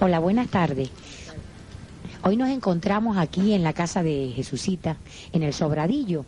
Hola, 0.00 0.20
buenas 0.20 0.46
tardes. 0.46 0.90
Hoy 2.22 2.36
nos 2.36 2.50
encontramos 2.50 3.16
aquí 3.16 3.52
en 3.52 3.64
la 3.64 3.72
casa 3.72 4.04
de 4.04 4.32
Jesucita, 4.32 4.96
en 5.32 5.42
el 5.42 5.52
Sobradillo. 5.52 6.24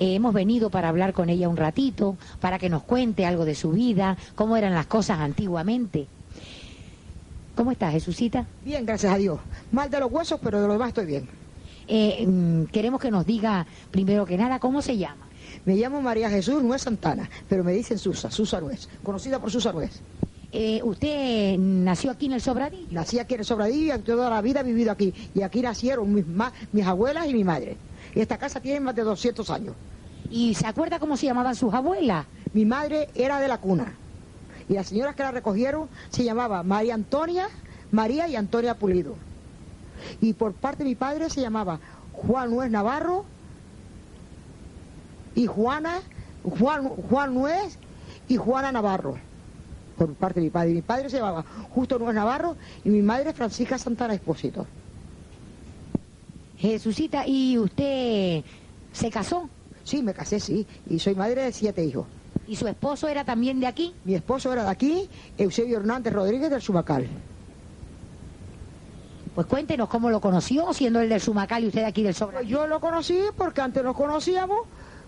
Eh, 0.00 0.16
hemos 0.16 0.34
venido 0.34 0.68
para 0.68 0.88
hablar 0.88 1.12
con 1.12 1.28
ella 1.28 1.48
un 1.48 1.56
ratito, 1.56 2.16
para 2.40 2.58
que 2.58 2.68
nos 2.68 2.82
cuente 2.82 3.24
algo 3.24 3.44
de 3.44 3.54
su 3.54 3.70
vida, 3.70 4.16
cómo 4.34 4.56
eran 4.56 4.74
las 4.74 4.86
cosas 4.86 5.20
antiguamente. 5.20 6.08
¿Cómo 7.54 7.70
estás, 7.70 7.92
Jesucita? 7.92 8.46
Bien, 8.64 8.84
gracias 8.84 9.14
a 9.14 9.16
Dios. 9.16 9.38
Mal 9.70 9.88
de 9.88 10.00
los 10.00 10.10
huesos, 10.10 10.40
pero 10.42 10.60
de 10.60 10.66
lo 10.66 10.72
demás 10.72 10.88
estoy 10.88 11.06
bien. 11.06 11.28
Eh, 11.86 12.26
mm, 12.26 12.64
queremos 12.64 13.00
que 13.00 13.12
nos 13.12 13.24
diga, 13.24 13.64
primero 13.92 14.26
que 14.26 14.36
nada, 14.36 14.58
cómo 14.58 14.82
se 14.82 14.98
llama. 14.98 15.28
Me 15.64 15.76
llamo 15.76 16.02
María 16.02 16.28
Jesús 16.30 16.60
Nuez 16.64 16.82
Santana, 16.82 17.30
pero 17.48 17.62
me 17.62 17.70
dicen 17.70 18.00
Susa, 18.00 18.28
Susa 18.32 18.60
Nuez, 18.60 18.88
conocida 19.04 19.38
por 19.38 19.52
Susa 19.52 19.72
Nuez. 19.72 20.02
Eh, 20.54 20.80
¿Usted 20.84 21.56
nació 21.58 22.10
aquí 22.10 22.26
en 22.26 22.32
el 22.32 22.40
Sobradillo? 22.42 22.86
Nací 22.90 23.18
aquí 23.18 23.34
en 23.34 23.40
el 23.40 23.46
Sobradillo 23.46 23.94
y 23.96 23.98
toda 24.00 24.28
la 24.28 24.42
vida 24.42 24.60
he 24.60 24.64
vivido 24.64 24.92
aquí. 24.92 25.14
Y 25.34 25.40
aquí 25.42 25.62
nacieron 25.62 26.12
mis, 26.12 26.26
ma- 26.26 26.52
mis 26.72 26.84
abuelas 26.86 27.26
y 27.26 27.32
mi 27.32 27.42
madre. 27.42 27.76
Y 28.14 28.20
esta 28.20 28.36
casa 28.36 28.60
tiene 28.60 28.80
más 28.80 28.94
de 28.94 29.02
200 29.02 29.48
años. 29.50 29.74
¿Y 30.30 30.54
se 30.54 30.66
acuerda 30.66 30.98
cómo 30.98 31.16
se 31.16 31.26
llamaban 31.26 31.54
sus 31.54 31.72
abuelas? 31.72 32.26
Mi 32.52 32.66
madre 32.66 33.08
era 33.14 33.40
de 33.40 33.48
la 33.48 33.58
cuna. 33.58 33.94
Y 34.68 34.74
las 34.74 34.88
señoras 34.88 35.14
que 35.16 35.22
la 35.22 35.30
recogieron 35.32 35.88
se 36.10 36.22
llamaban 36.24 36.66
María 36.68 36.94
Antonia, 36.94 37.48
María 37.90 38.28
y 38.28 38.36
Antonia 38.36 38.74
Pulido. 38.78 39.14
Y 40.20 40.34
por 40.34 40.52
parte 40.52 40.84
de 40.84 40.90
mi 40.90 40.94
padre 40.96 41.30
se 41.30 41.40
llamaba 41.40 41.80
Juan 42.12 42.50
Nuez 42.50 42.70
Navarro 42.70 43.24
y 45.34 45.46
Juana, 45.46 46.00
Juan, 46.44 46.88
Juan 46.88 47.34
Nuez 47.34 47.78
y 48.28 48.36
Juana 48.36 48.70
Navarro. 48.70 49.16
Por 49.96 50.14
parte 50.14 50.40
de 50.40 50.44
mi 50.46 50.50
padre. 50.50 50.70
Mi 50.72 50.82
padre 50.82 51.10
se 51.10 51.18
llamaba 51.18 51.44
Justo 51.70 51.98
Nuez 51.98 52.14
Navarro 52.14 52.56
y 52.84 52.88
mi 52.90 53.02
madre 53.02 53.32
Francisca 53.32 53.78
Santana 53.78 54.14
Expósito. 54.14 54.66
Jesucita, 56.58 57.26
¿y 57.26 57.58
usted 57.58 58.42
se 58.92 59.10
casó? 59.10 59.48
Sí, 59.84 60.02
me 60.02 60.14
casé, 60.14 60.38
sí. 60.38 60.66
Y 60.88 60.98
soy 60.98 61.14
madre 61.14 61.42
de 61.44 61.52
siete 61.52 61.84
hijos. 61.84 62.06
¿Y 62.46 62.56
su 62.56 62.66
esposo 62.68 63.08
era 63.08 63.24
también 63.24 63.60
de 63.60 63.66
aquí? 63.66 63.94
Mi 64.04 64.14
esposo 64.14 64.52
era 64.52 64.64
de 64.64 64.70
aquí, 64.70 65.08
Eusebio 65.38 65.78
Hernández 65.78 66.12
Rodríguez 66.12 66.50
del 66.50 66.62
Subacal. 66.62 67.06
Pues 69.34 69.46
cuéntenos 69.46 69.88
cómo 69.88 70.10
lo 70.10 70.20
conoció, 70.20 70.72
siendo 70.74 71.00
él 71.00 71.08
del 71.08 71.20
Sumacal 71.20 71.64
y 71.64 71.68
usted 71.68 71.84
aquí 71.84 72.02
del 72.02 72.10
Pues 72.12 72.18
Sobradillo. 72.18 72.50
yo 72.50 72.66
lo 72.66 72.80
conocí 72.80 73.18
porque 73.36 73.60
antes 73.62 73.82
nos 73.82 73.96
conocíamos, 73.96 74.60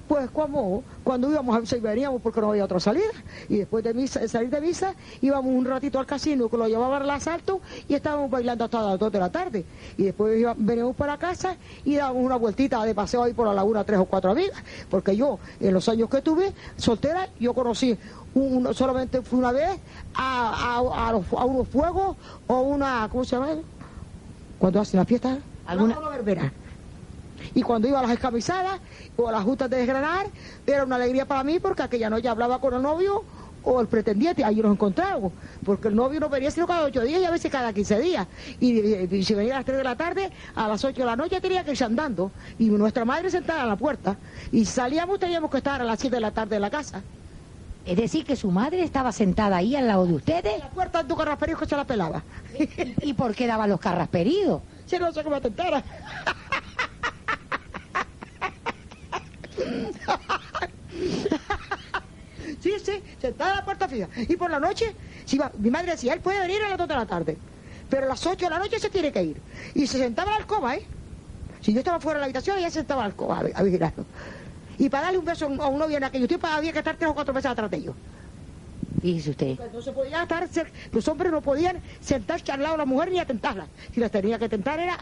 pues 0.09 0.31
como 0.31 0.83
cuando 1.03 1.31
íbamos 1.31 1.57
a 1.57 1.61
misa 1.61 1.77
y 1.77 1.81
veníamos 1.81 2.21
porque 2.21 2.41
no 2.41 2.51
había 2.51 2.65
otra 2.65 2.79
salida. 2.81 3.05
Y 3.49 3.57
después 3.59 3.83
de 3.85 3.95
misa, 3.95 4.21
de 4.21 4.29
salir 4.29 4.51
de 4.51 4.61
misa, 4.61 4.95
íbamos 5.21 5.53
un 5.55 5.65
ratito 5.65 5.99
al 5.99 6.07
casino 6.07 6.49
que 6.49 6.57
lo 6.57 6.69
llevaba 6.69 6.99
al 6.99 7.09
asalto 7.11 7.61
y 7.89 7.95
estábamos 7.95 8.31
bailando 8.31 8.65
hasta 8.65 8.83
las 8.83 8.99
2 8.99 9.11
de 9.13 9.19
la 9.19 9.31
tarde. 9.31 9.65
Y 9.97 10.05
después 10.05 10.39
iba- 10.39 10.55
veníamos 10.57 10.95
para 10.97 11.17
casa 11.19 11.57
y 11.85 11.97
dábamos 11.97 12.25
una 12.25 12.37
vueltita 12.37 12.85
de 12.85 12.95
paseo 12.95 13.23
ahí 13.23 13.33
por 13.33 13.47
la 13.47 13.55
laguna 13.55 13.85
tres 13.85 13.99
o 13.99 14.05
cuatro 14.05 14.31
amigas. 14.31 14.57
Porque 14.91 15.17
yo, 15.17 15.39
en 15.61 15.73
los 15.73 15.89
años 15.89 16.09
que 16.11 16.21
tuve, 16.23 16.53
soltera, 16.77 17.29
yo 17.41 17.55
conocí 17.55 17.97
un- 18.35 18.75
solamente 18.75 19.23
fui 19.23 19.39
una 19.39 19.53
vez 19.53 19.79
a, 20.15 20.77
a- 20.79 21.09
a 21.09 21.13
los- 21.13 21.33
a 21.33 21.45
unos 21.45 21.69
fuegos 21.69 22.17
o 22.47 22.61
una, 22.61 23.09
¿cómo 23.11 23.25
se 23.25 23.37
llama? 23.37 23.49
Cuando 24.59 24.81
hacen 24.81 24.99
la 24.99 25.05
fiesta, 25.07 25.39
¿Alguna- 25.67 25.99
una 25.99 26.09
verbena. 26.11 26.53
Y 27.55 27.63
cuando 27.63 27.89
iba 27.89 27.99
a 27.99 28.03
las 28.03 28.13
escamisadas 28.13 28.81
o 29.17 29.29
a 29.29 29.33
las 29.33 29.43
justas 29.45 29.69
de 29.71 29.77
desgranar, 29.79 30.27
era 30.67 30.85
una 30.85 30.97
alegría 30.97 31.27
para 31.27 31.43
mí 31.45 31.59
porque 31.59 31.83
aquella 31.83 32.09
noche 32.11 32.29
hablaba 32.29 32.61
con 32.61 32.75
el 32.75 32.83
novio 32.83 33.25
o 33.67 33.81
el 33.81 33.87
pretendiente, 33.89 34.45
ahí 34.45 34.57
nos 34.57 34.73
encontrábamos, 34.73 35.33
porque 35.65 35.89
el 35.89 35.95
novio 35.97 36.21
no 36.21 36.29
venía 36.29 36.51
sino 36.51 36.67
cada 36.67 36.85
ocho 36.85 37.01
días 37.01 37.23
y 37.23 37.25
a 37.25 37.31
veces 37.31 37.51
cada 37.51 37.73
quince 37.73 37.99
días. 37.99 38.27
Y, 38.61 38.79
y- 38.79 39.09
y 39.11 39.25
si 39.25 39.35
venía 39.35 39.55
a 39.55 39.57
las 39.59 39.65
tres 39.65 39.79
de 39.79 39.85
la 39.85 39.97
tarde, 39.97 40.31
a 40.55 40.69
las 40.69 40.85
ocho 40.85 41.01
de 41.01 41.07
la 41.07 41.17
noche 41.17 41.41
tenía 41.41 41.65
que 41.65 41.71
irse 41.71 41.83
andando. 41.85 42.31
Y 42.59 42.67
nuestra 42.67 43.07
madre 43.07 43.31
sentada 43.31 43.63
en 43.63 43.69
la 43.69 43.77
puerta. 43.77 44.19
Y 44.53 44.67
salíamos, 44.67 45.19
teníamos 45.19 45.51
que 45.51 45.57
estar 45.57 45.81
a 45.81 45.85
las 45.85 45.99
siete 45.99 46.17
de 46.17 46.21
la 46.21 46.31
tarde 46.31 46.57
en 46.57 46.63
la 46.63 46.69
casa. 46.71 47.03
Es 47.87 47.97
decir, 47.97 48.25
que 48.27 48.37
su 48.37 48.51
madre 48.51 48.83
estaba 48.83 49.13
sentada 49.13 49.57
ahí 49.57 49.75
al 49.77 49.87
lado 49.87 50.05
de 50.05 50.11
En 50.11 50.17
ustedes. 50.17 50.59
la 50.59 50.69
puerta 50.71 51.03
de 51.03 51.09
tu 51.09 51.17
carrasperío 51.17 51.57
que 51.59 51.65
se 51.67 51.77
la 51.77 51.85
pelaba. 51.87 52.23
¿Y 53.01 53.15
por 53.15 53.35
qué 53.35 53.47
daba 53.47 53.67
los 53.67 53.81
carrasperidos? 53.81 54.61
Si 54.87 54.99
no 54.99 55.11
sé 55.13 55.25
cómo 55.25 55.37
atentara. 55.37 55.83
Sí, 62.61 62.73
sí, 62.83 63.03
sentada 63.21 63.51
en 63.53 63.57
la 63.59 63.65
puerta 63.65 63.89
fija. 63.89 64.09
Y 64.17 64.37
por 64.37 64.51
la 64.51 64.61
noche, 64.61 64.95
si 65.25 65.39
va, 65.39 65.51
mi 65.59 65.71
madre 65.71 65.93
decía, 65.93 66.13
él 66.13 66.21
puede 66.21 66.41
venir 66.41 66.63
a 66.63 66.69
las 66.71 66.79
2 66.79 66.89
de 66.89 66.95
la 66.95 67.07
tarde, 67.07 67.37
pero 67.89 68.05
a 68.07 68.09
las 68.09 68.27
8 68.27 68.47
de 68.47 68.51
la 68.51 68.59
noche 68.59 68.79
se 68.79 68.91
tiene 68.91 69.13
que 69.13 69.23
ir. 69.23 69.41
Y 69.75 69.87
se 69.87 69.99
sentaba 69.99 70.31
en 70.31 70.35
la 70.35 70.41
alcoba, 70.41 70.75
¿eh? 70.77 70.87
Si 71.61 71.73
yo 71.73 71.79
estaba 71.79 72.01
fuera 72.01 72.19
de 72.19 72.21
la 72.21 72.25
habitación, 72.27 72.59
ella 72.59 72.69
se 72.71 72.81
sentaba 72.81 73.03
en 73.03 73.09
la 73.09 73.13
alcoba 73.13 73.39
a, 73.39 73.59
a 73.59 73.63
vigilarlo. 73.63 74.05
Y 74.79 74.89
para 74.89 75.05
darle 75.05 75.19
un 75.19 75.25
beso 75.25 75.47
a 75.47 75.69
un 75.69 75.79
novio 75.79 75.97
en 75.97 76.05
aquellos 76.05 76.29
tiempos 76.29 76.51
había 76.51 76.73
que 76.73 76.79
estar 76.79 76.97
tres 76.97 77.11
o 77.11 77.15
cuatro 77.15 77.33
meses 77.33 77.51
atrás 77.51 77.71
de 77.71 77.77
ellos. 77.79 77.95
Fíjese 79.01 79.31
usted. 79.31 79.59
No 79.73 79.83
se 79.83 79.93
podía 79.93 80.23
estar, 80.23 80.49
cer- 80.49 80.71
los 80.93 81.07
hombres 81.09 81.33
no 81.33 81.41
podían 81.43 81.81
sentarse 82.01 82.51
al 82.53 82.61
lado 82.63 82.75
de 82.75 82.79
la 82.79 82.85
mujer 82.87 83.11
ni 83.11 83.19
atentarla. 83.21 83.67
Si 83.93 84.01
las 84.01 84.11
tenía 84.11 84.39
que 84.39 84.49
tentar 84.49 84.79
era 84.81 84.99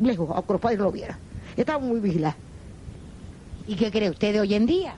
lejos, 0.00 0.28
aunque 0.34 0.52
los 0.52 0.60
padres 0.62 0.78
no 0.78 0.84
lo 0.86 0.92
vieran. 0.92 1.18
Estaba 1.56 1.78
muy 1.78 2.00
vigilada. 2.00 2.36
¿Y 3.66 3.76
qué 3.76 3.90
cree 3.90 4.10
usted 4.10 4.32
de 4.32 4.40
hoy 4.40 4.54
en 4.54 4.66
día? 4.66 4.94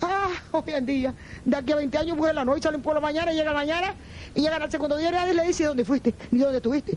Ah, 0.00 0.30
hoy 0.52 0.62
en 0.74 0.86
día, 0.86 1.14
de 1.44 1.56
aquí 1.56 1.72
a 1.72 1.76
20 1.76 1.98
años, 1.98 2.16
mujer 2.16 2.34
la 2.34 2.44
noche, 2.44 2.62
salen 2.62 2.82
por 2.82 2.94
la 2.94 3.00
mañana, 3.00 3.32
llegan 3.32 3.54
mañana, 3.54 3.94
y 4.34 4.40
llegan 4.40 4.62
al 4.62 4.70
segundo 4.70 4.96
día 4.96 5.08
y 5.08 5.12
nadie 5.12 5.34
le 5.34 5.46
dice 5.46 5.64
dónde 5.64 5.84
fuiste, 5.84 6.14
ni 6.30 6.38
dónde 6.38 6.58
estuviste. 6.58 6.96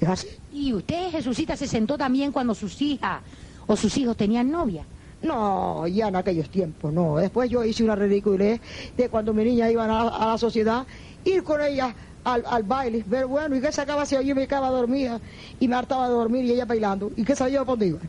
Es 0.00 0.08
así. 0.08 0.28
¿Y 0.52 0.72
usted, 0.72 1.10
Jesucita, 1.10 1.56
se 1.56 1.66
sentó 1.66 1.96
también 1.96 2.32
cuando 2.32 2.54
sus 2.54 2.80
hijas 2.82 3.22
o 3.66 3.76
sus 3.76 3.96
hijos 3.96 4.16
tenían 4.16 4.50
novia? 4.50 4.84
No, 5.22 5.86
ya 5.86 6.08
en 6.08 6.16
aquellos 6.16 6.50
tiempos, 6.50 6.92
no. 6.92 7.16
Después 7.16 7.48
yo 7.48 7.64
hice 7.64 7.84
una 7.84 7.94
ridiculez 7.94 8.60
de 8.96 9.08
cuando 9.08 9.32
mi 9.32 9.44
niña 9.44 9.70
iba 9.70 9.84
a 9.84 9.88
la, 9.88 10.00
a 10.08 10.26
la 10.26 10.38
sociedad, 10.38 10.84
ir 11.24 11.44
con 11.44 11.62
ella 11.62 11.94
al, 12.24 12.42
al 12.46 12.64
baile, 12.64 13.04
ver 13.06 13.26
bueno, 13.26 13.54
y 13.56 13.60
que 13.60 13.70
sacaba 13.70 14.04
si 14.04 14.16
yo 14.22 14.34
me 14.34 14.46
quedaba 14.48 14.70
dormida, 14.70 15.20
y 15.60 15.68
me 15.68 15.76
hartaba 15.76 16.08
de 16.08 16.14
dormir 16.14 16.44
y 16.44 16.52
ella 16.52 16.64
bailando, 16.64 17.12
y 17.16 17.24
que 17.24 17.36
sabía 17.36 17.62
dónde 17.62 17.86
iba. 17.86 18.00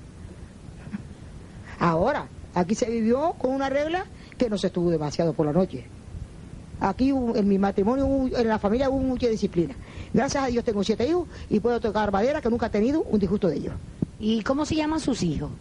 Ahora, 1.79 2.27
aquí 2.53 2.75
se 2.75 2.89
vivió 2.89 3.33
con 3.37 3.51
una 3.51 3.69
regla 3.69 4.05
que 4.37 4.49
no 4.49 4.57
se 4.57 4.67
estuvo 4.67 4.89
demasiado 4.91 5.33
por 5.33 5.45
la 5.45 5.53
noche. 5.53 5.85
Aquí 6.79 7.09
en 7.09 7.47
mi 7.47 7.57
matrimonio, 7.57 8.29
en 8.37 8.47
la 8.47 8.59
familia 8.59 8.89
hubo 8.89 8.99
mucha 8.99 9.27
disciplina. 9.27 9.73
Gracias 10.13 10.43
a 10.43 10.47
Dios 10.47 10.63
tengo 10.65 10.83
siete 10.83 11.07
hijos 11.07 11.27
y 11.49 11.59
puedo 11.59 11.79
tocar 11.79 12.11
madera 12.11 12.41
que 12.41 12.49
nunca 12.49 12.65
he 12.65 12.69
tenido 12.69 13.03
un 13.03 13.19
disgusto 13.19 13.47
de 13.47 13.57
ellos. 13.57 13.73
¿Y 14.19 14.41
cómo 14.43 14.65
se 14.65 14.75
llaman 14.75 14.99
sus 14.99 15.23
hijos? 15.23 15.51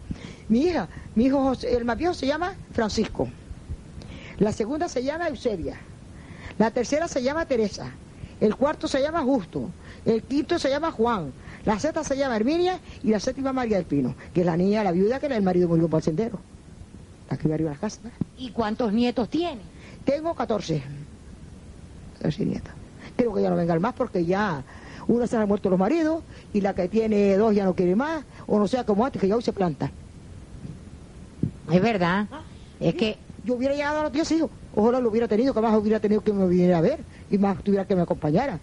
Mi 0.49 0.63
hija, 0.67 0.89
mi 1.15 1.27
hijo, 1.27 1.39
José- 1.43 1.77
el 1.77 1.85
más 1.85 1.97
viejo 1.97 2.15
se 2.15 2.27
llama 2.27 2.55
Francisco. 2.73 3.29
La 4.39 4.53
segunda 4.53 4.89
se 4.89 5.03
llama 5.05 5.29
Eusebia. 5.29 5.77
La 6.59 6.71
tercera 6.71 7.07
se 7.09 7.23
llama 7.23 7.47
Teresa. 7.47 7.93
El 8.41 8.57
cuarto 8.57 8.89
se 8.89 9.01
llama 9.01 9.23
Justo. 9.23 9.71
El 10.05 10.23
quinto 10.25 10.59
se 10.59 10.69
llama 10.71 10.91
Juan. 10.91 11.33
La 11.65 11.79
sexta 11.79 12.03
se 12.03 12.17
llama 12.17 12.35
Herminia 12.37 12.81
y 13.05 13.11
la 13.11 13.21
séptima 13.21 13.53
María 13.53 13.77
del 13.77 13.87
Pino, 13.87 14.17
que 14.35 14.41
es 14.41 14.47
la 14.47 14.57
niña, 14.57 14.83
la 14.83 14.91
viuda 14.91 15.21
que 15.21 15.27
el 15.27 15.43
marido 15.43 15.69
murió 15.69 15.89
por 15.89 15.99
el 15.99 16.05
sendero. 16.05 16.41
Aquí 17.33 17.51
arriba 17.51 17.71
de 17.71 17.77
la 17.77 17.81
casa. 17.81 18.01
¿Y 18.37 18.51
cuántos 18.51 18.93
nietos 18.93 19.29
tiene? 19.29 19.63
Tengo 20.05 20.35
14. 20.35 20.83
14 22.15 22.45
nietas. 22.45 22.75
Creo 23.17 23.33
que 23.33 23.43
ya 23.43 23.51
no 23.51 23.57
vengan 23.57 23.81
más 23.81 23.95
porque 23.95 24.25
ya 24.25 24.63
una 25.09 25.27
se 25.27 25.37
han 25.37 25.49
muerto 25.49 25.71
los 25.71 25.79
maridos 25.79 26.23
y 26.53 26.61
la 26.61 26.75
que 26.75 26.89
tiene 26.89 27.37
dos 27.37 27.55
ya 27.55 27.65
no 27.65 27.75
quiere 27.75 27.97
más, 27.97 28.25
o 28.47 28.59
no 28.59 28.69
sea 28.69 28.85
como 28.85 29.05
antes, 29.05 29.21
que 29.21 29.29
ya 29.29 29.37
hoy 29.37 29.43
se 29.43 29.53
planta. 29.53 29.91
Es 31.71 31.81
verdad. 31.81 32.27
Es 32.79 32.95
que 32.95 33.17
yo 33.45 33.55
hubiera 33.55 33.75
llegado 33.75 34.01
a 34.01 34.03
los 34.05 34.13
10 34.13 34.31
hijos. 34.33 34.51
Ojalá 34.75 35.01
lo 35.01 35.09
hubiera 35.09 35.27
tenido, 35.27 35.55
que 35.55 35.61
más 35.61 35.75
hubiera 35.75 36.01
tenido 36.01 36.23
que 36.23 36.33
me 36.33 36.47
viniera 36.47 36.79
a 36.79 36.81
ver 36.81 37.01
y 37.31 37.39
más 37.39 37.63
tuviera 37.63 37.87
que 37.87 37.97
me 37.97 38.03
acompañara. 38.03 38.61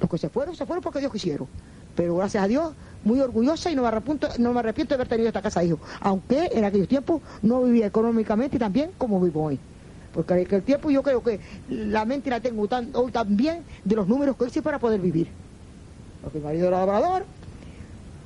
Los 0.00 0.08
que 0.08 0.18
se 0.18 0.28
fueron, 0.28 0.54
se 0.56 0.64
fueron 0.64 0.82
porque 0.82 1.00
Dios 1.00 1.12
quisieron. 1.12 1.48
Pero 1.98 2.14
gracias 2.14 2.44
a 2.44 2.46
Dios, 2.46 2.74
muy 3.02 3.18
orgullosa 3.18 3.72
y 3.72 3.74
no 3.74 3.82
me 3.82 3.88
arrepiento, 3.88 4.28
no 4.38 4.52
me 4.52 4.60
arrepiento 4.60 4.90
de 4.90 4.94
haber 4.98 5.08
tenido 5.08 5.26
esta 5.26 5.42
casa 5.42 5.58
de 5.58 5.66
hijos. 5.66 5.80
Aunque 5.98 6.48
en 6.52 6.64
aquellos 6.64 6.86
tiempos 6.86 7.20
no 7.42 7.64
vivía 7.64 7.86
económicamente 7.86 8.56
tan 8.56 8.72
bien 8.72 8.92
como 8.96 9.20
vivo 9.20 9.46
hoy. 9.46 9.58
Porque 10.14 10.34
en 10.34 10.46
aquel 10.46 10.62
tiempo 10.62 10.90
yo 10.90 11.02
creo 11.02 11.24
que 11.24 11.40
la 11.68 12.04
mente 12.04 12.30
la 12.30 12.38
tengo 12.38 12.68
tan, 12.68 12.90
hoy 12.94 13.10
tan 13.10 13.36
bien 13.36 13.64
de 13.84 13.96
los 13.96 14.06
números 14.06 14.36
que 14.36 14.44
hice 14.44 14.62
para 14.62 14.78
poder 14.78 15.00
vivir. 15.00 15.26
Porque 16.22 16.38
mi 16.38 16.44
marido 16.44 16.68
era 16.68 16.86
labrador, 16.86 17.24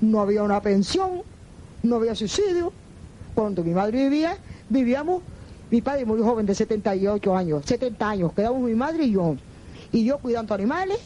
no 0.03 0.21
había 0.21 0.43
una 0.43 0.61
pensión, 0.61 1.23
no 1.83 1.97
había 1.97 2.15
subsidio. 2.15 2.75
Cuando 3.35 3.65
mi 3.65 3.71
madre 3.73 4.03
vivía, 4.03 4.37
vivíamos, 4.69 5.23
mi 5.71 5.81
padre 5.81 6.05
murió 6.05 6.27
joven 6.27 6.45
de 6.45 6.55
78 6.55 7.35
años, 7.35 7.65
70 7.65 8.07
años, 8.07 8.33
quedamos 8.35 8.61
mi 8.61 8.75
madre 8.75 9.05
y 9.05 9.13
yo. 9.13 9.35
Y 9.93 10.05
yo 10.05 10.19
cuidando 10.19 10.55
animales, 10.55 10.99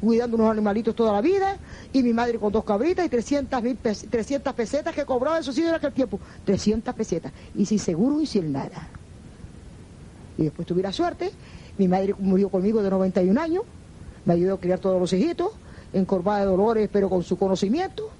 cuidando 0.00 0.36
unos 0.36 0.50
animalitos 0.50 0.96
toda 0.96 1.12
la 1.12 1.20
vida, 1.20 1.56
y 1.92 2.02
mi 2.02 2.12
madre 2.12 2.38
con 2.38 2.52
dos 2.52 2.64
cabritas 2.64 3.06
y 3.06 3.08
300, 3.08 3.62
mil 3.62 3.76
pes- 3.76 4.06
300 4.10 4.52
pesetas 4.54 4.94
que 4.94 5.04
cobraba 5.04 5.38
el 5.38 5.44
subsidio 5.44 5.68
en 5.68 5.76
aquel 5.76 5.92
tiempo. 5.92 6.18
300 6.44 6.92
pesetas, 6.94 7.32
y 7.54 7.64
sin 7.66 7.78
seguro 7.78 8.20
y 8.20 8.26
sin 8.26 8.52
nada. 8.52 8.88
Y 10.36 10.44
después 10.44 10.66
tuviera 10.66 10.92
suerte, 10.92 11.30
mi 11.78 11.86
madre 11.86 12.14
murió 12.18 12.48
conmigo 12.48 12.82
de 12.82 12.90
91 12.90 13.40
años, 13.40 13.62
me 14.24 14.34
ayudó 14.34 14.54
a 14.54 14.60
criar 14.60 14.78
todos 14.80 15.00
los 15.00 15.12
hijitos, 15.12 15.50
encorvada 15.92 16.40
de 16.40 16.46
dolores, 16.46 16.88
pero 16.92 17.08
con 17.08 17.22
su 17.22 17.36
conocimiento. 17.38 18.10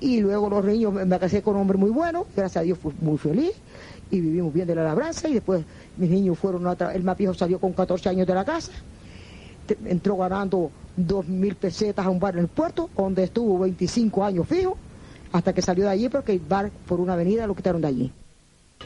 Y 0.00 0.20
luego 0.20 0.50
los 0.50 0.64
niños, 0.64 0.92
me 0.92 1.18
casé 1.18 1.42
con 1.42 1.54
un 1.54 1.62
hombre 1.62 1.78
muy 1.78 1.90
bueno, 1.90 2.26
gracias 2.36 2.60
a 2.60 2.64
Dios 2.64 2.78
muy 3.00 3.18
feliz 3.18 3.52
y 4.10 4.20
vivimos 4.20 4.52
bien 4.52 4.66
de 4.66 4.74
la 4.74 4.84
labranza 4.84 5.28
y 5.28 5.34
después 5.34 5.64
mis 5.96 6.10
niños 6.10 6.38
fueron, 6.38 6.66
a 6.66 6.72
el 6.92 7.02
más 7.04 7.16
salió 7.36 7.58
con 7.58 7.72
14 7.72 8.08
años 8.10 8.26
de 8.26 8.34
la 8.34 8.44
casa, 8.44 8.72
entró 9.84 10.16
ganando 10.16 10.70
dos 10.96 11.26
mil 11.26 11.54
pesetas 11.56 12.06
a 12.06 12.10
un 12.10 12.20
bar 12.20 12.34
en 12.34 12.40
el 12.40 12.48
puerto, 12.48 12.90
donde 12.96 13.24
estuvo 13.24 13.58
25 13.58 14.24
años 14.24 14.46
fijo, 14.46 14.76
hasta 15.32 15.52
que 15.52 15.62
salió 15.62 15.84
de 15.84 15.90
allí 15.90 16.08
porque 16.08 16.32
el 16.32 16.40
bar 16.40 16.70
por 16.86 17.00
una 17.00 17.14
avenida 17.14 17.46
lo 17.46 17.54
quitaron 17.54 17.80
de 17.80 17.88
allí. 17.88 18.12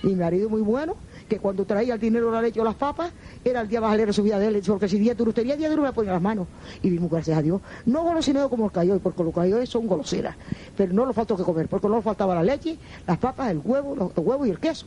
Y 0.02 0.08
mi 0.08 0.14
marido 0.14 0.48
muy 0.48 0.60
bueno, 0.60 0.94
que 1.28 1.38
cuando 1.38 1.64
traía 1.64 1.94
el 1.94 2.00
dinero, 2.00 2.30
la 2.30 2.40
leche 2.40 2.60
o 2.60 2.64
las 2.64 2.76
papas, 2.76 3.12
era 3.44 3.60
el 3.60 3.68
día 3.68 3.80
más 3.80 3.92
alegre 3.92 4.08
de 4.08 4.12
su 4.12 4.22
vida 4.22 4.38
de 4.38 4.46
él, 4.46 4.62
porque 4.66 4.88
si 4.88 4.98
día 4.98 5.14
duro 5.14 5.32
tenía 5.32 5.56
día 5.56 5.68
duro 5.68 5.82
me 5.82 5.92
ponía 5.92 6.12
las 6.12 6.22
manos. 6.22 6.46
Y 6.82 6.90
vimos, 6.90 7.10
gracias 7.10 7.36
a 7.36 7.42
Dios, 7.42 7.60
no 7.84 8.04
golosineo 8.04 8.48
como 8.48 8.66
el 8.66 8.72
cayó, 8.72 8.98
porque 9.00 9.24
los 9.24 9.34
cayó 9.34 9.64
son 9.66 9.86
goloseras, 9.86 10.36
pero 10.76 10.92
no 10.92 11.04
lo 11.04 11.12
faltó 11.12 11.36
que 11.36 11.42
comer, 11.42 11.68
porque 11.68 11.88
no 11.88 11.96
le 11.96 12.02
faltaba 12.02 12.34
la 12.34 12.42
leche, 12.42 12.78
las 13.06 13.18
papas, 13.18 13.50
el 13.50 13.60
huevo, 13.64 13.96
los, 13.96 14.16
el 14.16 14.24
huevo 14.24 14.46
y 14.46 14.50
el 14.50 14.60
queso. 14.60 14.86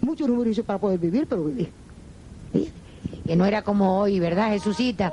Muchos 0.00 0.28
números 0.28 0.58
para 0.60 0.78
poder 0.78 0.98
vivir, 0.98 1.26
pero 1.28 1.44
vivir. 1.44 1.70
Que 3.26 3.36
no 3.36 3.44
era 3.46 3.62
como 3.62 4.00
hoy, 4.00 4.20
¿verdad, 4.20 4.50
Jesucita? 4.50 5.12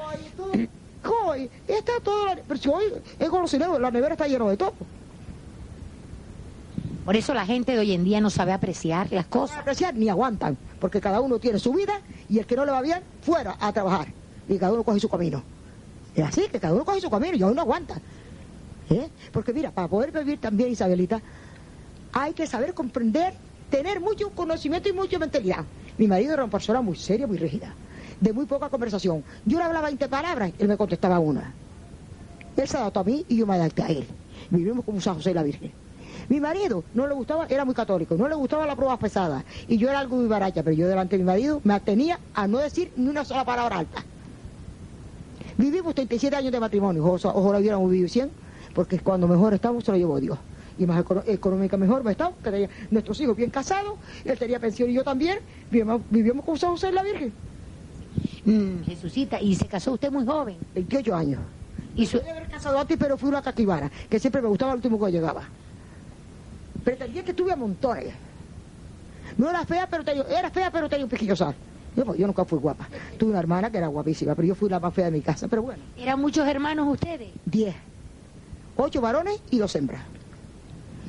Hoy, 1.26 1.50
está 1.68 1.94
todo, 2.04 2.28
pero 2.48 2.60
si 2.60 2.70
hoy 2.70 2.84
es 3.20 3.30
golosineo, 3.30 3.80
la 3.80 3.92
nevera 3.92 4.14
está 4.14 4.28
llena 4.28 4.50
de 4.50 4.58
todo. 4.58 4.74
Por 7.06 7.18
eso 7.18 7.34
la 7.34 7.46
gente 7.46 7.74
de 7.74 7.80
hoy 7.80 7.92
en 7.92 8.04
día 8.04 8.22
no 8.22 8.30
sabe 8.30 8.54
apreciar 8.54 9.12
las 9.12 9.26
cosas. 9.26 9.58
No 9.58 9.62
apreciar 9.62 9.94
ni 9.96 10.08
aguantan, 10.08 10.58
porque 10.80 11.02
cada 11.02 11.20
uno 11.20 11.40
tiene 11.40 11.60
su 11.60 11.74
vida 11.74 12.00
y 12.30 12.40
el 12.40 12.46
que 12.46 12.56
no 12.56 12.66
le 12.66 12.72
va 12.72 12.82
bien, 12.82 13.02
fuera 13.22 13.58
a 13.60 13.74
trabajar. 13.74 14.08
Y 14.48 14.58
cada 14.58 14.74
uno 14.74 14.84
coge 14.84 15.00
su 15.00 15.10
camino. 15.10 15.44
Es 16.16 16.24
así, 16.24 16.48
que 16.50 16.60
cada 16.60 16.74
uno 16.74 16.86
coge 16.86 17.02
su 17.02 17.10
camino 17.10 17.36
y 17.36 17.44
hoy 17.44 17.54
no 17.54 17.62
aguanta. 17.62 17.96
¿Eh? 18.90 19.10
Porque 19.32 19.52
mira, 19.52 19.72
para 19.72 19.88
poder 19.88 20.12
vivir 20.12 20.40
también, 20.40 20.72
Isabelita, 20.72 21.22
hay 22.14 22.34
que 22.34 22.48
saber 22.48 22.74
comprender, 22.74 23.34
tener 23.70 24.00
mucho 24.00 24.30
conocimiento 24.30 24.88
y 24.88 24.94
mucha 24.94 25.20
mentalidad. 25.20 25.66
Mi 25.98 26.08
marido 26.08 26.34
era 26.34 26.44
una 26.44 26.52
persona 26.52 26.82
muy 26.82 26.96
seria, 26.96 27.28
muy 27.28 27.38
rígida, 27.38 27.74
de 28.20 28.34
muy 28.34 28.46
poca 28.46 28.70
conversación. 28.70 29.24
Yo 29.46 29.58
le 29.58 29.64
hablaba 29.64 29.88
20 29.88 30.08
palabras, 30.08 30.52
él 30.58 30.68
me 30.68 30.78
contestaba 30.78 31.20
una. 31.20 31.54
Él 32.56 32.68
se 32.68 32.78
adaptó 32.78 33.02
a 33.02 33.04
mí 33.04 33.26
y 33.28 33.38
yo 33.38 33.46
me 33.46 33.56
adapté 33.56 33.84
a 33.84 33.88
él. 33.88 34.08
Vivimos 34.50 34.86
como 34.86 35.02
San 35.02 35.16
José 35.16 35.32
y 35.32 35.34
la 35.34 35.44
Virgen. 35.44 35.72
Mi 36.30 36.40
marido 36.40 36.84
no 36.94 37.08
le 37.08 37.14
gustaba, 37.14 37.48
era 37.48 37.66
muy 37.66 37.74
católico, 37.74 38.16
no 38.16 38.28
le 38.28 38.36
gustaba 38.36 38.66
la 38.66 38.76
prueba 38.76 38.98
pesada. 38.98 39.44
Y 39.68 39.78
yo 39.78 39.90
era 39.90 40.00
algo 40.00 40.16
muy 40.18 40.28
baracha, 40.28 40.64
pero 40.64 40.76
yo 40.76 40.88
delante 40.88 41.18
de 41.18 41.24
mi 41.24 41.28
marido 41.28 41.62
me 41.64 41.74
atenía 41.74 42.20
a 42.34 42.48
no 42.48 42.60
decir 42.60 42.92
ni 42.96 43.10
una 43.10 43.26
sola 43.26 43.46
palabra 43.46 43.80
alta. 43.80 44.04
Vivimos 45.58 45.94
37 45.94 46.36
años 46.36 46.52
de 46.52 46.60
matrimonio, 46.60 47.06
ojalá 47.06 47.60
hubiéramos 47.60 47.90
vivido 47.92 48.10
100, 48.10 48.32
porque 48.74 49.00
cuando 49.00 49.28
mejor 49.28 49.54
estamos 49.54 49.84
se 49.84 49.92
lo 49.92 49.98
llevó 49.98 50.20
Dios. 50.20 50.40
Y 50.78 50.86
más 50.86 51.04
económica 51.28 51.78
mejor 51.78 52.04
me 52.04 52.12
estamos, 52.12 52.36
que 52.44 52.50
tenía 52.50 52.70
nuestros 52.90 53.20
hijos 53.22 53.36
bien 53.36 53.50
casados, 53.50 53.94
él 54.26 54.38
tenía 54.38 54.60
pensión 54.60 54.90
y 54.90 54.94
yo 54.94 55.04
también, 55.04 55.40
vivíamos, 55.70 56.46
con 56.46 56.58
San 56.58 56.72
José 56.72 56.92
la 56.92 57.04
Virgen. 57.04 57.32
Mm, 58.46 58.84
Jesucita, 58.84 59.40
¿y 59.40 59.56
se 59.56 59.68
casó 59.68 59.94
usted 59.94 60.12
muy 60.12 60.26
joven? 60.26 60.58
28 60.76 61.16
años. 61.16 61.42
Y 61.96 62.06
su... 62.06 62.18
haber 62.18 62.48
casado 62.48 62.80
antes, 62.80 62.98
pero 62.98 63.18
fui 63.18 63.30
una 63.30 63.42
caquibara, 63.42 63.92
que 64.10 64.20
siempre 64.20 64.42
me 64.42 64.48
gustaba 64.48 64.72
el 64.72 64.78
último 64.78 65.04
que 65.04 65.12
llegaba 65.12 65.48
pretendía 66.84 67.24
que 67.24 67.34
tuve 67.34 67.56
montones. 67.56 68.14
No 69.38 69.50
era 69.50 69.66
fea, 69.66 69.88
pero 69.90 70.04
tenía, 70.04 70.24
era 70.24 70.50
fea, 70.52 70.70
pero 70.72 70.90
tenía 70.90 71.06
un 71.06 71.10
piquillo 71.10 71.36
sal. 71.36 71.56
Yo, 71.96 72.06
pues, 72.06 72.20
yo 72.20 72.28
nunca 72.28 72.46
fui 72.46 72.60
guapa. 72.60 72.88
Tuve 73.18 73.32
una 73.32 73.40
hermana 73.40 73.72
que 73.72 73.78
era 73.78 73.88
guapísima, 73.88 74.36
pero 74.36 74.48
yo 74.48 74.56
fui 74.56 74.70
la 74.70 74.80
más 74.80 74.94
fea 74.94 75.06
de 75.06 75.12
mi 75.12 75.22
casa. 75.22 75.48
Pero 75.48 75.64
bueno. 75.64 75.82
¿Eran 75.98 76.20
muchos 76.20 76.48
hermanos 76.48 76.88
ustedes? 76.88 77.30
Diez. 77.46 77.76
Ocho 78.76 79.02
varones 79.02 79.40
y 79.52 79.60
dos 79.60 79.76
hembras. 79.76 80.02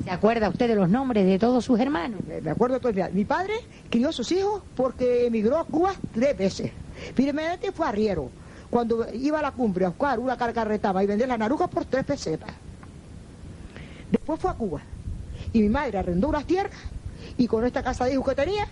¿Se 0.05 0.11
acuerda 0.11 0.49
usted 0.49 0.67
de 0.67 0.75
los 0.75 0.87
nombres 0.87 1.25
de 1.25 1.39
todos 1.39 1.65
sus 1.65 1.79
hermanos? 1.79 2.21
Me, 2.43 2.47
acuerdo 2.47 2.79
todos. 2.79 2.95
Mi 3.11 3.25
padre 3.25 3.55
crió 3.89 4.09
a 4.09 4.11
sus 4.11 4.31
hijos 4.31 4.61
porque 4.75 5.25
emigró 5.25 5.57
a 5.57 5.65
Cuba 5.65 5.95
tres 6.13 6.37
veces. 6.37 6.71
Primeramente 7.15 7.71
fue 7.71 7.87
arriero. 7.87 8.29
Cuando 8.69 9.07
iba 9.13 9.39
a 9.39 9.41
la 9.41 9.51
cumbre 9.51 9.83
a 9.83 9.89
buscar 9.89 10.19
una 10.19 10.37
carretaba 10.37 11.03
y 11.03 11.07
vender 11.07 11.27
la 11.27 11.39
naruga 11.39 11.65
por 11.65 11.85
tres 11.85 12.05
pesetas. 12.05 12.51
Después 14.11 14.39
fue 14.39 14.51
a 14.51 14.53
Cuba 14.53 14.81
y 15.53 15.61
mi 15.61 15.69
madre 15.69 15.97
arrendó 15.97 16.27
unas 16.27 16.45
tierras 16.45 16.77
y 17.35 17.47
con 17.47 17.65
esta 17.65 17.81
casa 17.81 18.05
de 18.05 18.13
hijos 18.13 18.29
que 18.29 18.35
tenía, 18.35 18.67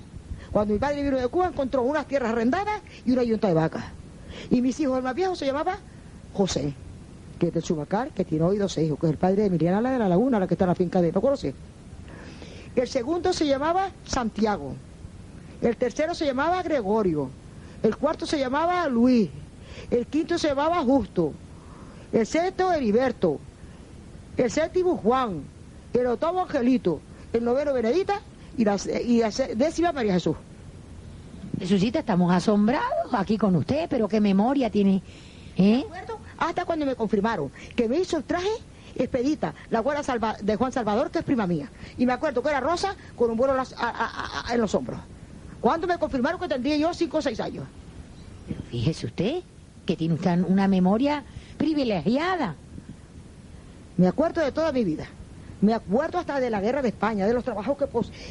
cuando 0.51 0.73
mi 0.75 0.79
padre 0.79 1.01
vino 1.01 1.17
de 1.17 1.27
Cuba 1.29 1.47
encontró 1.47 1.81
unas 1.81 2.05
tierras 2.07 2.31
arrendadas 2.31 2.79
y 3.05 3.11
una 3.11 3.23
yunta 3.23 3.47
de 3.47 3.55
vacas. 3.55 3.85
Y 4.51 4.61
mis 4.61 4.79
hijos, 4.79 4.97
el 4.97 5.03
más 5.03 5.15
viejo 5.15 5.35
se 5.35 5.47
llamaba 5.47 5.79
José, 6.33 6.75
que 7.43 7.49
es 7.49 7.53
de 7.53 7.61
Subacar, 7.61 8.11
que 8.11 8.23
tiene 8.23 8.45
hoy 8.45 8.57
dos 8.57 8.77
hijos, 8.77 8.99
que 8.99 9.07
es 9.07 9.11
el 9.11 9.17
padre 9.17 9.41
de 9.41 9.45
Emiliana 9.47 9.81
la 9.81 9.91
de 9.91 9.99
la 9.99 10.09
Laguna, 10.09 10.39
la 10.39 10.47
que 10.47 10.53
está 10.53 10.65
en 10.65 10.69
la 10.69 10.75
finca 10.75 11.01
de, 11.01 11.11
¿no 11.11 11.21
conoce? 11.21 11.53
El 12.75 12.87
segundo 12.87 13.33
se 13.33 13.45
llamaba 13.45 13.91
Santiago. 14.05 14.73
El 15.61 15.77
tercero 15.77 16.15
se 16.15 16.25
llamaba 16.25 16.63
Gregorio. 16.63 17.29
El 17.81 17.97
cuarto 17.97 18.25
se 18.25 18.39
llamaba 18.39 18.87
Luis. 18.87 19.29
El 19.91 20.07
quinto 20.07 20.37
se 20.37 20.47
llamaba 20.49 20.81
Justo. 20.83 21.33
El 22.11 22.25
sexto 22.25 22.71
Heriberto. 22.71 23.39
El 24.37 24.49
séptimo 24.49 24.97
Juan 24.97 25.43
el 25.93 26.07
octavo 26.07 26.41
Angelito, 26.41 26.99
el 27.31 27.43
noveno 27.43 27.73
Benedita 27.73 28.21
y 28.57 28.65
la, 28.65 28.77
y 29.05 29.21
décima 29.55 29.91
María 29.91 30.13
Jesús. 30.13 30.35
Jesucita, 31.59 31.99
estamos 31.99 32.33
asombrados 32.33 33.13
aquí 33.13 33.37
con 33.37 33.55
usted, 33.55 33.87
pero 33.89 34.07
qué 34.07 34.19
memoria 34.19 34.69
tiene. 34.69 35.01
¿eh? 35.55 35.85
Hasta 36.43 36.65
cuando 36.65 36.85
me 36.85 36.95
confirmaron 36.95 37.49
que 37.73 37.87
me 37.87 37.97
hizo 37.97 38.17
el 38.17 38.25
traje 38.25 38.49
expedita, 38.95 39.53
la 39.69 39.79
abuela 39.79 40.01
de 40.41 40.55
Juan 40.57 40.73
Salvador, 40.73 41.09
que 41.09 41.19
es 41.19 41.25
prima 41.25 41.47
mía. 41.47 41.71
Y 41.97 42.05
me 42.05 42.11
acuerdo 42.11 42.43
que 42.43 42.49
era 42.49 42.59
rosa 42.59 42.95
con 43.15 43.31
un 43.31 43.37
vuelo 43.37 43.55
en 44.51 44.61
los 44.61 44.75
hombros. 44.75 44.99
Cuando 45.61 45.87
me 45.87 45.97
confirmaron 45.97 46.41
que 46.41 46.49
tendría 46.49 46.75
yo 46.75 46.93
cinco 46.93 47.19
o 47.19 47.21
seis 47.21 47.39
años. 47.39 47.65
Pero 48.45 48.61
fíjese 48.69 49.05
usted 49.05 49.41
que 49.85 49.95
tiene 49.95 50.15
usted 50.15 50.43
una 50.45 50.67
memoria 50.67 51.23
privilegiada. 51.57 52.55
Me 53.95 54.07
acuerdo 54.07 54.41
de 54.41 54.51
toda 54.51 54.73
mi 54.73 54.83
vida. 54.83 55.07
Me 55.63 55.73
acuerdo 55.73 56.17
hasta 56.19 56.41
de 56.41 56.49
la 56.49 56.59
guerra 56.59 56.81
de 56.81 56.89
España, 56.89 57.25
de 57.25 57.33
los 57.33 57.41
trabajos 57.41 57.77
que, 57.77 57.87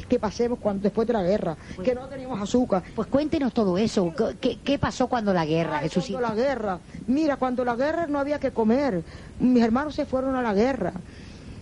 que 0.07 0.19
pasemos 0.19 0.59
cuando, 0.59 0.83
después 0.83 1.07
de 1.07 1.13
la 1.13 1.23
guerra, 1.23 1.57
pues 1.75 1.89
que 1.89 1.95
no 1.95 2.07
teníamos 2.07 2.39
azúcar. 2.39 2.83
Pues 2.95 3.07
cuéntenos 3.07 3.51
todo 3.51 3.75
eso. 3.75 4.13
¿Qué, 4.39 4.77
pasó 4.77 5.07
cuando 5.07 5.33
la 5.33 5.43
guerra, 5.43 5.79
Jesús? 5.79 6.09
Cuando 6.11 6.29
la 6.29 6.35
guerra. 6.35 6.79
Mira, 7.07 7.37
cuando 7.37 7.65
la 7.65 7.75
guerra 7.75 8.05
no 8.05 8.19
había 8.19 8.39
que 8.39 8.51
comer. 8.51 9.01
Mis 9.39 9.63
hermanos 9.63 9.95
se 9.95 10.05
fueron 10.05 10.35
a 10.35 10.43
la 10.43 10.53
guerra. 10.53 10.93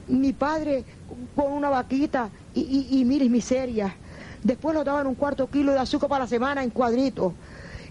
Mi 0.10 0.34
padre 0.34 0.84
con 1.38 1.53
una 1.53 1.69
vaquita 1.69 2.27
y, 2.53 2.60
y, 2.91 3.00
y 3.00 3.29
miseria. 3.29 3.95
Después 4.43 4.75
nos 4.75 4.84
daban 4.84 5.07
un 5.07 5.15
cuarto 5.15 5.50
kilo 5.50 5.72
de 5.72 5.79
azúcar 5.79 6.10
para 6.10 6.25
la 6.25 6.27
semana 6.27 6.63
en 6.63 6.72
cuadritos. 6.72 7.31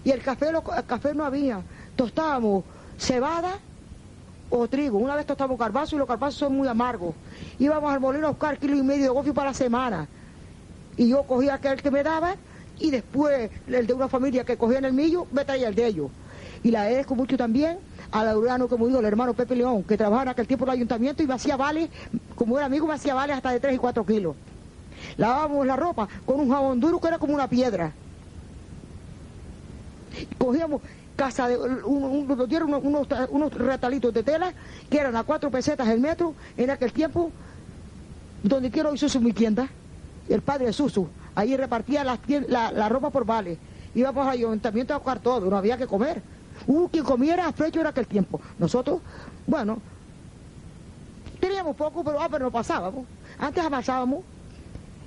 Y 0.03 0.11
el 0.11 0.21
café, 0.21 0.49
el 0.49 0.85
café 0.85 1.15
no 1.15 1.25
había. 1.25 1.63
Tostábamos 1.95 2.63
cebada 2.99 3.57
o 4.51 4.67
trigo. 4.67 4.99
Una 4.99 5.15
vez 5.15 5.25
tostamos 5.25 5.57
garbanzos 5.57 5.93
y 5.93 5.97
los 5.97 6.07
garbanzos 6.07 6.39
son 6.39 6.55
muy 6.55 6.67
amargos. 6.67 7.15
Íbamos 7.57 7.91
al 7.91 7.99
molino 7.99 8.27
a 8.27 8.29
buscar 8.31 8.57
kilo 8.59 8.75
y 8.75 8.83
medio 8.83 9.03
de 9.03 9.09
gofio 9.09 9.33
para 9.33 9.49
la 9.49 9.53
semana. 9.55 10.07
Y 10.97 11.09
yo 11.09 11.23
cogía 11.23 11.55
aquel 11.55 11.81
que 11.81 11.89
me 11.89 12.03
daba 12.03 12.35
y 12.77 12.91
después 12.91 13.49
el 13.67 13.87
de 13.87 13.93
una 13.93 14.07
familia 14.07 14.43
que 14.43 14.57
cogía 14.57 14.79
en 14.79 14.85
el 14.85 14.93
millo, 14.93 15.25
me 15.31 15.45
traía 15.45 15.69
el 15.69 15.75
de 15.75 15.87
ellos. 15.87 16.11
Y 16.63 16.69
la 16.69 16.83
agradezco 16.83 17.15
mucho 17.15 17.37
también 17.37 17.79
a 18.11 18.23
Laureano 18.23 18.67
que 18.67 18.75
murió, 18.75 18.99
el 18.99 19.05
hermano 19.05 19.33
Pepe 19.33 19.55
León, 19.55 19.83
que 19.83 19.97
trabajaba 19.97 20.23
en 20.23 20.29
aquel 20.29 20.47
tiempo 20.47 20.65
en 20.65 20.69
el 20.69 20.75
ayuntamiento 20.75 21.23
y 21.23 21.27
me 21.27 21.33
hacía 21.33 21.55
vale, 21.55 21.89
como 22.35 22.57
era 22.57 22.65
amigo, 22.65 22.85
me 22.85 22.93
hacía 22.93 23.13
vale 23.13 23.33
hasta 23.33 23.51
de 23.51 23.59
3 23.59 23.75
y 23.75 23.77
4 23.77 24.05
kilos. 24.05 24.35
Lavábamos 25.17 25.65
la 25.65 25.75
ropa 25.75 26.07
con 26.25 26.39
un 26.39 26.49
jabón 26.49 26.79
duro 26.79 26.99
que 26.99 27.07
era 27.07 27.17
como 27.17 27.33
una 27.33 27.47
piedra. 27.47 27.93
Cogíamos 30.37 30.81
casa 31.21 31.47
de 31.47 31.55
un, 31.55 32.25
unos, 32.83 33.07
unos, 33.29 33.53
retalitos 33.53 34.11
de 34.11 34.23
tela 34.23 34.53
que 34.89 34.97
eran 34.97 35.15
a 35.15 35.21
cuatro 35.21 35.51
pesetas 35.51 35.87
el 35.87 35.99
metro 35.99 36.33
en 36.57 36.71
aquel 36.71 36.91
tiempo, 36.91 37.31
donde 38.41 38.71
quiero 38.71 38.89
hoy 38.89 38.97
Susu 38.97 39.21
mi 39.21 39.31
tienda, 39.31 39.69
el 40.27 40.41
padre 40.41 40.65
de 40.65 40.73
Susu, 40.73 41.07
ahí 41.35 41.55
repartía 41.55 42.03
la, 42.03 42.17
la, 42.71 42.89
ropa 42.89 43.11
por 43.11 43.23
vale, 43.23 43.59
íbamos 43.93 44.25
al 44.25 44.33
ayuntamiento 44.33 44.95
a 44.95 44.97
buscar 44.97 45.19
todo, 45.19 45.47
no 45.47 45.57
había 45.57 45.77
que 45.77 45.85
comer. 45.85 46.23
Hubo 46.65 46.89
quien 46.89 47.03
comiera 47.03 47.45
a 47.47 47.53
en 47.67 47.85
aquel 47.85 48.07
tiempo. 48.07 48.41
Nosotros, 48.57 48.99
bueno, 49.45 49.77
teníamos 51.39 51.75
poco, 51.75 52.03
pero, 52.03 52.19
ah, 52.19 52.29
pero 52.31 52.45
no 52.45 52.51
pasábamos. 52.51 53.05
Antes 53.37 53.63
amasábamos 53.63 54.23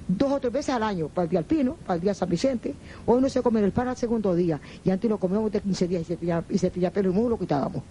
dos 0.07 0.33
o 0.33 0.41
tres 0.41 0.53
veces 0.53 0.75
al 0.75 0.83
año, 0.83 1.09
para 1.09 1.25
el 1.25 1.31
día 1.31 1.39
alpino, 1.39 1.75
para 1.87 1.97
el 1.97 2.01
día 2.01 2.15
San 2.15 2.29
Vicente. 2.29 2.75
Hoy 3.07 3.21
no 3.21 3.29
se 3.29 3.43
come 3.43 3.61
el 3.61 3.73
pan 3.73 3.89
al 3.89 3.97
segundo 3.97 4.35
día, 4.35 4.61
y 4.85 4.91
antes 4.91 5.09
lo 5.11 5.19
comíamos 5.19 5.51
de 5.51 5.61
15 5.61 5.89
días 5.89 6.03
y 6.03 6.05
se 6.05 6.17
pilla, 6.17 6.45
y 6.49 6.59
se 6.59 6.71
pilla 6.71 6.91
pelo 6.91 7.11
y 7.11 7.13
mulo 7.13 7.31
lo 7.31 7.39
quitábamos. 7.39 7.83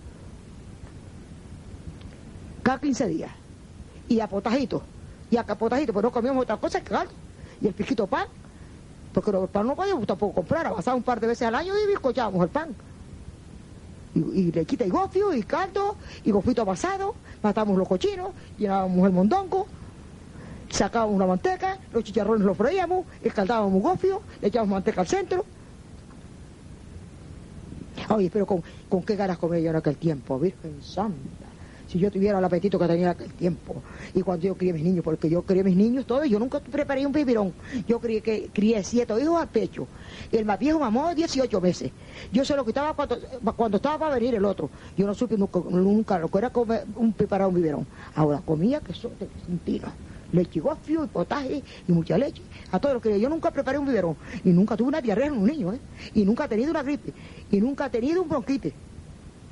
Cada 2.62 2.80
15 2.80 3.08
días. 3.08 3.32
Y 4.08 4.20
a 4.20 4.28
potajito, 4.28 4.84
y 5.32 5.38
a 5.38 5.44
capotajito, 5.44 5.94
pero 5.94 6.04
no 6.04 6.12
comíamos 6.12 6.44
otra 6.44 6.58
cosa 6.58 6.80
que 6.80 6.86
claro. 6.86 7.10
Y 7.62 7.68
el 7.68 7.74
piquito 7.74 8.06
pan, 8.06 8.28
porque 9.14 9.32
el 9.32 9.48
pan 9.48 9.68
no 9.68 9.76
podíamos 9.76 10.06
tampoco 10.06 10.34
comprar, 10.34 10.68
avanzaba 10.68 10.96
un 10.96 11.04
par 11.04 11.20
de 11.20 11.28
veces 11.28 11.48
al 11.48 11.56
año 11.56 11.74
y 11.78 11.88
bizcochábamos 11.88 12.44
el 12.44 12.50
pan. 12.50 12.76
y, 14.16 14.52
le 14.52 14.66
quita 14.66 14.86
y 14.86 14.90
gofio, 14.90 15.34
y 15.34 15.42
caldo, 15.42 15.96
y 16.24 16.32
gofito 16.32 16.66
pasado, 16.66 17.16
matamos 17.42 17.78
los 17.78 17.88
cochinos, 17.88 18.30
llenábamos 18.60 19.08
el 19.08 19.14
mondongo, 19.14 19.68
sacábamos 20.74 21.16
una 21.16 21.28
manteca, 21.28 21.78
los 21.94 22.04
chicharrones 22.04 22.46
los 22.46 22.58
freíamos, 22.58 23.06
escaldábamos 23.22 23.82
gofio, 23.82 24.22
le 24.42 24.48
echábamos 24.48 24.74
manteca 24.74 25.02
al 25.02 25.08
centro. 25.08 25.46
Oye, 28.10 28.30
pero 28.34 28.46
con, 28.46 28.64
con 28.90 29.04
qué 29.04 29.16
ganas 29.16 29.38
comía 29.38 29.60
yo 29.60 29.70
en 29.70 29.76
aquel 29.76 29.98
tiempo, 29.98 30.40
Virgen 30.40 30.82
Santa 30.82 31.44
si 31.94 32.00
yo 32.00 32.10
tuviera 32.10 32.40
el 32.40 32.46
apetito 32.46 32.80
que 32.80 32.88
tenía 32.88 33.12
aquel 33.12 33.32
tiempo. 33.34 33.76
Y 34.16 34.24
cuando 34.24 34.48
yo 34.48 34.56
crié 34.56 34.74
mis 34.74 34.84
niños, 34.84 35.04
porque 35.04 35.30
yo 35.30 35.44
crié 35.44 35.64
mis 35.64 35.76
niños 35.76 36.08
todos, 36.08 36.28
yo 36.28 36.40
nunca 36.40 36.60
preparé 36.60 37.06
un 37.06 37.12
bibirón. 37.12 37.54
Yo 37.88 38.00
crié, 38.00 38.22
que, 38.22 38.50
crié 38.52 38.84
siete 38.84 39.14
hijos 39.22 39.40
al 39.40 39.48
pecho. 39.50 39.86
El 40.32 40.44
más 40.44 40.58
viejo 40.58 40.80
mamó 40.80 41.14
18 41.14 41.62
meses. 41.62 41.92
Yo 42.32 42.44
se 42.46 42.56
lo 42.56 42.66
quitaba 42.66 42.96
cuando, 42.96 43.20
cuando 43.56 43.78
estaba 43.78 44.00
para 44.00 44.16
venir 44.16 44.34
el 44.34 44.46
otro. 44.46 44.72
Yo 44.98 45.06
no 45.06 45.14
supe 45.14 45.38
nunca, 45.38 46.18
lo 46.18 46.30
que 46.30 46.38
era 46.40 46.50
comer, 46.50 46.84
un, 46.96 47.14
preparar 47.14 47.48
un 47.48 47.54
biberón. 47.54 47.86
Ahora 48.16 48.42
comía 48.44 48.80
que 48.80 48.94
son 48.94 49.12
de 49.20 49.28
tiro 49.64 49.90
leche 50.34 50.60
y 50.60 50.94
y 50.94 51.08
potaje 51.08 51.64
y 51.88 51.92
mucha 51.92 52.18
leche. 52.18 52.42
A 52.72 52.80
todos 52.80 52.96
los 52.96 53.04
que 53.04 53.20
yo 53.20 53.30
nunca 53.30 53.52
preparé 53.52 53.78
un 53.78 53.86
biberón 53.86 54.18
y 54.44 54.50
nunca 54.50 54.76
tuve 54.76 54.90
una 54.90 55.02
diarrea 55.02 55.28
en 55.28 55.34
un 55.34 55.46
niño, 55.46 55.74
¿eh? 55.74 55.80
y 56.14 56.26
nunca 56.26 56.46
he 56.46 56.48
tenido 56.50 56.72
una 56.72 56.84
gripe 56.84 57.14
y 57.52 57.62
nunca 57.62 57.86
he 57.86 57.90
tenido 57.90 58.22
un 58.22 58.28
bronquite 58.28 58.74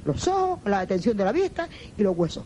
los 0.05 0.27
ojos, 0.27 0.59
la 0.65 0.81
detención 0.81 1.15
de 1.15 1.23
la 1.23 1.31
vista 1.31 1.67
y 1.97 2.03
los 2.03 2.17
huesos. 2.17 2.43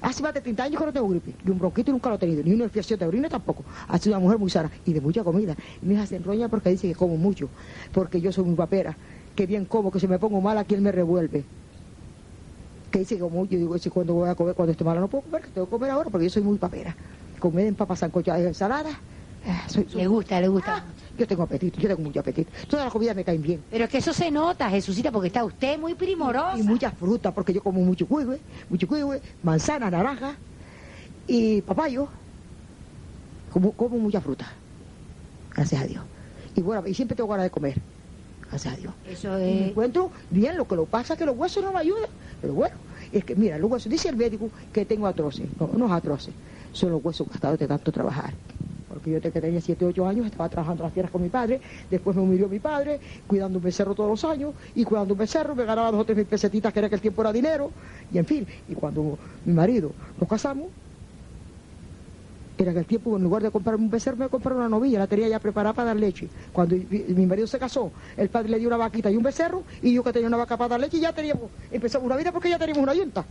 Hace 0.00 0.22
más 0.22 0.32
de 0.32 0.40
30 0.40 0.62
años 0.62 0.78
que 0.78 0.86
no 0.86 0.92
tengo 0.92 1.08
gripe, 1.08 1.34
ni 1.44 1.50
un 1.50 1.58
bronquito 1.58 1.90
nunca 1.90 2.08
lo 2.08 2.14
he 2.14 2.18
tenido, 2.18 2.42
ni 2.44 2.52
una 2.52 2.64
infección 2.64 2.98
de 3.00 3.06
orina 3.06 3.28
tampoco. 3.28 3.64
Ha 3.88 3.98
sido 3.98 4.14
una 4.16 4.20
mujer 4.22 4.38
muy 4.38 4.48
sana 4.48 4.70
y 4.84 4.92
de 4.92 5.00
mucha 5.00 5.24
comida. 5.24 5.56
Mi 5.82 5.94
hija 5.94 6.06
se 6.06 6.16
enroña 6.16 6.48
porque 6.48 6.70
dice 6.70 6.86
que 6.86 6.94
como 6.94 7.16
mucho, 7.16 7.48
porque 7.92 8.20
yo 8.20 8.30
soy 8.30 8.44
muy 8.44 8.54
papera, 8.54 8.96
que 9.34 9.46
bien 9.46 9.64
como, 9.64 9.90
que 9.90 9.98
si 9.98 10.06
me 10.06 10.18
pongo 10.18 10.40
mala, 10.40 10.62
¿quién 10.64 10.82
me 10.82 10.92
revuelve? 10.92 11.44
Que 12.92 13.00
dice 13.00 13.16
que 13.16 13.20
como 13.20 13.44
yo 13.46 13.58
digo, 13.58 13.76
si 13.78 13.90
cuando 13.90 14.14
voy 14.14 14.28
a 14.28 14.36
comer, 14.36 14.54
cuando 14.54 14.70
estoy 14.70 14.86
mala 14.86 15.00
no 15.00 15.08
puedo 15.08 15.24
comer, 15.24 15.42
que 15.42 15.48
tengo 15.48 15.66
que 15.66 15.70
comer 15.70 15.90
ahora 15.90 16.10
porque 16.10 16.26
yo 16.26 16.30
soy 16.30 16.42
muy 16.42 16.58
papera. 16.58 16.94
Comer 17.38 17.66
en 17.66 17.74
papas 17.74 18.00
sancochadas 18.00 18.42
y 18.42 18.46
ensaladas. 18.46 18.94
Eh, 19.44 19.86
le 19.94 20.06
gusta, 20.06 20.40
le 20.40 20.48
gusta. 20.48 20.76
Ah, 20.76 20.84
yo 21.16 21.26
tengo 21.26 21.42
apetito, 21.42 21.80
yo 21.80 21.88
tengo 21.88 22.02
mucho 22.02 22.20
apetito. 22.20 22.50
Todas 22.68 22.86
las 22.86 22.92
comidas 22.92 23.16
me 23.16 23.24
caen 23.24 23.42
bien. 23.42 23.62
Pero 23.70 23.84
es 23.84 23.90
que 23.90 23.98
eso 23.98 24.12
se 24.12 24.30
nota, 24.30 24.68
Jesucita, 24.70 25.10
porque 25.10 25.28
está 25.28 25.44
usted 25.44 25.78
muy 25.78 25.94
primorosa. 25.94 26.58
Y, 26.58 26.62
muchas 26.62 26.94
frutas, 26.94 27.32
porque 27.32 27.52
yo 27.52 27.62
como 27.62 27.80
mucho 27.80 28.06
cuigüe, 28.06 28.40
mucho 28.68 28.86
cuigüe, 28.86 29.20
manzana, 29.42 29.90
naranja 29.90 30.36
y 31.26 31.62
papayo. 31.62 32.08
Como, 33.52 33.72
como 33.72 33.98
mucha 33.98 34.20
fruta. 34.20 34.46
Gracias 35.54 35.82
a 35.82 35.86
Dios. 35.86 36.04
Y 36.54 36.60
bueno, 36.60 36.86
y 36.86 36.94
siempre 36.94 37.16
tengo 37.16 37.28
ganas 37.30 37.44
de 37.44 37.50
comer. 37.50 37.80
Gracias 38.50 38.74
a 38.74 38.76
Dios. 38.76 38.94
Eso 39.08 39.36
es... 39.36 39.60
me 39.60 39.68
encuentro 39.68 40.10
bien, 40.30 40.56
lo 40.56 40.66
que 40.66 40.76
lo 40.76 40.86
pasa 40.86 41.14
es 41.14 41.18
que 41.18 41.26
los 41.26 41.36
huesos 41.36 41.62
no 41.62 41.72
me 41.72 41.78
ayudan. 41.78 42.10
Pero 42.40 42.54
bueno, 42.54 42.76
es 43.12 43.24
que 43.24 43.34
mira, 43.34 43.58
los 43.58 43.70
huesos, 43.70 43.90
dice 43.90 44.08
el 44.08 44.16
médico 44.16 44.50
que 44.72 44.84
tengo 44.84 45.06
atroces. 45.06 45.46
No, 45.58 45.70
no 45.76 45.86
es 45.86 45.92
atroces, 45.92 46.34
son 46.72 46.90
los 46.92 47.04
huesos 47.04 47.28
gastados 47.28 47.58
de 47.58 47.66
tanto 47.66 47.92
trabajar 47.92 48.34
porque 48.98 49.10
yo 49.10 49.20
que 49.20 49.40
tenía 49.40 49.60
7, 49.60 49.84
8 49.84 50.08
años 50.08 50.26
estaba 50.26 50.48
trabajando 50.48 50.82
las 50.82 50.92
tierras 50.92 51.12
con 51.12 51.22
mi 51.22 51.28
padre, 51.28 51.60
después 51.90 52.16
me 52.16 52.22
murió 52.22 52.48
mi 52.48 52.58
padre, 52.58 52.98
cuidando 53.26 53.58
un 53.58 53.64
becerro 53.64 53.94
todos 53.94 54.10
los 54.10 54.24
años, 54.24 54.54
y 54.74 54.84
cuidando 54.84 55.14
un 55.14 55.18
becerro 55.18 55.54
me 55.54 55.64
ganaba 55.64 55.90
dos 55.92 56.00
o 56.00 56.04
tres 56.04 56.16
mil 56.16 56.26
pesetitas, 56.26 56.72
que 56.72 56.78
era 56.80 56.88
que 56.88 56.96
el 56.96 57.00
tiempo 57.00 57.20
era 57.22 57.32
dinero, 57.32 57.70
y 58.12 58.18
en 58.18 58.26
fin, 58.26 58.46
y 58.68 58.74
cuando 58.74 59.18
mi 59.44 59.52
marido 59.52 59.92
nos 60.18 60.28
casamos, 60.28 60.66
era 62.56 62.72
que 62.72 62.80
el 62.80 62.86
tiempo, 62.86 63.16
en 63.16 63.22
lugar 63.22 63.40
de 63.40 63.52
comprar 63.52 63.76
un 63.76 63.88
becerro, 63.88 64.16
me 64.16 64.28
compré 64.28 64.52
una 64.52 64.68
novilla, 64.68 64.98
la 64.98 65.06
tenía 65.06 65.28
ya 65.28 65.38
preparada 65.38 65.74
para 65.74 65.88
dar 65.88 65.96
leche. 65.96 66.28
Cuando 66.52 66.74
mi 66.74 67.24
marido 67.24 67.46
se 67.46 67.56
casó, 67.56 67.92
el 68.16 68.30
padre 68.30 68.48
le 68.48 68.58
dio 68.58 68.66
una 68.66 68.76
vaquita 68.76 69.08
y 69.12 69.16
un 69.16 69.22
becerro, 69.22 69.62
y 69.80 69.92
yo 69.92 70.02
que 70.02 70.12
tenía 70.12 70.26
una 70.26 70.38
vaca 70.38 70.56
para 70.56 70.70
dar 70.70 70.80
leche, 70.80 70.98
ya 70.98 71.12
teníamos, 71.12 71.44
empezamos 71.70 72.06
una 72.06 72.16
vida 72.16 72.32
porque 72.32 72.50
ya 72.50 72.58
teníamos 72.58 72.82
una 72.82 72.94
yunta, 72.94 73.24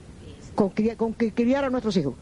con, 0.55 0.71
con 0.95 1.13
que 1.13 1.33
criar 1.33 1.65
a 1.65 1.69
nuestros 1.69 1.97
hijos. 1.97 2.13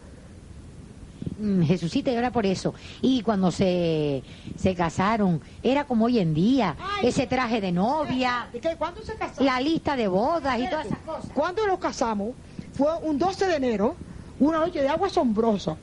Mm, 1.37 1.63
Jesucita 1.63 2.11
y 2.11 2.15
era 2.15 2.31
por 2.31 2.45
eso. 2.45 2.73
Y 3.01 3.21
cuando 3.21 3.51
se, 3.51 4.23
se 4.57 4.73
casaron, 4.75 5.41
era 5.61 5.85
como 5.85 6.05
hoy 6.05 6.19
en 6.19 6.33
día, 6.33 6.75
ese 7.03 7.27
traje 7.27 7.59
de 7.59 7.71
novia, 7.71 8.47
¿Cuándo 8.77 9.01
se 9.01 9.15
casaron? 9.15 9.45
la 9.45 9.59
lista 9.59 9.95
de 9.95 10.07
bodas 10.07 10.59
y 10.59 10.69
todas 10.69 10.85
esas 10.85 10.99
cosas. 10.99 11.31
Cuando 11.33 11.65
nos 11.67 11.79
casamos, 11.79 12.35
fue 12.73 12.87
un 13.03 13.17
12 13.17 13.47
de 13.47 13.55
enero, 13.55 13.95
una 14.39 14.59
noche 14.59 14.81
de 14.81 14.87
agua 14.87 15.07
asombrosa. 15.07 15.75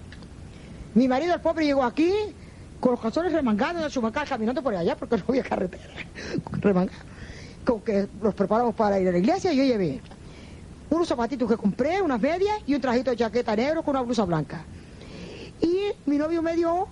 Mi 0.95 1.09
marido, 1.09 1.35
el 1.35 1.41
pobre, 1.41 1.67
llegó 1.67 1.85
aquí 1.85 2.13
con 2.81 2.93
los 2.93 3.01
calzones 3.01 3.33
remangados 3.33 3.83
en 3.83 3.91
su 3.91 4.03
macar, 4.03 4.27
caminando 4.27 4.63
por 4.63 4.75
allá 4.75 4.97
porque 4.97 5.17
no 5.17 5.25
había 5.29 5.43
carretera. 5.43 5.85
Con 7.65 7.81
que 7.83 8.09
los 8.21 8.35
preparamos 8.35 8.75
para 8.75 8.99
ir 8.99 9.07
a 9.09 9.13
la 9.13 9.19
iglesia 9.19 9.53
y 9.53 9.57
yo 9.57 9.63
llevé 9.63 10.01
unos 10.91 11.09
zapatitos 11.09 11.49
que 11.49 11.57
compré, 11.57 12.03
unas 12.03 12.21
medias 12.21 12.59
y 12.67 12.75
un 12.75 12.81
trajito 12.81 13.11
de 13.11 13.17
chaqueta 13.17 13.57
negro 13.57 13.83
con 13.83 13.97
una 13.97 14.05
blusa 14.05 14.25
blanca. 14.25 14.65
Y 15.63 15.93
mi 16.07 16.19
novio 16.19 16.43
me 16.43 16.55
dio 16.55 16.89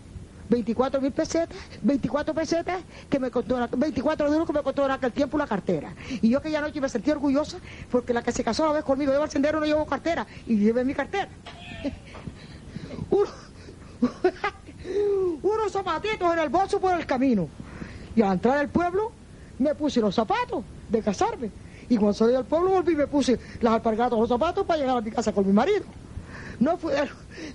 24 0.48 1.00
mil 1.00 1.12
pesetas, 1.12 1.56
24 1.82 2.34
pesetas 2.34 2.82
que 3.08 3.18
me 3.18 3.30
costó, 3.30 3.68
24 3.76 4.30
duros 4.30 4.46
que 4.46 4.52
me 4.52 4.62
costó 4.62 4.84
en 4.84 4.92
aquel 4.92 5.12
tiempo 5.12 5.36
la 5.36 5.46
cartera. 5.46 5.94
Y 6.08 6.30
yo 6.30 6.38
aquella 6.38 6.60
noche 6.60 6.80
me 6.80 6.88
sentí 6.88 7.10
orgullosa 7.10 7.58
porque 7.90 8.14
la 8.14 8.22
que 8.22 8.32
se 8.32 8.42
casó 8.42 8.66
la 8.66 8.72
vez 8.72 8.84
conmigo 8.84 9.12
iba 9.12 9.22
al 9.22 9.30
sendero 9.30 9.60
no 9.60 9.66
llevó 9.66 9.84
cartera 9.86 10.26
y 10.46 10.56
llevé 10.56 10.84
mi 10.84 10.94
cartera. 10.94 11.28
unos 15.42 15.72
zapatitos 15.72 16.32
en 16.32 16.38
el 16.38 16.48
bolso 16.48 16.80
por 16.80 16.98
el 16.98 17.06
camino. 17.06 17.48
Y 18.16 18.22
al 18.22 18.32
entrar 18.32 18.58
al 18.58 18.68
pueblo 18.68 19.12
me 19.58 19.74
puse 19.74 20.00
los 20.00 20.14
zapatos 20.14 20.64
de 20.88 21.02
casarme. 21.02 21.50
Y 21.88 21.96
cuando 21.96 22.14
salí 22.14 22.34
al 22.34 22.44
pueblo 22.44 22.70
volví 22.70 22.94
me 22.94 23.06
puse 23.06 23.38
las 23.60 23.74
alpargatas 23.74 24.18
los 24.18 24.28
zapatos 24.28 24.64
para 24.64 24.80
llegar 24.80 24.96
a 24.96 25.00
mi 25.00 25.10
casa 25.10 25.32
con 25.32 25.46
mi 25.46 25.52
marido. 25.52 25.84
No 26.60 26.76
fui 26.76 26.92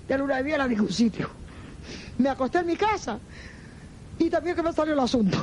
de, 0.08 0.18
luna 0.18 0.36
de 0.36 0.42
miel 0.42 0.60
a 0.60 0.66
ningún 0.66 0.92
sitio. 0.92 1.30
Me 2.18 2.28
acosté 2.28 2.58
en 2.58 2.66
mi 2.66 2.76
casa 2.76 3.18
y 4.18 4.28
también 4.28 4.56
que 4.56 4.62
me 4.62 4.72
salió 4.72 4.94
el 4.94 5.00
asunto. 5.00 5.38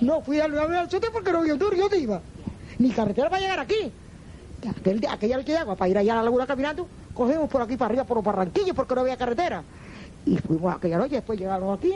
no 0.00 0.20
fui 0.22 0.38
a 0.38 0.46
luna 0.46 0.62
de 0.62 0.68
miel 0.68 0.80
al 0.80 0.90
sitio 0.90 1.10
porque 1.12 1.32
no 1.32 1.38
había 1.38 1.54
un 1.54 1.58
duro, 1.58 1.76
yo 1.76 1.88
te 1.88 1.98
iba. 1.98 2.20
Ni 2.78 2.90
carretera 2.90 3.28
para 3.28 3.42
llegar 3.42 3.58
aquí. 3.58 3.92
Aquel, 4.68 5.04
aquella 5.10 5.36
noche 5.36 5.52
de 5.52 5.58
agua, 5.58 5.74
para 5.74 5.88
ir 5.90 5.98
allá 5.98 6.12
a 6.12 6.16
la 6.16 6.22
laguna 6.22 6.46
caminando, 6.46 6.88
cogimos 7.12 7.50
por 7.50 7.60
aquí 7.60 7.76
para 7.76 7.88
arriba, 7.88 8.04
por 8.04 8.16
los 8.18 8.24
barranquillos, 8.24 8.76
porque 8.76 8.94
no 8.94 9.00
había 9.00 9.16
carretera. 9.16 9.64
Y 10.24 10.38
fuimos 10.38 10.74
aquella 10.74 10.98
noche, 10.98 11.16
después 11.16 11.38
llegaron 11.38 11.74
aquí, 11.74 11.92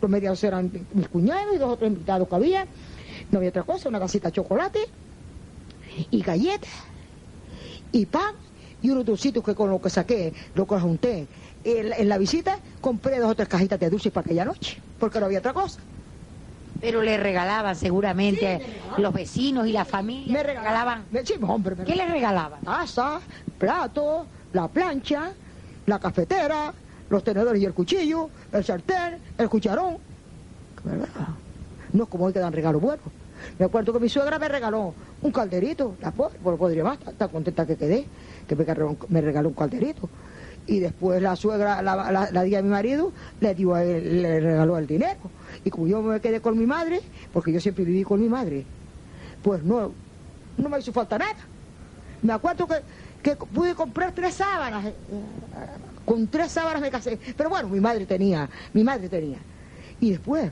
los 0.00 0.10
medios 0.10 0.42
eran 0.42 0.72
mis 0.94 1.08
cuñados 1.08 1.54
y 1.54 1.58
dos 1.58 1.74
o 1.74 1.76
tres 1.76 1.92
invitados 1.92 2.26
que 2.26 2.34
había. 2.34 2.66
No 3.30 3.38
había 3.38 3.50
otra 3.50 3.62
cosa, 3.64 3.88
una 3.88 4.00
casita 4.00 4.28
de 4.28 4.32
chocolate 4.32 4.80
y 6.10 6.22
galletas 6.22 6.87
y 7.92 8.06
pan 8.06 8.34
y 8.82 8.90
unos 8.90 9.04
dulcitos 9.04 9.42
que 9.42 9.54
con 9.54 9.70
lo 9.70 9.80
que 9.80 9.90
saqué, 9.90 10.32
lo 10.54 10.66
que 10.66 10.76
junté 10.76 11.26
en, 11.64 12.08
la 12.08 12.18
visita, 12.18 12.58
compré 12.80 13.18
dos 13.18 13.30
o 13.30 13.34
tres 13.34 13.48
cajitas 13.48 13.78
de 13.78 13.90
dulces 13.90 14.12
para 14.12 14.24
aquella 14.24 14.44
noche, 14.44 14.80
porque 14.98 15.18
no 15.20 15.26
había 15.26 15.40
otra 15.40 15.52
cosa. 15.52 15.80
Pero 16.80 17.02
le 17.02 17.16
regalaban 17.16 17.74
seguramente 17.74 18.60
los 18.98 19.12
vecinos 19.12 19.66
y 19.66 19.72
la 19.72 19.84
familia. 19.84 20.32
Me 20.32 20.42
regalaban. 20.44 21.04
¿Qué 21.84 21.96
le 21.96 22.06
regalaban? 22.06 22.60
Taza, 22.60 23.20
plato, 23.58 24.26
la 24.52 24.68
plancha, 24.68 25.32
la 25.86 25.98
cafetera, 25.98 26.72
los 27.10 27.24
tenedores 27.24 27.60
y 27.60 27.64
el 27.64 27.74
cuchillo, 27.74 28.30
el 28.52 28.64
sartén, 28.64 29.18
el 29.36 29.48
cucharón. 29.48 29.98
No 31.92 32.04
es 32.04 32.08
como 32.08 32.26
hoy 32.26 32.32
que 32.32 32.38
dan 32.38 32.52
regalos 32.52 32.80
buenos. 32.80 33.06
Me 33.58 33.66
acuerdo 33.66 33.92
que 33.92 34.00
mi 34.00 34.08
suegra 34.08 34.38
me 34.38 34.48
regaló 34.48 34.94
un 35.22 35.32
calderito, 35.32 35.96
la 36.00 36.10
pobre, 36.10 36.38
pues 36.42 36.58
podría 36.58 36.84
más, 36.84 36.98
está 37.06 37.28
contenta 37.28 37.66
que 37.66 37.76
quedé, 37.76 38.06
que 38.46 38.56
me 38.56 39.20
regaló, 39.20 39.48
un 39.48 39.54
calderito. 39.54 40.08
Y 40.66 40.80
después 40.80 41.22
la 41.22 41.34
suegra, 41.34 41.80
la, 41.80 42.28
la, 42.30 42.42
de 42.42 42.62
mi 42.62 42.68
marido, 42.68 43.12
le, 43.40 43.54
dio 43.54 43.74
le 43.76 44.40
regaló 44.40 44.76
el 44.76 44.86
dinero. 44.86 45.18
Y 45.64 45.70
como 45.70 45.86
yo 45.86 46.02
me 46.02 46.20
quedé 46.20 46.40
con 46.40 46.58
mi 46.58 46.66
madre, 46.66 47.00
porque 47.32 47.52
yo 47.52 47.60
siempre 47.60 47.84
viví 47.84 48.04
con 48.04 48.20
mi 48.20 48.28
madre, 48.28 48.66
pues 49.42 49.62
no, 49.62 49.92
no 50.58 50.68
me 50.68 50.78
hizo 50.78 50.92
falta 50.92 51.18
nada. 51.18 51.36
Me 52.20 52.32
acuerdo 52.32 52.66
que, 52.66 52.74
que 53.22 53.36
pude 53.36 53.74
comprar 53.74 54.12
tres 54.12 54.34
sábanas. 54.34 54.86
Eh, 54.86 54.92
con 56.04 56.26
tres 56.26 56.52
sábanas 56.52 56.80
me 56.80 56.90
casé. 56.90 57.18
Pero 57.36 57.50
bueno, 57.50 57.68
mi 57.68 57.80
madre 57.80 58.06
tenía, 58.06 58.48
mi 58.72 58.82
madre 58.82 59.08
tenía. 59.08 59.38
Y 60.00 60.10
después, 60.10 60.50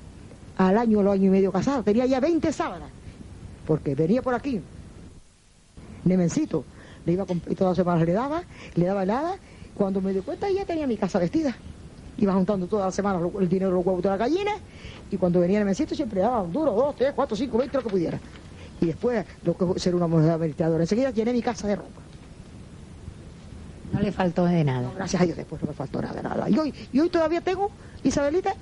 al 0.57 0.79
año, 0.79 1.03
los 1.03 1.15
año 1.15 1.27
y 1.27 1.31
medio 1.31 1.53
casado, 1.53 1.83
tenía 1.83 2.07
ya 2.07 2.21
20 2.21 2.53
sábanas, 2.53 2.91
porque 3.67 3.95
venía 3.95 4.23
por 4.23 4.35
aquí, 4.35 4.61
Nemencito, 6.05 6.65
le 7.05 7.13
iba 7.13 7.25
a 7.25 7.27
comprar, 7.27 7.55
todas 7.57 7.73
las 7.73 7.85
semanas 7.85 8.07
le 8.07 8.13
daba, 8.13 8.43
le 8.75 8.87
daba 8.87 9.03
helada, 9.03 9.37
cuando 9.75 10.01
me 10.01 10.13
di 10.13 10.21
cuenta 10.21 10.51
ya 10.51 10.65
tenía 10.65 10.87
mi 10.87 10.97
casa 10.97 11.19
vestida, 11.19 11.57
iba 12.19 12.33
juntando 12.33 12.67
todas 12.67 12.87
las 12.87 12.95
semanas 12.95 13.23
el 13.41 13.49
dinero 13.49 13.71
de 13.71 13.77
los 13.77 13.87
huevos 13.87 14.03
de 14.03 14.09
la 14.09 14.17
gallina, 14.17 14.53
y 15.11 15.17
cuando 15.17 15.41
venía 15.41 15.59
Nemencito 15.59 15.95
siempre 15.95 16.21
daba 16.21 16.43
un 16.43 16.53
duro, 16.53 16.73
dos, 16.73 16.97
tres, 16.97 17.13
cuatro, 17.15 17.37
cinco, 17.37 17.59
veinte, 17.59 17.77
lo 17.77 17.83
que 17.83 17.91
pudiera. 17.91 18.19
Y 18.81 18.87
después, 18.87 19.25
lo 19.43 19.57
que 19.57 19.81
ser 19.81 19.95
una 19.95 20.07
mujer 20.07 20.31
administradora, 20.31 20.83
enseguida 20.83 21.11
llené 21.11 21.33
mi 21.33 21.43
casa 21.43 21.67
de 21.67 21.77
ropa. 21.77 22.01
No 23.93 24.01
le 24.01 24.13
faltó 24.13 24.45
de 24.45 24.65
nada. 24.65 24.91
gracias 24.95 25.23
a 25.23 25.25
Dios 25.25 25.37
después 25.37 25.63
no 25.63 25.69
me 25.69 25.75
faltó 25.75 26.03
nada 26.03 26.21
nada. 26.21 26.51
Y 26.51 26.59
hoy, 26.59 26.75
y 26.93 27.01
hoy 27.01 27.09
todavía 27.09 27.41
tengo, 27.41 27.71
Isabelita, 28.03 28.55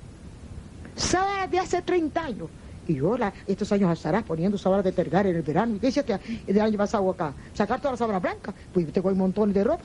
sábanas 0.95 1.51
de 1.51 1.59
hace 1.59 1.81
30 1.81 2.23
años 2.23 2.49
Y 2.87 2.95
yo 2.95 3.17
la, 3.17 3.33
estos 3.47 3.71
años 3.71 3.91
estarás 3.91 4.23
poniendo 4.23 4.57
sábanas 4.57 4.85
de 4.85 4.91
tergar 4.91 5.25
en 5.27 5.35
el 5.35 5.41
verano. 5.41 5.75
¿Y 5.75 5.79
qué 5.79 5.87
hiciste 5.87 6.19
el 6.47 6.61
año 6.61 6.77
pasado 6.77 7.09
acá? 7.09 7.33
Sacar 7.53 7.79
todas 7.79 7.93
las 7.93 7.99
sábanas 7.99 8.21
blancas. 8.21 8.55
Pues 8.73 8.91
tengo 8.93 9.09
un 9.09 9.17
montón 9.17 9.51
de 9.51 9.63
ropa. 9.63 9.83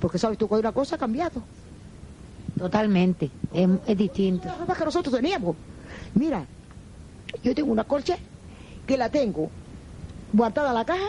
Porque 0.00 0.18
sabes 0.18 0.38
tú 0.38 0.48
que 0.48 0.54
una 0.54 0.72
cosa 0.72 0.96
ha 0.96 0.98
cambiado. 0.98 1.42
Totalmente. 2.58 3.30
Es, 3.52 3.68
es 3.86 3.98
distinto. 3.98 4.46
La 4.46 4.54
ropa 4.56 4.74
que 4.74 4.84
nosotros 4.84 5.14
teníamos. 5.14 5.56
Mira, 6.14 6.44
yo 7.42 7.54
tengo 7.54 7.72
una 7.72 7.84
colcha 7.84 8.16
que 8.86 8.96
la 8.96 9.10
tengo 9.10 9.50
guardada 10.32 10.68
en 10.68 10.74
la 10.74 10.84
caja 10.84 11.08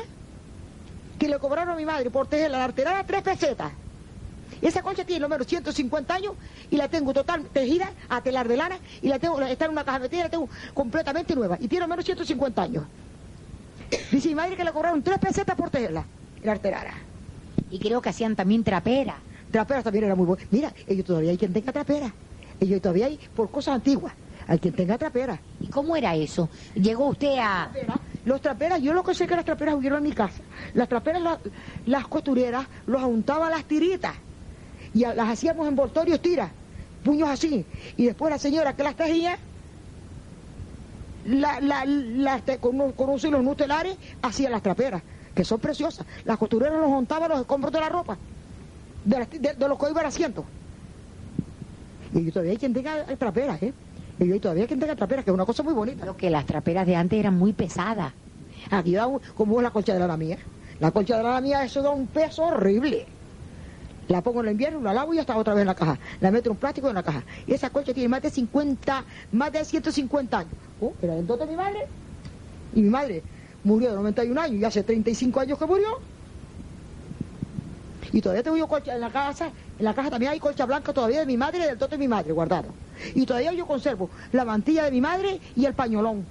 que 1.17 1.27
le 1.27 1.39
cobraron 1.39 1.73
a 1.73 1.77
mi 1.77 1.85
madre 1.85 2.09
por 2.09 2.27
tejer 2.27 2.51
la 2.51 2.63
arterada 2.63 3.03
tres 3.03 3.21
pesetas. 3.21 3.71
Esa 4.61 4.81
concha 4.81 5.03
tiene 5.05 5.19
lo 5.21 5.29
menos 5.29 5.47
150 5.47 6.13
años 6.13 6.33
y 6.69 6.77
la 6.77 6.87
tengo 6.87 7.13
total 7.13 7.49
tejida 7.51 7.93
a 8.09 8.21
telar 8.21 8.47
de 8.47 8.57
lana 8.57 8.79
y 9.01 9.07
la 9.09 9.19
tengo, 9.19 9.39
está 9.41 9.65
en 9.65 9.71
una 9.71 9.83
caja 9.83 9.99
metida 9.99 10.21
y 10.21 10.23
la 10.23 10.29
tengo 10.29 10.49
completamente 10.73 11.35
nueva 11.35 11.57
y 11.59 11.67
tiene 11.67 11.85
lo 11.85 11.89
menos 11.89 12.05
150 12.05 12.61
años. 12.61 12.85
Dice 14.11 14.29
mi 14.29 14.35
madre 14.35 14.55
que 14.55 14.63
le 14.63 14.71
cobraron 14.71 15.03
tres 15.03 15.19
pesetas 15.19 15.55
por 15.55 15.69
tejerla, 15.69 16.07
la 16.41 16.51
arterada. 16.51 16.93
Y 17.69 17.79
creo 17.79 18.01
que 18.01 18.09
hacían 18.09 18.35
también 18.35 18.63
trapera. 18.63 19.23
Trapera 19.51 19.83
también 19.83 20.05
era 20.05 20.15
muy 20.15 20.25
buena. 20.25 20.43
Mira, 20.49 20.73
ellos 20.85 21.05
todavía 21.05 21.31
hay 21.31 21.37
quien 21.37 21.53
tenga 21.53 21.71
trapera. 21.71 22.13
Ellos 22.59 22.81
todavía 22.81 23.05
hay 23.05 23.19
por 23.33 23.51
cosas 23.51 23.75
antiguas. 23.75 24.13
Hay 24.47 24.59
quien 24.59 24.73
tenga 24.73 24.97
trapera. 24.97 25.41
¿Y 25.59 25.69
cómo 25.69 25.95
era 25.95 26.15
eso? 26.15 26.49
Llegó 26.75 27.07
usted 27.07 27.37
a... 27.39 27.71
Los 28.25 28.41
traperas, 28.41 28.81
yo 28.81 28.93
lo 28.93 29.03
que 29.03 29.13
sé 29.13 29.25
que 29.27 29.35
las 29.35 29.45
traperas 29.45 29.75
hubieron 29.75 29.99
en 29.99 30.03
mi 30.09 30.11
casa. 30.13 30.43
Las 30.73 30.89
traperas, 30.89 31.21
la- 31.21 31.39
las 31.85 32.07
costureras, 32.07 32.67
los 32.85 33.01
juntaban 33.03 33.51
las 33.51 33.65
tiritas 33.65 34.15
y 34.97 35.15
las 35.15 35.29
hacíamos 35.29 35.67
envoltorios 35.67 36.21
tiras, 36.21 36.53
puños 37.03 37.29
así. 37.29 37.67
Y 37.95 38.05
después 38.05 38.31
la 38.31 38.39
señora 38.39 38.75
que 38.75 38.83
las 38.83 38.95
tejía, 38.95 39.37
la, 41.23 41.59
la, 41.61 42.43
con, 42.59 42.81
unos, 42.81 42.93
con 42.95 43.45
nutelares, 43.45 43.97
hacía 44.21 44.49
las 44.49 44.61
traperas, 44.61 45.03
que 45.35 45.43
son 45.45 45.59
preciosas. 45.59 46.05
Las 46.23 46.37
costureras 46.37 46.79
los 46.79 46.87
juntaban 46.89 47.29
los 47.29 47.39
escombros 47.41 47.71
de 47.73 47.79
la 47.79 47.89
ropa, 47.89 48.19
de, 49.03 49.19
las- 49.19 49.29
de- 49.29 49.53
de 49.55 49.67
los 49.67 49.77
que 49.77 49.89
iban 49.91 50.05
asientos. 50.05 50.45
Y 52.11 52.31
todavía 52.31 52.51
hay 52.53 52.57
quien 52.57 52.73
tenga 52.73 53.05
traperas, 53.17 53.61
¿eh? 53.61 53.75
Y 54.19 54.39
todavía 54.39 54.63
hay 54.63 54.67
quien 54.67 54.79
tenga 54.79 54.95
traperas, 54.95 55.25
que 55.25 55.31
es 55.31 55.35
una 55.35 55.45
cosa 55.45 55.63
muy 55.63 55.73
bonita. 55.73 56.05
Lo 56.05 56.15
que 56.17 56.29
las 56.29 56.45
traperas 56.45 56.87
de 56.87 56.95
antes 56.95 57.19
eran 57.19 57.35
muy 57.35 57.53
pesadas. 57.53 58.15
Aquí 58.71 58.93
da 58.93 59.07
un- 59.07 59.19
como 59.35 59.61
la 59.61 59.71
colcha 59.71 59.93
de 59.93 59.99
lana 59.99 60.17
mía. 60.17 60.39
La 60.79 60.91
colcha 60.91 61.17
de 61.17 61.23
lana 61.23 61.41
mía, 61.41 61.63
eso 61.63 61.81
da 61.81 61.89
un 61.91 62.09
peso 62.09 62.43
horrible. 62.45 63.16
La 64.07 64.21
pongo 64.21 64.39
en 64.39 64.47
el 64.47 64.51
invierno, 64.53 64.81
la 64.81 64.93
lavo 64.93 65.13
y 65.13 65.17
ya 65.17 65.21
está 65.21 65.35
otra 65.37 65.53
vez 65.53 65.61
en 65.61 65.67
la 65.67 65.75
caja. 65.75 65.99
La 66.21 66.31
meto 66.31 66.49
en 66.49 66.51
un 66.51 66.57
plástico 66.57 66.87
en 66.87 66.95
la 66.95 67.03
caja. 67.03 67.23
Y 67.45 67.53
esa 67.53 67.69
colcha 67.69 67.93
tiene 67.93 68.07
más 68.07 68.21
de 68.21 68.29
50, 68.29 69.03
más 69.33 69.51
de 69.51 69.65
150 69.65 70.37
años. 70.39 70.51
Oh, 70.81 70.93
era 71.01 71.15
el 71.15 71.27
de 71.27 71.45
mi 71.45 71.55
madre. 71.55 71.87
Y 72.73 72.81
mi 72.81 72.89
madre 72.89 73.23
murió 73.63 73.89
de 73.89 73.95
91 73.97 74.39
años 74.39 74.61
y 74.61 74.65
hace 74.65 74.83
35 74.83 75.39
años 75.41 75.59
que 75.59 75.65
murió. 75.65 75.99
Y 78.13 78.21
todavía 78.21 78.43
tengo 78.43 78.55
yo 78.55 78.67
colcha 78.67 78.95
en 78.95 79.01
la 79.01 79.09
casa. 79.09 79.51
En 79.77 79.83
la 79.83 79.93
caja 79.93 80.09
también 80.09 80.31
hay 80.31 80.39
colcha 80.39 80.65
blanca 80.65 80.93
todavía 80.93 81.19
de 81.19 81.25
mi 81.25 81.35
madre 81.35 81.59
y 81.59 81.63
del 81.63 81.77
dote 81.77 81.95
de 81.95 81.99
mi 81.99 82.07
madre 82.07 82.31
guardado. 82.31 82.69
Y 83.13 83.25
todavía 83.25 83.51
yo 83.51 83.65
conservo 83.67 84.09
la 84.31 84.45
mantilla 84.45 84.85
de 84.85 84.91
mi 84.91 85.01
madre 85.01 85.39
y 85.55 85.65
el 85.65 85.73
pañolón. 85.73 86.25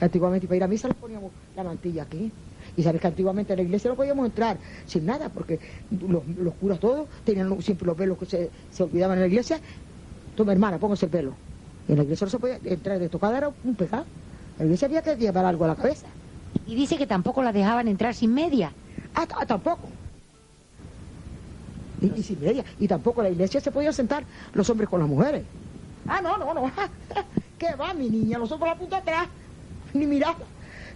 Antiguamente 0.00 0.46
para 0.46 0.56
ir 0.56 0.64
a 0.64 0.68
misa 0.68 0.88
le 0.88 0.94
poníamos 0.94 1.32
la 1.56 1.64
mantilla 1.64 2.04
aquí. 2.04 2.32
Y 2.80 2.82
sabes 2.82 2.98
que 2.98 3.08
antiguamente 3.08 3.52
en 3.52 3.58
la 3.58 3.62
iglesia 3.64 3.90
no 3.90 3.94
podíamos 3.94 4.24
entrar 4.24 4.56
sin 4.86 5.04
nada, 5.04 5.28
porque 5.28 5.60
los, 5.90 6.26
los 6.26 6.54
curas 6.54 6.80
todos 6.80 7.08
tenían 7.26 7.60
siempre 7.60 7.86
los 7.86 7.94
velos 7.94 8.16
que 8.16 8.24
se, 8.24 8.50
se 8.70 8.82
olvidaban 8.82 9.18
en 9.18 9.20
la 9.20 9.26
iglesia. 9.26 9.60
Toma 10.34 10.52
hermana, 10.52 10.78
póngase 10.78 11.04
el 11.04 11.12
velo. 11.12 11.34
En 11.88 11.98
la 11.98 12.04
iglesia 12.04 12.24
no 12.24 12.30
se 12.30 12.38
podía 12.38 12.58
entrar 12.64 12.98
de 12.98 13.10
tocada, 13.10 13.36
era 13.36 13.52
un 13.64 13.74
pecado. 13.74 14.06
En 14.54 14.60
la 14.60 14.64
iglesia 14.64 14.86
había 14.86 15.02
que 15.02 15.14
llevar 15.14 15.44
algo 15.44 15.66
a 15.66 15.68
la 15.68 15.76
cabeza. 15.76 16.06
Y 16.66 16.74
dice 16.74 16.96
que 16.96 17.06
tampoco 17.06 17.42
las 17.42 17.52
dejaban 17.52 17.86
entrar 17.86 18.14
sin 18.14 18.32
media. 18.32 18.72
Ah, 19.14 19.26
tampoco. 19.46 19.90
Y, 22.00 22.18
y 22.18 22.22
sin 22.22 22.40
media. 22.40 22.64
Y 22.78 22.88
tampoco 22.88 23.20
en 23.20 23.24
la 23.24 23.30
iglesia 23.32 23.60
se 23.60 23.70
podían 23.70 23.92
sentar 23.92 24.24
los 24.54 24.70
hombres 24.70 24.88
con 24.88 25.00
las 25.00 25.08
mujeres. 25.08 25.42
Ah, 26.06 26.22
no, 26.22 26.38
no, 26.38 26.54
no. 26.54 26.72
¿Qué 27.58 27.74
va, 27.74 27.92
mi 27.92 28.08
niña? 28.08 28.38
Los 28.38 28.50
hombres 28.52 28.72
a 28.72 28.74
la 28.74 28.80
punta 28.80 28.96
atrás. 28.96 29.28
Ni 29.92 30.06
mirar. 30.06 30.34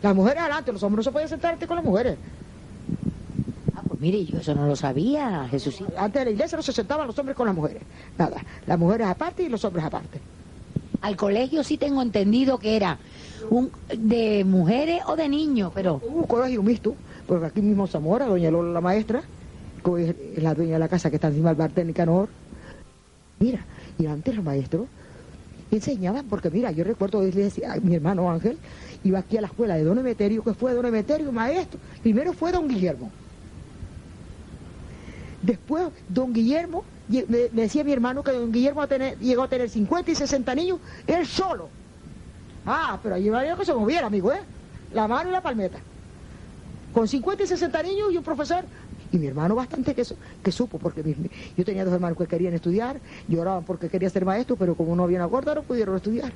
Las 0.05 0.15
mujeres 0.15 0.43
adelante, 0.43 0.71
los 0.71 0.83
hombres 0.83 0.99
no 0.99 1.03
se 1.05 1.13
podían 1.13 1.31
sentarte 1.31 1.67
con 1.67 1.77
las 1.77 1.85
mujeres. 1.85 2.19
Ah, 3.75 3.83
pues 3.89 3.99
mire, 3.99 4.23
yo 4.27 4.39
eso 4.39 4.55
no 4.55 4.67
lo 4.67 4.77
sabía, 4.77 5.49
Jesús. 5.51 5.83
Antes 5.97 6.21
de 6.21 6.25
la 6.27 6.31
iglesia 6.33 6.57
no 6.57 6.63
se 6.63 6.75
sentaban 6.75 7.07
los 7.07 7.19
hombres 7.19 7.35
con 7.35 7.47
las 7.47 7.57
mujeres. 7.57 7.83
Nada. 8.19 8.37
Las 8.67 8.79
mujeres 8.79 9.07
aparte 9.07 9.45
y 9.45 9.49
los 9.49 9.65
hombres 9.65 9.83
aparte. 9.83 10.21
Al 11.01 11.17
colegio 11.17 11.65
sí 11.65 11.79
tengo 11.79 12.03
entendido 12.03 12.59
que 12.59 12.77
era 12.77 12.99
un 13.49 13.71
de 13.97 14.45
mujeres 14.45 15.01
o 15.07 15.17
de 15.17 15.27
niños, 15.27 15.73
pero 15.75 16.03
Hubo 16.07 16.19
un 16.19 16.27
colegio 16.27 16.63
mixto, 16.63 16.95
porque 17.27 17.47
aquí 17.47 17.63
mismo 17.63 17.87
Zamora, 17.87 18.27
doña 18.27 18.51
Lola 18.51 18.73
la 18.73 18.83
maestra, 18.83 19.23
que 19.83 20.05
es 20.05 20.17
es 20.37 20.43
la 20.43 20.53
dueña 20.53 20.75
de 20.75 20.81
la 20.81 20.89
casa 20.89 21.09
que 21.09 21.17
está 21.17 21.29
encima 21.29 21.49
del 21.49 21.57
Bartel 21.57 21.87
Nicanor. 21.87 22.29
Mira, 23.41 23.65
y 23.99 24.05
antes 24.05 24.37
los 24.37 24.45
maestros 24.45 24.87
enseñaban, 25.71 26.27
porque 26.27 26.51
mira, 26.51 26.71
yo 26.73 26.85
recuerdo 26.85 27.21
decía 27.23 27.73
a 27.73 27.77
mi 27.77 27.95
hermano 27.95 28.31
Ángel, 28.31 28.59
iba 29.05 29.19
aquí 29.19 29.37
a 29.37 29.43
la 29.43 29.47
escuela 29.47 29.77
de 29.77 29.85
Don 29.85 29.99
Emeterio, 29.99 30.43
que 30.43 30.55
fue 30.55 30.73
Don 30.73 30.87
Emeterio 30.87 31.31
maestro. 31.31 31.79
Primero 32.03 32.33
fue 32.33 32.51
Don 32.51 32.67
Guillermo. 32.67 33.11
Después, 35.43 35.89
Don 36.09 36.33
Guillermo, 36.33 36.85
me, 37.09 37.23
decía 37.53 37.85
mi 37.85 37.93
hermano 37.93 38.23
que 38.25 38.33
Don 38.33 38.51
Guillermo 38.51 38.83
llegó 39.21 39.43
a 39.43 39.49
tener 39.49 39.69
50 39.69 40.11
y 40.11 40.15
60 40.15 40.55
niños, 40.55 40.79
él 41.07 41.27
solo. 41.27 41.69
Ah, 42.65 42.99
pero 43.03 43.17
allí 43.17 43.29
valía 43.29 43.55
que 43.57 43.67
se 43.67 43.75
moviera, 43.75 44.07
amigo, 44.07 44.33
¿eh? 44.33 44.41
La 44.95 45.07
mano 45.07 45.29
y 45.29 45.33
la 45.33 45.43
palmeta. 45.43 45.79
Con 46.95 47.07
50 47.07 47.43
y 47.43 47.47
60 47.47 47.83
niños 47.83 48.11
y 48.11 48.17
un 48.17 48.25
profesor. 48.25 48.65
Y 49.13 49.19
mi 49.19 49.27
hermano 49.27 49.55
bastante 49.55 49.95
que, 49.95 50.03
que 50.43 50.51
supo, 50.51 50.79
porque 50.79 51.03
yo 51.57 51.65
tenía 51.65 51.85
dos 51.85 51.93
hermanos 51.93 52.17
que 52.17 52.27
querían 52.27 52.55
estudiar, 52.55 52.99
lloraban 53.29 53.65
porque 53.65 53.89
quería 53.89 54.09
ser 54.09 54.25
maestro, 54.25 54.57
pero 54.57 54.75
como 54.75 54.97
no 54.97 55.05
había 55.05 55.19
una 55.19 55.27
gorda 55.27 55.55
no 55.55 55.63
pudieron 55.63 55.95
estudiar. 55.95 56.33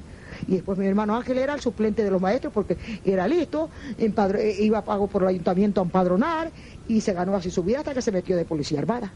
Y 0.47 0.55
después 0.57 0.79
mi 0.79 0.87
hermano 0.87 1.17
Ángel 1.17 1.39
era 1.39 1.55
el 1.55 1.61
suplente 1.61 2.05
de 2.05 2.11
los 2.11 2.21
maestros 2.21 2.53
porque 2.53 2.79
era 3.05 3.27
listo, 3.27 3.71
empadro- 3.99 4.39
eh, 4.39 4.57
iba 4.61 4.85
pago 4.85 5.07
por 5.09 5.23
el 5.23 5.29
ayuntamiento 5.29 5.81
a 5.81 5.85
empadronar 5.85 6.53
y 6.87 7.01
se 7.01 7.13
ganó 7.13 7.35
así 7.37 7.51
su 7.51 7.63
vida 7.63 7.79
hasta 7.79 7.95
que 7.95 8.03
se 8.03 8.13
metió 8.13 8.37
de 8.37 8.45
policía 8.45 8.79
armada. 8.79 9.13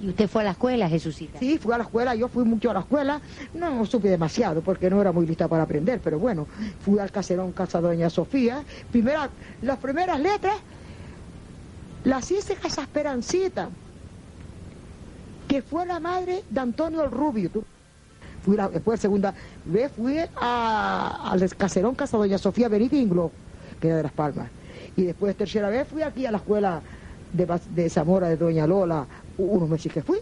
y 0.00 0.08
usted 0.10 0.28
fue 0.28 0.42
a 0.42 0.44
la 0.44 0.50
escuela, 0.52 0.88
Jesucita. 0.88 1.40
Sí, 1.40 1.58
fui 1.58 1.74
a 1.74 1.78
la 1.78 1.82
escuela, 1.82 2.14
yo 2.14 2.28
fui 2.28 2.44
mucho 2.44 2.70
a 2.70 2.74
la 2.74 2.80
escuela, 2.80 3.20
no 3.54 3.84
supe 3.84 4.08
demasiado 4.08 4.62
porque 4.62 4.88
no 4.88 5.00
era 5.00 5.10
muy 5.10 5.26
lista 5.26 5.48
para 5.48 5.64
aprender, 5.64 6.00
pero 6.00 6.20
bueno, 6.20 6.46
fui 6.78 7.00
al 7.00 7.10
caserón 7.10 7.50
Casa 7.50 7.80
Doña 7.80 8.08
Sofía, 8.08 8.62
primera, 8.92 9.28
las 9.62 9.78
primeras 9.78 10.20
letras 10.20 10.54
las 12.04 12.30
hice 12.30 12.54
Casa 12.54 12.82
Esperancita, 12.82 13.70
que 15.48 15.62
fue 15.62 15.84
la 15.84 15.98
madre 15.98 16.44
de 16.48 16.60
Antonio 16.60 17.02
el 17.02 17.10
Rubio. 17.10 17.50
Fui 18.40 18.56
la, 18.56 18.68
después 18.68 19.00
segunda 19.00 19.34
vez 19.64 19.92
fui 19.92 20.18
a- 20.40 21.30
al 21.32 21.48
caserón 21.56 21.94
Casa 21.94 22.16
Doña 22.18 22.38
Sofía 22.38 22.68
Benítez 22.68 23.00
Inglo, 23.00 23.34
que 23.78 23.88
era 23.88 23.96
de 23.98 24.02
Las 24.04 24.12
Palmas. 24.12 24.52
Y 24.94 25.04
después 25.04 25.36
tercera 25.36 25.68
vez 25.68 25.88
fui 25.88 26.02
aquí 26.02 26.26
a 26.26 26.30
la 26.32 26.38
escuela 26.38 26.82
de, 27.30 27.46
de 27.68 27.90
Zamora 27.90 28.28
de 28.28 28.36
Doña 28.36 28.66
Lola, 28.66 29.08
unos 29.36 29.68
meses 29.68 29.92
que 29.92 30.02
fui. 30.02 30.18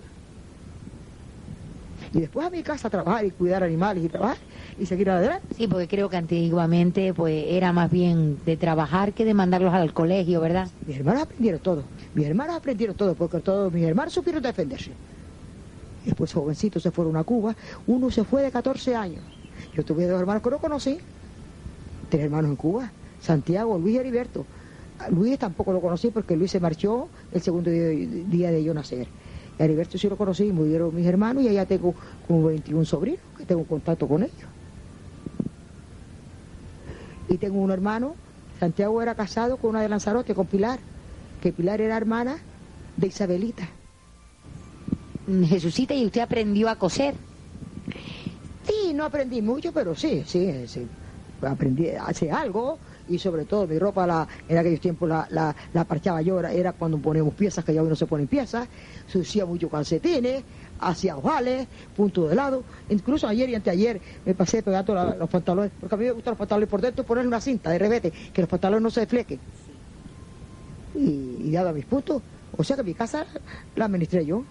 Y 2.13 2.21
después 2.21 2.47
a 2.47 2.51
mi 2.51 2.63
casa 2.63 2.89
a 2.89 2.91
trabajar 2.91 3.25
y 3.25 3.31
cuidar 3.31 3.63
animales 3.63 4.05
y 4.05 4.09
trabajar 4.09 4.37
y 4.77 4.85
seguir 4.87 5.09
adelante. 5.11 5.47
Sí, 5.55 5.67
porque 5.67 5.89
creo 5.89 6.11
que 6.11 6.17
antiguamente 6.17 7.15
pues 7.15 7.45
era 7.49 7.73
más 7.73 7.91
bien 7.91 8.39
de 8.45 8.57
trabajar 8.59 9.15
que 9.15 9.25
de 9.25 9.33
mandarlos 9.35 9.73
al 9.73 9.93
colegio, 9.95 10.41
¿verdad? 10.41 10.69
Mis 10.85 10.97
hermanos 10.99 11.23
aprendieron 11.23 11.61
todo. 11.61 11.91
Mis 12.13 12.27
hermanos 12.27 12.57
aprendieron 12.57 12.95
todo 12.97 13.15
porque 13.15 13.41
todos 13.41 13.73
mis 13.73 13.85
hermanos 13.85 14.13
supieron 14.13 14.43
defenderse. 14.43 14.99
Y 16.07 16.11
después 16.11 16.33
jovencitos 16.33 16.85
se 16.85 16.93
fueron 16.93 17.17
a 17.17 17.25
Cuba. 17.25 17.57
Uno 17.89 18.13
se 18.13 18.23
fue 18.23 18.43
de 18.43 18.53
14 18.53 18.95
años. 18.95 19.25
Yo 19.75 19.85
tuve 19.85 20.07
dos 20.07 20.21
hermanos 20.21 20.41
que 20.41 20.51
no 20.51 20.59
conocí. 20.59 20.99
Tres 22.09 22.23
hermanos 22.23 22.53
en 22.53 22.57
Cuba. 22.57 22.93
Santiago, 23.21 23.77
Luis 23.77 23.97
y 23.97 23.99
Heriberto. 23.99 24.47
Luis 25.11 25.37
tampoco 25.37 25.73
lo 25.73 25.81
conocí 25.81 26.13
porque 26.13 26.37
Luis 26.37 26.53
se 26.53 26.61
marchó 26.61 27.09
el 27.33 27.43
segundo 27.43 27.73
día, 27.73 28.53
de 28.53 28.63
yo 28.63 28.73
nacer. 28.73 29.09
Y 29.59 29.63
a 29.63 29.65
Heriberto 29.65 29.99
sí 29.99 30.09
lo 30.09 30.17
conocí, 30.17 30.53
murieron 30.53 30.95
mis 30.95 31.07
hermanos 31.07 31.43
y 31.43 31.49
allá 31.49 31.67
tengo 31.67 31.93
como 32.29 32.45
21 32.45 32.85
sobrinos 32.85 33.21
que 33.37 33.45
tengo 33.45 33.65
contacto 33.65 34.07
con 34.07 34.23
ellos. 34.23 34.49
Y 37.29 37.37
tengo 37.39 37.59
un 37.59 37.73
hermano, 37.73 38.15
Santiago 38.61 39.03
era 39.03 39.17
casado 39.17 39.57
con 39.57 39.71
una 39.71 39.83
de 39.83 39.89
Lanzarote, 39.89 40.37
con 40.37 40.47
Pilar, 40.47 40.79
que 41.43 41.53
Pilar 41.53 41.81
era 41.81 41.97
hermana 41.97 42.39
de 42.97 43.09
Isabelita. 43.09 43.69
Mm, 45.27 45.45
Jesucita, 45.45 45.95
y 45.95 46.05
usted 46.07 46.21
aprendió 46.21 46.69
a 46.69 46.77
coser. 46.77 47.15
Sí, 48.63 48.93
no 48.95 49.05
aprendí 49.05 49.43
mucho, 49.43 49.73
pero 49.73 49.95
sí, 49.95 50.25
sí, 50.27 50.67
sí. 50.67 50.91
aprendí 51.43 51.91
a 51.91 52.07
hacer 52.07 52.33
algo 52.33 52.81
y 53.07 53.19
sobre 53.19 53.45
todo 53.45 53.67
mi 53.69 53.79
ropa 53.79 54.07
la, 54.07 54.27
en 54.49 54.59
aquellos 54.59 54.81
tiempos 54.81 55.09
la, 55.09 55.27
la, 55.31 55.55
la 55.73 55.85
parchaba 55.85 56.23
yo, 56.23 56.41
era, 56.41 56.53
era 56.53 56.73
cuando 56.73 56.99
ponemos 57.01 57.35
piezas, 57.35 57.65
que 57.65 57.75
ya 57.75 57.83
hoy 57.83 57.89
no 57.89 57.95
se 57.95 58.07
ponen 58.07 58.27
piezas, 58.27 58.69
se 59.07 59.45
mucho 59.45 59.69
calcetines, 59.69 60.45
hacía 60.79 61.17
ojales, 61.17 61.69
punto 61.93 62.27
de 62.27 62.35
lado, 62.35 62.67
incluso 62.89 63.29
ayer 63.29 63.49
y 63.51 63.55
anteayer 63.55 64.01
me 64.25 64.35
pasé 64.35 64.63
pegando 64.63 64.95
la- 64.95 65.15
los 65.15 65.29
pantalones, 65.29 65.73
porque 65.79 65.95
a 65.95 65.99
mí 65.99 66.05
me 66.07 66.13
gustan 66.13 66.33
los 66.33 66.39
pantalones 66.39 66.69
por 66.69 66.81
dentro 66.81 67.05
ponerle 67.05 67.29
una 67.29 67.41
cinta 67.41 67.71
de 67.71 67.79
revete, 67.79 68.13
que 68.33 68.41
los 68.43 68.49
pantalones 68.49 68.83
no 68.83 68.91
se 68.91 69.01
desflequen. 69.01 69.41
Y, 70.95 71.49
y 71.49 71.53
dado 71.53 71.73
mis 71.75 71.87
puntos, 71.87 72.23
o 72.51 72.65
sea 72.65 72.77
que 72.77 72.83
mi 72.83 72.95
casa 72.95 73.27
la 73.75 73.85
administré 73.85 74.25
yo. 74.25 74.47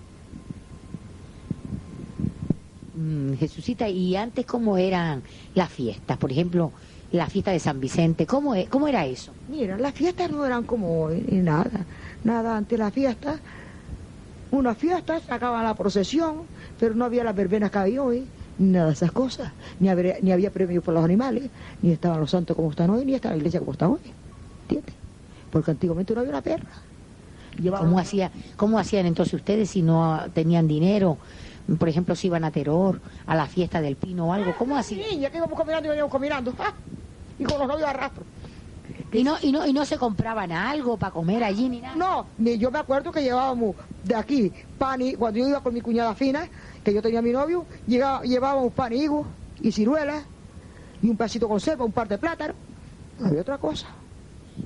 Mm, 2.95 3.33
Jesucita, 3.35 3.89
¿y 3.89 4.15
antes 4.15 4.45
cómo 4.45 4.77
eran 4.77 5.23
las 5.53 5.69
fiestas? 5.71 6.17
Por 6.17 6.31
ejemplo, 6.31 6.73
la 7.09 7.29
fiesta 7.29 7.51
de 7.51 7.59
San 7.59 7.79
Vicente, 7.81 8.25
¿cómo, 8.25 8.55
e- 8.55 8.67
cómo 8.69 8.87
era 8.87 9.05
eso? 9.05 9.35
Mira, 9.47 9.77
las 9.77 9.93
fiestas 9.93 10.29
no 10.31 10.45
eran 10.45 10.63
como 10.63 11.01
hoy, 11.03 11.21
ni 11.27 11.39
nada, 11.41 11.87
nada 12.23 12.55
ante 12.55 12.77
las 12.77 12.93
fiestas. 12.93 13.41
Unas 14.51 14.77
fiestas 14.77 15.23
sacaban 15.23 15.63
la 15.65 15.75
procesión, 15.75 16.49
pero 16.77 16.95
no 16.95 17.03
había 17.05 17.23
las 17.25 17.35
verbenas 17.35 17.71
que 17.71 17.79
hay 17.79 17.97
hoy, 17.97 18.31
ni 18.57 18.69
nada 18.69 18.87
de 18.87 18.93
esas 18.93 19.11
cosas. 19.11 19.53
Ni 19.79 19.89
habría- 19.89 20.17
ni 20.21 20.31
había 20.31 20.51
premios 20.51 20.83
por 20.83 20.93
los 20.93 21.03
animales, 21.03 21.51
ni 21.81 21.91
estaban 21.91 22.19
los 22.21 22.31
santos 22.31 22.55
como 22.55 22.69
están 22.69 22.89
hoy, 22.91 23.03
ni 23.05 23.15
estaba 23.15 23.33
la 23.33 23.37
iglesia 23.39 23.59
como 23.59 23.73
está 23.73 23.89
hoy. 23.89 24.15
¿Entiendes? 24.61 24.95
Porque 25.49 25.71
antiguamente 25.71 26.13
no 26.13 26.21
había 26.21 26.31
una 26.31 26.41
perra. 26.43 26.71
¿Cómo, 27.73 27.99
hacía, 27.99 28.31
¿Cómo 28.57 28.79
hacían 28.79 29.05
entonces 29.05 29.33
ustedes 29.33 29.69
si 29.71 29.81
no 29.81 30.31
tenían 30.33 30.67
dinero? 30.67 31.19
Por 31.79 31.89
ejemplo, 31.89 32.15
si 32.15 32.27
iban 32.27 32.43
a 32.43 32.51
Teror, 32.51 33.01
a 33.25 33.35
la 33.35 33.47
fiesta 33.47 33.81
del 33.81 33.95
Pino 33.95 34.27
o 34.27 34.33
algo, 34.33 34.53
¿cómo 34.57 34.75
Sí, 34.83 34.95
hacían? 34.95 35.09
niña, 35.09 35.29
que 35.31 35.37
íbamos 35.37 35.57
caminando 35.57 35.87
y 35.87 35.89
veníamos 35.89 36.11
caminando. 36.11 36.53
¡ah! 36.59 36.73
Y 37.39 37.43
con 37.43 37.57
los 37.59 37.67
novios 37.67 37.87
a 37.89 37.93
rastro. 37.93 38.23
¿Y 39.11 39.23
no, 39.23 39.35
y, 39.41 39.51
no, 39.51 39.65
¿Y 39.65 39.73
no 39.73 39.83
se 39.85 39.97
compraban 39.97 40.51
algo 40.51 40.97
para 40.97 41.11
comer 41.11 41.43
allí 41.43 41.69
ni 41.69 41.81
nada? 41.81 41.95
No, 41.95 42.27
ni- 42.37 42.57
yo 42.57 42.69
me 42.69 42.79
acuerdo 42.79 43.11
que 43.11 43.21
llevábamos 43.23 43.75
de 44.03 44.15
aquí 44.15 44.51
pan 44.77 45.01
y 45.01 45.13
cuando 45.15 45.39
yo 45.39 45.47
iba 45.47 45.61
con 45.61 45.73
mi 45.73 45.81
cuñada 45.81 46.13
fina, 46.13 46.47
que 46.83 46.93
yo 46.93 47.01
tenía 47.01 47.21
mi 47.21 47.31
novio, 47.31 47.65
llegaba- 47.87 48.21
llevábamos 48.23 48.73
pan 48.73 48.93
y 48.93 48.97
higo 48.97 49.25
y 49.61 49.71
ciruelas 49.71 50.23
y 51.01 51.09
un 51.09 51.17
pedacito 51.17 51.47
con 51.47 51.55
conserva, 51.55 51.83
un 51.85 51.91
par 51.93 52.07
de 52.07 52.17
plátanos. 52.17 52.55
No 53.19 53.27
había 53.27 53.41
otra 53.41 53.57
cosa. 53.57 53.87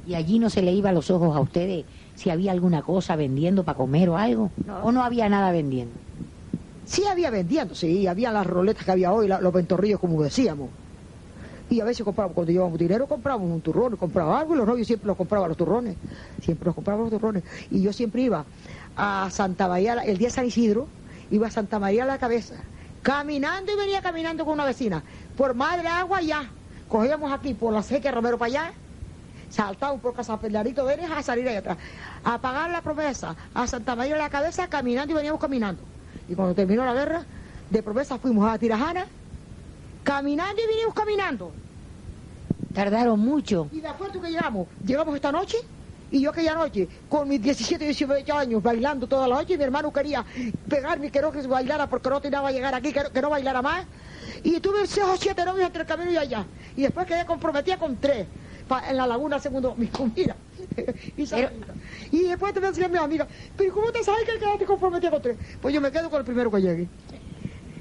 ¿Y 0.05 0.15
allí 0.15 0.37
no 0.39 0.49
se 0.49 0.61
le 0.61 0.71
iba 0.73 0.89
a 0.89 0.93
los 0.93 1.09
ojos 1.11 1.35
a 1.35 1.39
ustedes 1.39 1.85
si 2.15 2.29
había 2.29 2.51
alguna 2.51 2.81
cosa 2.81 3.15
vendiendo 3.15 3.63
para 3.63 3.77
comer 3.77 4.09
o 4.09 4.17
algo? 4.17 4.51
No. 4.65 4.79
¿O 4.83 4.91
no 4.91 5.03
había 5.03 5.29
nada 5.29 5.51
vendiendo? 5.51 5.93
Sí 6.89 7.05
había 7.05 7.29
vendiendo, 7.29 7.75
sí, 7.75 8.07
había 8.07 8.31
las 8.31 8.47
roletas 8.47 8.83
que 8.83 8.89
había 8.89 9.13
hoy, 9.13 9.27
los 9.27 9.53
ventorrillos 9.53 9.99
como 9.99 10.23
decíamos. 10.23 10.71
Y 11.69 11.81
a 11.81 11.85
veces 11.85 12.03
comprábamos, 12.03 12.33
cuando 12.33 12.51
llevábamos 12.51 12.79
dinero, 12.79 13.05
comprábamos 13.05 13.51
un 13.51 13.61
turrón, 13.61 13.95
compraba 13.95 14.39
algo 14.39 14.55
y 14.55 14.57
los 14.57 14.65
novios 14.65 14.87
siempre 14.87 15.05
los 15.05 15.15
compraban 15.15 15.49
los 15.49 15.57
turrones. 15.57 15.95
Siempre 16.41 16.65
los 16.65 16.73
compraban 16.73 17.03
los 17.03 17.11
turrones. 17.11 17.43
Y 17.69 17.83
yo 17.83 17.93
siempre 17.93 18.23
iba 18.23 18.43
a 18.97 19.29
Santa 19.29 19.67
María, 19.67 19.93
el 20.03 20.17
día 20.17 20.29
de 20.29 20.33
San 20.33 20.47
Isidro, 20.47 20.87
iba 21.29 21.45
a 21.45 21.51
Santa 21.51 21.77
María 21.77 22.05
a 22.05 22.07
la 22.07 22.17
cabeza, 22.17 22.55
caminando 23.03 23.71
y 23.71 23.75
venía 23.75 24.01
caminando 24.01 24.43
con 24.43 24.55
una 24.55 24.65
vecina. 24.65 25.03
Por 25.37 25.53
Madre 25.53 25.89
Agua 25.89 26.23
ya. 26.23 26.49
Cogíamos 26.87 27.31
aquí 27.31 27.53
por 27.53 27.71
la 27.71 27.83
sequía 27.83 28.11
Romero 28.11 28.39
para 28.39 28.47
allá, 28.47 28.73
saltábamos 29.51 30.01
por 30.01 30.15
Casa 30.15 30.39
Pelarito 30.39 30.85
Vélez 30.85 31.05
a 31.11 31.21
salir 31.21 31.47
ahí 31.47 31.57
atrás. 31.57 31.77
A 32.23 32.39
pagar 32.39 32.71
la 32.71 32.81
promesa, 32.81 33.35
a 33.53 33.67
Santa 33.67 33.95
María 33.95 34.15
a 34.15 34.17
la 34.17 34.31
cabeza, 34.31 34.67
caminando 34.67 35.13
y 35.13 35.15
veníamos 35.15 35.39
caminando. 35.39 35.83
Y 36.29 36.35
cuando 36.35 36.53
terminó 36.53 36.85
la 36.85 36.93
guerra, 36.93 37.23
de 37.69 37.83
promesa 37.83 38.19
fuimos 38.19 38.47
a 38.47 38.57
Tirajana, 38.57 39.07
caminando 40.03 40.61
y 40.61 40.67
vinimos 40.67 40.93
caminando. 40.93 41.51
Tardaron 42.73 43.19
mucho. 43.19 43.67
Y 43.71 43.81
de 43.81 43.87
acuerdo 43.87 44.21
que 44.21 44.29
llegamos, 44.29 44.67
llegamos 44.85 45.15
esta 45.15 45.31
noche, 45.31 45.57
y 46.11 46.21
yo 46.21 46.29
aquella 46.29 46.55
noche, 46.55 46.87
con 47.09 47.27
mis 47.27 47.41
17, 47.41 47.83
18 47.83 48.33
años, 48.35 48.61
bailando 48.61 49.07
toda 49.07 49.27
la 49.27 49.35
noche, 49.37 49.55
y 49.55 49.57
mi 49.57 49.63
hermano 49.63 49.91
quería 49.91 50.23
pegarme, 50.67 51.11
que 51.11 51.19
no 51.19 51.31
que 51.31 51.41
bailara 51.47 51.87
porque 51.87 52.09
no 52.09 52.21
tenía 52.21 52.45
que 52.45 52.53
llegar 52.53 52.75
aquí, 52.75 52.93
que 52.93 53.03
no, 53.03 53.11
que 53.11 53.21
no 53.21 53.29
bailara 53.29 53.61
más. 53.63 53.85
Y 54.43 54.59
tuve 54.59 54.85
seis 54.85 55.05
o 55.07 55.17
siete 55.17 55.43
novios 55.43 55.65
entre 55.65 55.81
el 55.81 55.87
camino 55.87 56.11
y 56.11 56.17
allá. 56.17 56.45
Y 56.77 56.83
después 56.83 57.07
quedé 57.07 57.25
comprometida 57.25 57.77
con 57.77 57.97
tres, 57.97 58.27
pa- 58.69 58.89
en 58.89 58.95
la 58.95 59.05
laguna, 59.05 59.37
segundo 59.39 59.75
mi 59.75 59.87
comida. 59.87 60.37
y, 61.17 61.25
Pero- 61.25 61.49
y 62.11 62.19
después 62.23 62.53
te 62.53 62.61
decía 62.61 62.87
mi 62.87 62.97
amiga, 62.97 63.27
pero 63.57 63.73
¿cómo 63.73 63.91
te 63.91 64.01
sabes 64.03 64.23
que 64.23 64.39
quedaste 64.39 64.65
comprometida 64.65 65.11
con 65.11 65.21
tres? 65.21 65.37
Pues 65.61 65.73
yo 65.73 65.81
me 65.81 65.91
quedo 65.91 66.09
con 66.09 66.19
el 66.19 66.25
primero 66.25 66.49
que 66.49 66.61
llegue. 66.61 66.87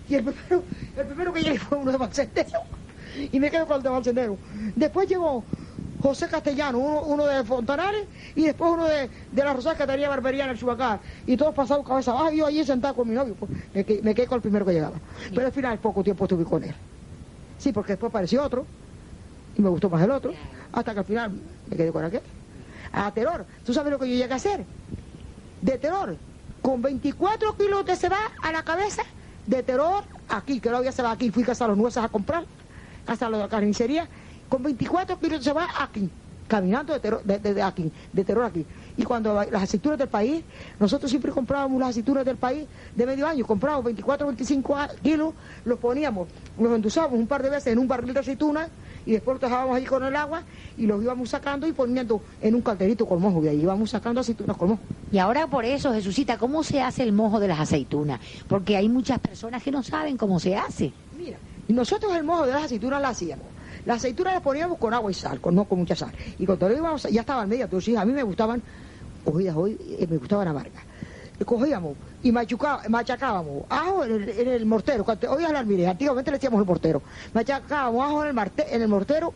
Y 0.08 0.14
el 0.16 0.24
primero, 0.24 0.64
el 0.96 1.06
primero 1.06 1.32
que 1.32 1.42
llegue 1.42 1.58
fue 1.60 1.78
uno 1.78 1.92
de 1.92 1.98
Balsendero. 1.98 2.48
Y 3.32 3.40
me 3.40 3.50
quedo 3.50 3.66
con 3.66 3.76
el 3.78 3.82
de 3.82 3.88
Balsendero. 3.88 4.36
Después 4.76 5.08
llegó 5.08 5.42
José 6.00 6.28
Castellano, 6.28 6.78
uno, 6.78 7.02
uno 7.02 7.26
de 7.26 7.42
Fontanales, 7.42 8.06
y 8.36 8.44
después 8.44 8.70
uno 8.72 8.84
de, 8.84 9.08
de 9.32 9.44
la 9.44 9.52
Rosada 9.54 9.76
que 9.76 9.86
tenía 9.86 10.08
barbería 10.08 10.44
en 10.44 10.50
el 10.50 10.58
Chubacá. 10.58 11.00
Y 11.26 11.36
todos 11.36 11.52
pasaron 11.54 11.84
cabeza 11.84 12.12
abajo, 12.12 12.32
y 12.32 12.36
yo 12.38 12.46
allí 12.46 12.64
sentado 12.64 12.94
con 12.94 13.08
mi 13.08 13.14
novio. 13.14 13.34
Pues, 13.34 13.50
me, 13.74 13.84
me 14.02 14.14
quedé 14.14 14.26
con 14.28 14.36
el 14.36 14.42
primero 14.42 14.64
que 14.64 14.72
llegaba. 14.72 14.96
Pero 15.34 15.46
al 15.46 15.52
final 15.52 15.78
poco 15.78 16.04
tiempo 16.04 16.24
estuve 16.26 16.44
con 16.44 16.62
él. 16.62 16.74
Sí, 17.58 17.72
porque 17.72 17.92
después 17.94 18.10
apareció 18.10 18.44
otro, 18.44 18.64
y 19.56 19.62
me 19.62 19.68
gustó 19.68 19.90
más 19.90 20.02
el 20.02 20.12
otro, 20.12 20.32
hasta 20.72 20.92
que 20.92 20.98
al 21.00 21.04
final 21.04 21.32
me 21.68 21.76
quedé 21.76 21.92
con 21.92 22.04
aquel. 22.04 22.22
A 22.92 23.12
terror, 23.12 23.46
¿tú 23.64 23.72
sabes 23.74 23.92
lo 23.92 23.98
que 23.98 24.08
yo 24.08 24.16
llegué 24.16 24.32
a 24.32 24.36
hacer? 24.36 24.64
De 25.60 25.78
terror, 25.78 26.16
con 26.62 26.80
24 26.80 27.56
kilos 27.56 27.84
de 27.84 27.96
ceba 27.96 28.16
a 28.42 28.52
la 28.52 28.62
cabeza, 28.62 29.02
de 29.46 29.62
terror 29.62 30.04
aquí, 30.28 30.60
que 30.60 30.70
no 30.70 30.78
había 30.78 30.92
ceba 30.92 31.10
aquí, 31.12 31.30
fui 31.30 31.44
a 31.44 31.66
los 31.66 31.76
nueces 31.76 32.02
a 32.02 32.08
comprar, 32.08 32.44
de 33.06 33.30
la 33.30 33.48
carnicería, 33.48 34.08
con 34.48 34.62
24 34.62 35.18
kilos 35.18 35.40
de 35.40 35.44
ceba 35.44 35.66
aquí, 35.78 36.08
caminando 36.46 36.92
de 36.94 37.00
terror, 37.00 37.22
de, 37.24 37.62
aquí, 37.62 37.92
de 38.12 38.24
terror 38.24 38.44
aquí. 38.44 38.64
Y 38.96 39.04
cuando 39.04 39.34
las 39.34 39.62
aceitunas 39.62 39.98
del 39.98 40.08
país, 40.08 40.42
nosotros 40.78 41.10
siempre 41.10 41.30
comprábamos 41.32 41.78
las 41.80 41.90
aceitunas 41.90 42.24
del 42.24 42.36
país 42.36 42.66
de 42.94 43.06
medio 43.06 43.26
año, 43.26 43.44
comprábamos 43.46 43.84
24, 43.84 44.26
25 44.26 44.76
a- 44.76 44.88
kilos, 45.02 45.34
los 45.64 45.78
poníamos, 45.78 46.28
los 46.58 46.72
endusábamos 46.74 47.18
un 47.18 47.26
par 47.26 47.42
de 47.42 47.50
veces 47.50 47.72
en 47.72 47.78
un 47.78 47.88
barril 47.88 48.14
de 48.14 48.20
aceitunas 48.20 48.68
y 49.08 49.12
después 49.12 49.36
los 49.36 49.40
dejábamos 49.40 49.74
ahí 49.74 49.86
con 49.86 50.04
el 50.04 50.14
agua 50.14 50.44
y 50.76 50.86
los 50.86 51.02
íbamos 51.02 51.30
sacando 51.30 51.66
y 51.66 51.72
poniendo 51.72 52.20
en 52.42 52.54
un 52.54 52.60
calderito 52.60 53.06
con 53.06 53.22
mojo 53.22 53.42
y 53.42 53.48
ahí 53.48 53.62
íbamos 53.62 53.88
sacando 53.88 54.20
aceitunas 54.20 54.54
con 54.54 54.68
mojo. 54.68 54.82
Y 55.10 55.16
ahora 55.16 55.46
por 55.46 55.64
eso, 55.64 55.94
Jesucita, 55.94 56.36
¿cómo 56.36 56.62
se 56.62 56.82
hace 56.82 57.04
el 57.04 57.12
mojo 57.12 57.40
de 57.40 57.48
las 57.48 57.58
aceitunas? 57.58 58.20
Porque 58.46 58.76
hay 58.76 58.90
muchas 58.90 59.18
personas 59.18 59.62
que 59.62 59.70
no 59.70 59.82
saben 59.82 60.18
cómo 60.18 60.38
se 60.38 60.56
hace. 60.56 60.92
Mira, 61.16 61.38
nosotros 61.68 62.14
el 62.14 62.22
mojo 62.22 62.44
de 62.44 62.52
las 62.52 62.64
aceitunas 62.64 63.00
la 63.00 63.08
hacíamos. 63.08 63.46
Las 63.86 63.96
aceitunas 63.96 64.34
las 64.34 64.42
poníamos 64.42 64.76
con 64.76 64.92
agua 64.92 65.10
y 65.10 65.14
sal, 65.14 65.40
con, 65.40 65.54
no 65.54 65.64
con 65.64 65.78
mucha 65.78 65.96
sal. 65.96 66.12
Y 66.38 66.44
cuando 66.44 66.68
lo 66.68 66.76
íbamos, 66.76 67.04
ya 67.04 67.22
estaban 67.22 67.48
medias, 67.48 67.64
entonces 67.64 67.96
a 67.96 68.04
mí 68.04 68.12
me 68.12 68.22
gustaban, 68.22 68.62
cogidas 69.24 69.56
hoy, 69.56 69.78
eh, 69.98 70.06
me 70.06 70.18
gustaban 70.18 70.48
amargas. 70.48 70.84
Cogíamos 71.44 71.96
y 72.22 72.32
machacábamos 72.32 73.62
ajo 73.68 74.04
en 74.04 74.12
el, 74.22 74.28
en 74.28 74.48
el 74.48 74.66
mortero. 74.66 75.04
Cuando- 75.04 75.30
Hoy 75.32 75.44
es 75.44 75.50
la 75.52 75.60
almiré, 75.60 75.86
antiguamente 75.86 76.30
le 76.30 76.36
decíamos 76.36 76.60
el 76.60 76.66
mortero. 76.66 77.00
Machacábamos 77.32 78.04
ajo 78.04 78.22
en 78.22 78.28
el, 78.28 78.34
marte- 78.34 78.66
en 78.74 78.82
el 78.82 78.88
mortero, 78.88 79.32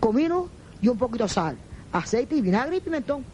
comino 0.00 0.48
y 0.80 0.88
un 0.88 0.96
poquito 0.98 1.24
de 1.24 1.30
sal, 1.30 1.56
aceite 1.92 2.36
y 2.36 2.40
vinagre 2.40 2.76
y 2.76 2.80
pimentón. 2.80 3.24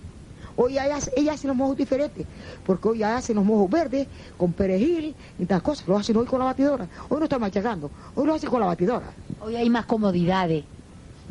Hoy 0.56 0.72
ella, 0.78 0.96
hace- 0.96 1.12
ella 1.16 1.32
hace 1.34 1.46
los 1.46 1.56
mojos 1.56 1.76
diferentes, 1.76 2.26
porque 2.66 2.88
hoy 2.88 2.96
ella 2.98 3.16
hace 3.16 3.32
los 3.34 3.44
mojos 3.44 3.70
verdes 3.70 4.06
con 4.36 4.52
perejil 4.52 5.14
y 5.38 5.46
tal 5.46 5.62
cosas. 5.62 5.86
Lo 5.86 5.96
hacen 5.96 6.16
hoy 6.16 6.26
con 6.26 6.38
la 6.38 6.46
batidora. 6.46 6.86
Hoy 7.08 7.18
no 7.18 7.24
está 7.24 7.38
machacando, 7.38 7.90
hoy 8.14 8.26
lo 8.26 8.34
hace 8.34 8.46
con 8.46 8.60
la 8.60 8.66
batidora. 8.66 9.06
Hoy 9.40 9.56
hay 9.56 9.68
más 9.70 9.86
comodidades, 9.86 10.64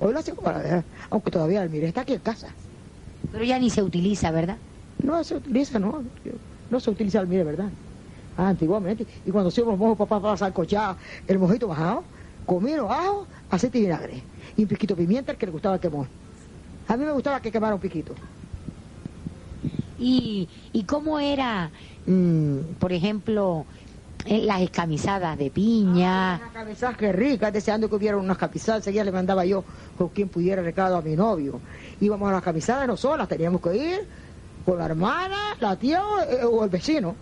Hoy 0.02 0.14
lo 0.14 0.20
hace 0.20 0.32
con 0.34 0.46
la 0.54 0.84
aunque 1.10 1.30
todavía 1.30 1.62
el 1.62 1.70
mire 1.70 1.88
está 1.88 2.02
aquí 2.02 2.14
en 2.14 2.20
casa. 2.22 2.48
pero 3.32 3.44
ya 3.44 3.60
ni 3.60 3.70
se 3.70 3.84
utiliza, 3.84 4.32
¿verdad? 4.32 4.58
No 5.04 5.24
se 5.24 5.36
utiliza, 5.36 5.78
no. 5.78 6.04
No 6.70 6.80
se 6.80 6.90
utiliza 6.90 7.20
el 7.20 7.28
mire, 7.28 7.44
¿verdad? 7.44 7.70
Ah, 8.38 8.50
antiguamente. 8.50 9.06
Y 9.26 9.32
cuando 9.32 9.50
hacíamos 9.50 9.74
los 9.74 9.80
mojos 9.80 9.98
papá 9.98 10.22
para 10.22 10.38
salcochar 10.38 10.96
el 11.28 11.40
mojito 11.40 11.68
bajado, 11.68 12.04
comino, 12.46 12.92
ajo, 12.92 13.28
aceite 13.50 13.80
y 13.80 13.82
vinagre. 13.82 14.24
Y 14.56 14.64
un 14.64 14.68
piquito 14.68 14.96
de 14.96 15.02
pimienta, 15.04 15.32
el 15.32 15.38
que 15.38 15.46
le 15.46 15.52
gustaba 15.52 15.76
el 15.76 15.82
quemón. 15.82 16.08
A 16.88 16.98
mí 16.98 17.06
me 17.06 17.12
gustaba 17.12 17.42
que 17.42 17.52
quemara 17.52 17.76
un 17.76 17.82
piquito. 17.82 18.16
¿Y, 20.00 20.48
y 20.72 20.84
cómo 20.84 21.20
era, 21.20 21.70
mm, 22.06 22.58
por 22.80 22.94
ejemplo, 22.94 23.66
eh, 24.26 24.42
las 24.46 24.62
escamisadas 24.62 25.38
de 25.38 25.52
piña? 25.52 26.40
Una 26.42 26.54
cabezada 26.54 26.96
que 26.96 27.12
rica, 27.12 27.52
deseando 27.52 27.90
que 27.90 27.96
hubiera 27.96 28.18
unas 28.18 28.38
camisadas. 28.38 28.80
Enseguida 28.80 29.04
le 29.04 29.12
mandaba 29.12 29.46
yo 29.46 29.64
con 29.98 30.10
quien 30.10 30.30
pudiera 30.30 30.62
recado 30.62 30.96
a 30.96 31.02
mi 31.02 31.16
novio. 31.16 31.60
Íbamos 32.00 32.30
a 32.30 32.34
las 32.34 32.44
camisadas 32.44 32.88
no 32.88 32.96
solas, 32.96 33.28
teníamos 33.28 33.62
que 33.62 33.76
ir 33.76 34.08
con 34.70 34.78
la 34.78 34.86
hermana, 34.86 35.58
la 35.60 35.76
tía 35.76 36.06
o, 36.06 36.20
eh, 36.22 36.64
el 36.64 36.70
vecino. 36.70 37.16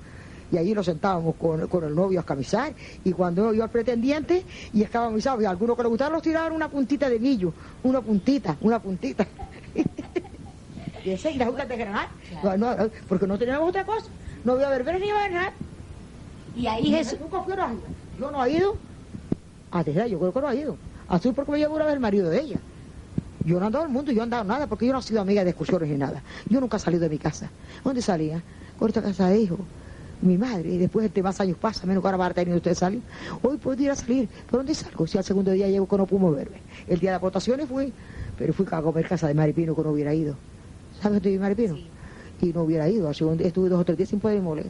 Y 0.52 0.58
ahí 0.58 0.74
nos 0.74 0.86
sentábamos 0.86 1.36
con, 1.36 1.68
con 1.68 1.84
el 1.84 1.96
novio 1.96 2.20
a 2.20 2.24
camisar. 2.24 2.74
Y 3.04 3.12
cuando 3.12 3.54
iba 3.54 3.66
el 3.66 3.72
pretendiente 3.72 4.44
y 4.74 4.82
estábamos 4.82 5.26
y 5.26 5.46
a 5.46 5.50
algunos 5.50 5.76
que 5.76 5.84
les 5.84 5.90
gustaba 5.90 6.12
los 6.12 6.22
tiraban 6.22 6.54
una 6.54 6.70
puntita 6.70 7.10
de 7.10 7.20
guillo, 7.20 7.54
una 7.84 8.02
puntita, 8.02 8.56
una 8.62 8.80
puntita. 8.80 9.26
y 11.06 11.10
ese 11.10 11.32
y 11.32 11.38
las 11.38 11.50
jugas 11.50 11.68
de 11.68 11.78
granar, 11.78 12.08
no, 12.44 12.58
no, 12.58 12.90
porque 13.08 13.28
no 13.28 13.38
teníamos 13.38 13.70
otra 13.70 13.86
cosa. 13.86 14.08
No 14.44 14.54
había 14.54 14.70
verbena 14.70 15.00
ni 15.00 15.10
nada. 15.34 15.54
Y 16.56 16.68
ahí 16.68 16.90
Jesús, 16.90 17.20
Nunca 17.20 17.42
fui 17.42 17.54
a 17.54 17.70
Yo 18.20 18.32
no 18.32 18.46
he 18.46 18.52
ido. 18.52 18.78
A 19.72 19.84
Tejeda, 19.84 20.08
yo 20.08 20.18
creo 20.20 20.34
que 20.34 20.42
no 20.42 20.48
ha 20.48 20.56
ido. 20.56 20.78
Azul 21.10 21.34
porque 21.34 21.52
me 21.52 21.58
llevó 21.60 21.76
una 21.76 21.86
vez 21.86 21.94
el 21.94 22.00
marido 22.00 22.30
de 22.30 22.42
ella. 22.42 22.58
Yo 23.48 23.62
no 23.62 23.68
andaba 23.68 23.86
el 23.86 23.92
mundo, 23.92 24.12
yo 24.12 24.18
no 24.18 24.24
andaba 24.24 24.44
nada, 24.44 24.68
porque 24.68 24.86
yo 24.86 24.92
no 24.92 25.00
he 25.00 25.02
sido 25.02 25.22
amiga 25.22 25.42
de 25.46 25.52
excursiones 25.52 25.88
ni 25.90 25.96
nada. 25.96 26.22
Yo 26.50 26.60
nunca 26.60 26.76
he 26.76 26.80
salido 26.82 27.04
de 27.04 27.10
mi 27.10 27.18
casa. 27.18 27.50
¿Dónde 27.82 28.02
salía? 28.02 28.44
Con 28.78 28.90
esta 28.90 29.02
casa 29.02 29.30
de 29.30 29.40
hijo. 29.40 29.58
Mi 30.22 30.38
madre, 30.38 30.74
y 30.74 30.78
después 30.78 31.14
de 31.14 31.24
más 31.24 31.40
años 31.40 31.58
pasa, 31.58 31.86
menos 31.86 32.02
que 32.02 32.08
ahora 32.10 32.18
va 32.18 32.26
a 32.26 32.34
tener 32.34 32.54
usted 32.54 32.74
salir. 32.76 33.02
Hoy 33.42 33.56
puedo 33.56 33.82
ir 33.82 33.90
a 33.92 33.96
salir, 33.96 34.28
¿por 34.50 34.60
dónde 34.60 34.76
salgo? 34.76 35.08
Si 35.08 35.18
al 35.18 35.24
segundo 35.24 35.52
día 35.52 35.70
llego 35.70 35.88
que 35.88 35.96
no 35.96 36.06
puedo 36.06 36.24
moverme. 36.24 36.58
El 36.90 37.00
día 37.00 37.12
de 37.12 37.16
las 37.16 37.22
votaciones 37.22 37.70
fui, 37.70 37.94
pero 38.38 38.52
fui 38.52 38.66
a 38.70 38.82
comer 38.82 39.08
casa 39.08 39.30
de 39.30 39.34
Maripino 39.34 39.74
que 39.74 39.82
no 39.82 39.92
hubiera 39.92 40.14
ido. 40.14 40.36
¿Sabes 41.02 41.14
dónde 41.14 41.30
vive 41.30 41.42
Maripino? 41.42 41.76
Sí. 41.76 41.88
Y 42.42 42.52
no 42.52 42.64
hubiera 42.64 42.90
ido, 42.90 43.08
así 43.08 43.24
estuve 43.40 43.70
dos 43.70 43.80
o 43.80 43.86
tres 43.86 43.98
días 43.98 44.10
sin 44.10 44.20
poder 44.20 44.42
mover. 44.42 44.66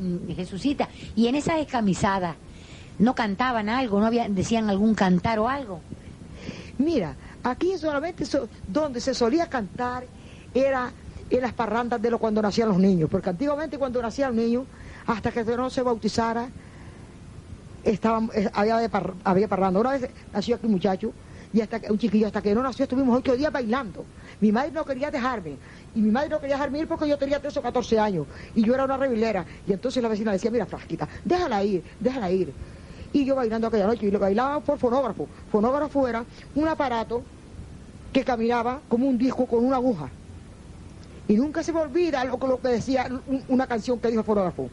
Mm, 0.00 0.32
Jesucita. 0.34 0.88
Y 1.14 1.26
en 1.26 1.34
esas 1.34 1.58
escamisadas, 1.58 2.36
¿no 2.98 3.14
cantaban 3.14 3.68
algo? 3.68 4.00
¿No 4.00 4.06
había, 4.06 4.26
decían 4.30 4.70
algún 4.70 4.94
cantar 4.94 5.38
o 5.38 5.48
algo? 5.50 5.80
Mira, 6.78 7.14
aquí 7.50 7.78
solamente 7.78 8.24
so- 8.26 8.48
donde 8.66 9.00
se 9.00 9.14
solía 9.14 9.46
cantar 9.48 10.04
era 10.52 10.92
en 11.30 11.40
las 11.42 11.52
parrandas 11.54 12.00
de 12.00 12.10
lo 12.10 12.18
cuando 12.18 12.40
nacían 12.42 12.68
los 12.68 12.78
niños, 12.78 13.08
porque 13.10 13.30
antiguamente 13.30 13.78
cuando 13.78 14.00
nacían 14.02 14.34
los 14.34 14.44
niños, 14.44 14.64
hasta 15.06 15.30
que 15.32 15.44
no 15.44 15.70
se 15.70 15.82
bautizara, 15.82 16.48
estaban, 17.84 18.30
eh, 18.34 18.48
había, 18.52 18.76
de 18.78 18.90
había 19.24 19.48
parranda. 19.48 19.80
Una 19.80 19.92
vez 19.92 20.10
nació 20.32 20.56
aquí 20.56 20.66
un 20.66 20.72
muchacho, 20.72 21.12
y 21.52 21.60
hasta 21.60 21.80
que, 21.80 21.90
un 21.90 21.98
chiquillo, 21.98 22.26
hasta 22.26 22.42
que 22.42 22.54
no 22.54 22.62
nació 22.62 22.82
estuvimos 22.84 23.16
ocho 23.18 23.36
días 23.36 23.52
bailando. 23.52 24.04
Mi 24.40 24.50
madre 24.52 24.72
no 24.72 24.84
quería 24.84 25.10
dejarme, 25.10 25.58
y 25.94 26.00
mi 26.02 26.10
madre 26.10 26.28
no 26.28 26.40
quería 26.40 26.56
dejarme 26.56 26.80
ir 26.80 26.88
porque 26.88 27.08
yo 27.08 27.16
tenía 27.18 27.40
13 27.40 27.58
o 27.60 27.62
14 27.62 27.98
años, 27.98 28.26
y 28.54 28.64
yo 28.64 28.74
era 28.74 28.84
una 28.84 28.96
revilera. 28.96 29.46
Y 29.66 29.72
entonces 29.72 30.02
la 30.02 30.08
vecina 30.08 30.32
decía, 30.32 30.50
mira, 30.50 30.66
frasquita, 30.66 31.08
déjala 31.24 31.62
ir, 31.64 31.84
déjala 31.98 32.30
ir. 32.30 32.56
Y 33.12 33.24
yo 33.24 33.34
bailando 33.36 33.68
aquella 33.68 33.86
noche, 33.86 34.06
y 34.06 34.10
lo 34.10 34.18
bailaba 34.18 34.60
por 34.60 34.78
fonógrafo. 34.78 35.28
Fonógrafo 35.46 36.06
era 36.08 36.24
un 36.54 36.68
aparato 36.68 37.24
que 38.12 38.24
caminaba 38.24 38.80
como 38.88 39.06
un 39.08 39.18
disco 39.18 39.46
con 39.46 39.64
una 39.64 39.76
aguja. 39.76 40.10
Y 41.28 41.34
nunca 41.36 41.62
se 41.62 41.72
me 41.72 41.80
olvida 41.80 42.24
lo, 42.24 42.38
lo 42.38 42.60
que 42.60 42.68
decía 42.68 43.08
un- 43.26 43.44
una 43.48 43.66
canción 43.66 43.98
que 43.98 44.08
dijo 44.08 44.20
el 44.20 44.26
fonógrafo. 44.26 44.70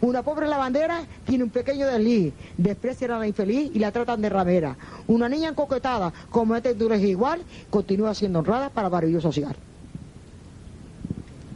Una 0.00 0.22
pobre 0.22 0.46
lavandera 0.46 1.00
tiene 1.24 1.44
un 1.44 1.50
pequeño 1.50 1.86
desliz, 1.86 2.34
desprecian 2.58 3.12
a 3.12 3.18
la 3.18 3.26
infeliz 3.26 3.70
y 3.74 3.78
la 3.78 3.90
tratan 3.90 4.20
de 4.20 4.28
ramera. 4.28 4.76
Una 5.06 5.28
niña 5.30 5.48
encoquetada, 5.48 6.12
como 6.28 6.54
este 6.56 6.70
es 6.72 7.02
igual, 7.02 7.42
continúa 7.70 8.14
siendo 8.14 8.40
honrada 8.40 8.68
para 8.68 8.90
barullo 8.90 9.20
social. 9.20 9.56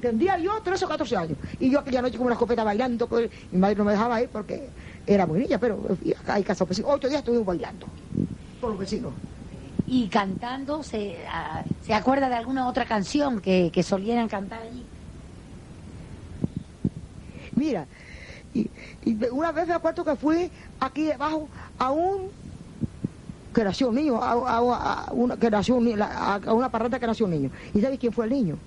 Tendría 0.00 0.38
yo 0.38 0.52
13 0.62 0.84
o 0.84 0.88
14 0.88 1.16
años. 1.16 1.38
Y 1.58 1.70
yo 1.70 1.80
aquella 1.80 2.00
noche 2.00 2.16
con 2.16 2.26
una 2.26 2.34
escopeta 2.34 2.62
bailando, 2.64 3.08
pues, 3.08 3.30
mi 3.50 3.58
madre 3.58 3.74
no 3.74 3.84
me 3.84 3.92
dejaba 3.92 4.22
ir 4.22 4.28
porque 4.30 4.70
era 5.04 5.26
muy 5.26 5.40
niña, 5.40 5.58
pero 5.58 5.84
eh, 6.04 6.14
hay 6.26 6.42
casa 6.44 6.64
pues, 6.64 6.80
ocho 6.84 7.08
días 7.08 7.18
estuvimos 7.18 7.44
bailando 7.44 7.88
con 8.60 8.70
los 8.70 8.78
vecinos. 8.78 9.12
Y 9.90 10.08
cantando, 10.08 10.82
¿se, 10.82 11.16
ah, 11.30 11.64
¿se 11.82 11.94
acuerda 11.94 12.28
de 12.28 12.34
alguna 12.34 12.68
otra 12.68 12.84
canción 12.84 13.40
que, 13.40 13.70
que 13.72 13.82
solieran 13.82 14.28
cantar 14.28 14.60
allí? 14.60 14.84
Mira, 17.56 17.86
y, 18.52 18.68
una 19.30 19.50
vez 19.50 19.66
me 19.66 19.72
acuerdo 19.72 20.04
que 20.04 20.14
fui 20.14 20.50
aquí 20.78 21.04
debajo 21.04 21.48
a 21.78 21.90
un 21.90 22.28
que 23.54 23.64
nació 23.64 23.88
un 23.88 23.94
niño, 23.94 24.22
a, 24.22 25.10
una, 25.10 25.38
que 25.38 25.50
nació 25.50 25.76
un 25.76 26.02
a, 26.02 26.38
una 26.52 26.70
parranda 26.70 27.00
que 27.00 27.06
nació 27.06 27.24
un 27.24 27.32
niño. 27.32 27.50
¿Y 27.72 27.80
sabes 27.80 27.98
quién 27.98 28.12
fue 28.12 28.26
el 28.26 28.32
niño? 28.32 28.58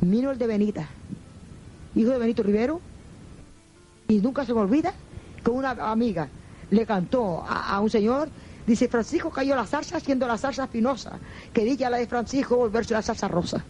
Mino 0.00 0.32
el 0.32 0.38
de 0.38 0.46
Benita, 0.48 0.88
hijo 1.94 2.10
de 2.10 2.18
Benito 2.18 2.42
Rivero. 2.42 2.80
Y 4.08 4.18
nunca 4.18 4.44
se 4.44 4.52
me 4.52 4.60
olvida 4.60 4.92
que 5.44 5.50
una 5.50 5.70
amiga 5.70 6.28
le 6.70 6.84
cantó 6.84 7.44
a 7.46 7.78
un 7.80 7.90
señor, 7.90 8.28
dice, 8.68 8.86
Francisco 8.86 9.30
cayó 9.30 9.56
la 9.56 9.66
zarza 9.66 9.98
siendo 9.98 10.26
la 10.28 10.36
zarza 10.36 10.64
espinosa, 10.64 11.18
que 11.52 11.64
dicha 11.64 11.88
la 11.88 11.96
de 11.96 12.06
Francisco 12.06 12.56
volverse 12.56 12.92
la 12.92 13.02
zarza 13.02 13.26
rosa. 13.26 13.64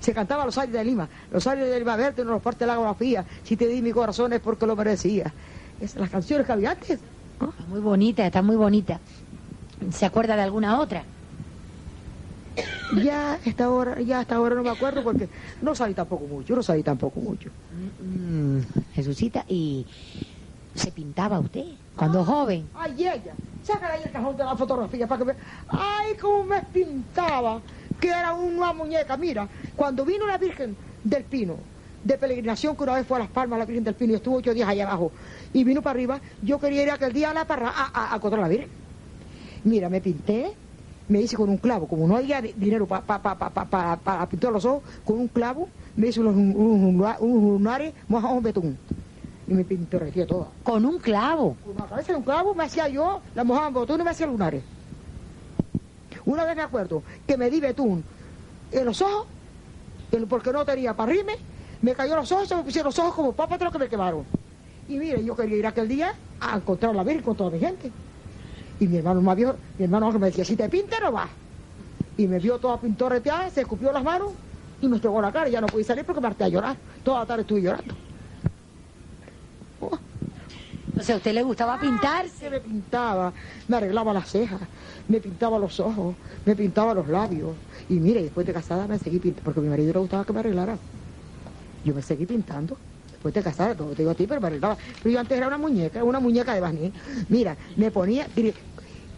Se 0.00 0.14
cantaba 0.14 0.46
los 0.46 0.56
aires 0.56 0.74
de 0.74 0.84
Lima, 0.84 1.08
los 1.30 1.46
aires 1.46 1.68
de 1.68 1.78
Lima 1.78 1.96
verde 1.96 2.24
no 2.24 2.32
los 2.32 2.42
parte 2.42 2.64
la 2.64 2.74
geografía, 2.74 3.24
si 3.44 3.56
te 3.56 3.66
di 3.66 3.82
mi 3.82 3.92
corazón 3.92 4.32
es 4.32 4.40
porque 4.40 4.66
lo 4.66 4.74
merecía. 4.74 5.32
Es 5.80 5.96
las 5.96 6.08
canciones 6.08 6.46
que 6.46 6.52
había 6.52 6.70
antes. 6.70 6.98
¿no? 7.40 7.50
Está 7.50 7.64
muy 7.64 7.80
bonita, 7.80 8.26
está 8.26 8.42
muy 8.42 8.56
bonita. 8.56 9.00
¿Se 9.90 10.06
acuerda 10.06 10.34
de 10.36 10.42
alguna 10.42 10.80
otra? 10.80 11.04
Ya 13.02 13.38
esta 13.44 13.68
hora, 13.68 14.00
ya 14.00 14.20
hasta 14.20 14.36
ahora 14.36 14.54
no 14.54 14.62
me 14.62 14.70
acuerdo 14.70 15.02
porque 15.02 15.28
no 15.60 15.74
salí 15.74 15.92
tampoco 15.92 16.24
mucho, 16.26 16.54
no 16.54 16.62
salí 16.62 16.82
tampoco 16.82 17.20
mucho. 17.20 17.50
Mm, 18.00 18.60
Jesucita, 18.94 19.44
¿y 19.48 19.84
se 20.74 20.92
pintaba 20.92 21.38
usted 21.38 21.64
cuando 21.96 22.24
joven? 22.24 22.68
Ay, 22.74 23.06
ella, 23.06 23.34
sácala 23.62 23.94
ahí 23.94 24.04
el 24.04 24.12
cajón 24.12 24.36
de 24.36 24.44
la 24.44 24.56
fotografía 24.56 25.06
para 25.06 25.18
que 25.18 25.24
vea. 25.24 25.36
Ay, 25.68 26.16
cómo 26.20 26.44
me 26.44 26.62
pintaba, 26.72 27.62
que 27.98 28.08
era 28.08 28.34
una 28.34 28.72
muñeca. 28.72 29.16
Mira, 29.16 29.48
cuando 29.74 30.04
vino 30.04 30.26
la 30.26 30.38
Virgen 30.38 30.76
del 31.02 31.24
Pino, 31.24 31.58
de 32.02 32.18
peregrinación, 32.18 32.76
que 32.76 32.84
una 32.84 32.94
vez 32.94 33.06
fue 33.06 33.16
a 33.16 33.20
Las 33.20 33.30
Palmas, 33.30 33.58
la 33.58 33.64
Virgen 33.64 33.82
del 33.82 33.94
Pino, 33.94 34.12
y 34.12 34.16
estuvo 34.16 34.36
ocho 34.36 34.54
días 34.54 34.68
allá 34.68 34.84
abajo, 34.84 35.12
y 35.52 35.64
vino 35.64 35.82
para 35.82 35.92
arriba, 35.92 36.20
yo 36.40 36.60
quería 36.60 36.82
ir 36.82 36.90
aquel 36.90 37.12
día 37.12 37.30
a 37.30 37.34
la 37.34 37.46
parra 37.46 37.72
a, 37.74 38.14
a, 38.14 38.14
a 38.14 38.36
la 38.36 38.48
Virgen. 38.48 38.70
Mira, 39.64 39.88
me 39.88 40.00
pinté, 40.00 40.56
me 41.08 41.20
hice 41.20 41.36
con 41.36 41.48
un 41.48 41.58
clavo, 41.58 41.88
como 41.88 42.06
no 42.06 42.16
había 42.16 42.40
di- 42.42 42.52
dinero 42.56 42.86
para 42.86 43.04
pa, 43.04 43.20
pa, 43.22 43.36
pa, 43.38 43.50
pa, 43.50 43.68
pa- 43.68 43.96
para 43.96 44.28
pintar 44.28 44.52
los 44.52 44.64
ojos, 44.64 44.82
con 45.02 45.18
un 45.18 45.28
clavo, 45.28 45.68
me 45.96 46.08
hice 46.08 46.20
unos, 46.20 46.36
unos, 46.36 47.16
unos 47.20 47.42
lunares 47.42 47.94
mojados 48.06 48.36
en 48.36 48.42
betún. 48.42 48.78
Y 49.48 49.54
me 49.54 49.64
pintorreté 49.64 50.26
toda. 50.26 50.48
Con 50.64 50.84
un 50.84 50.98
clavo. 50.98 51.56
Con 51.64 51.76
la 51.76 51.86
cabeza 51.86 52.12
de 52.12 52.18
un 52.18 52.24
clavo 52.24 52.54
me 52.54 52.64
hacía 52.64 52.88
yo, 52.88 53.20
la 53.34 53.44
mojaba 53.44 53.68
en 53.68 53.74
betún 53.74 54.00
y 54.00 54.04
me 54.04 54.10
hacía 54.10 54.26
lunares. 54.26 54.62
Una 56.24 56.44
vez 56.44 56.56
me 56.56 56.62
acuerdo 56.62 57.02
que 57.26 57.36
me 57.36 57.48
di 57.48 57.60
betún 57.60 58.02
en 58.72 58.84
los 58.84 59.00
ojos, 59.00 59.26
porque 60.28 60.52
no 60.52 60.64
tenía 60.64 60.94
para 60.94 61.12
rime, 61.12 61.34
me 61.82 61.94
cayó 61.94 62.16
los 62.16 62.30
ojos, 62.32 62.48
se 62.48 62.56
me 62.56 62.62
pusieron 62.62 62.88
los 62.88 62.98
ojos 62.98 63.14
como 63.14 63.32
papas 63.32 63.58
de 63.60 63.64
lo 63.66 63.70
que 63.70 63.78
me 63.78 63.88
quemaron. 63.88 64.24
Y 64.88 64.98
mire, 64.98 65.24
yo 65.24 65.36
quería 65.36 65.56
ir 65.56 65.66
aquel 65.66 65.88
día 65.88 66.14
a 66.40 66.56
encontrar 66.56 66.90
a 66.92 66.94
la 66.94 67.04
Virgen 67.04 67.22
con 67.22 67.36
toda 67.36 67.50
mi 67.50 67.58
gente. 67.58 67.92
Y 68.80 68.86
mi 68.88 68.96
hermano 68.96 69.20
más 69.20 69.36
viejo, 69.36 69.54
mi 69.78 69.84
hermano 69.84 70.10
me 70.12 70.26
decía, 70.26 70.44
si 70.44 70.56
te 70.56 70.68
pinta 70.68 70.98
no 71.00 71.12
vas. 71.12 71.30
Y 72.16 72.26
me 72.26 72.38
vio 72.38 72.58
toda 72.58 72.80
pintorreteada, 72.80 73.50
se 73.50 73.60
escupió 73.60 73.92
las 73.92 74.02
manos 74.02 74.32
y 74.80 74.88
me 74.88 74.96
estrogó 74.96 75.20
la 75.20 75.32
cara. 75.32 75.48
Y 75.48 75.52
ya 75.52 75.60
no 75.60 75.66
pude 75.66 75.84
salir 75.84 76.04
porque 76.04 76.20
me 76.20 76.28
harté 76.28 76.44
a 76.44 76.48
llorar. 76.48 76.76
Toda 77.04 77.20
la 77.20 77.26
tarde 77.26 77.42
estuve 77.42 77.62
llorando. 77.62 77.94
O 79.80 81.02
sea, 81.02 81.14
¿a 81.16 81.18
usted 81.18 81.34
le 81.34 81.42
gustaba 81.42 81.78
pintarse? 81.78 82.36
Se 82.36 82.50
me 82.50 82.60
pintaba, 82.60 83.34
me 83.66 83.76
arreglaba 83.76 84.14
las 84.14 84.30
cejas, 84.30 84.70
me 85.06 85.20
pintaba 85.20 85.58
los 85.58 85.78
ojos, 85.80 86.16
me 86.44 86.56
pintaba 86.56 86.94
los 86.94 87.08
labios. 87.08 87.60
Y 87.88 88.00
mire, 88.00 88.22
después 88.22 88.46
de 88.46 88.54
casada 88.54 88.88
me 88.88 88.98
seguí 88.98 89.20
pintando, 89.20 89.42
porque 89.44 89.60
a 89.60 89.62
mi 89.62 89.68
marido 89.68 89.92
le 89.92 89.98
gustaba 90.00 90.24
que 90.24 90.32
me 90.32 90.40
arreglara. 90.40 90.80
Yo 91.82 91.94
me 91.94 92.02
seguí 92.02 92.26
pintando. 92.26 92.80
Después 93.10 93.32
de 93.34 93.42
casada, 93.42 93.76
todo 93.76 93.94
te 93.94 94.02
digo 94.02 94.10
a 94.10 94.14
ti, 94.14 94.26
pero 94.26 94.40
me 94.40 94.48
arreglaba. 94.48 94.76
Pero 95.00 95.12
yo 95.12 95.20
antes 95.20 95.38
era 95.38 95.46
una 95.46 95.58
muñeca, 95.58 96.02
una 96.04 96.20
muñeca 96.20 96.54
de 96.54 96.60
barniz. 96.60 96.92
Mira, 97.28 97.56
me 97.76 97.90
ponía, 97.90 98.28
cri- 98.34 98.56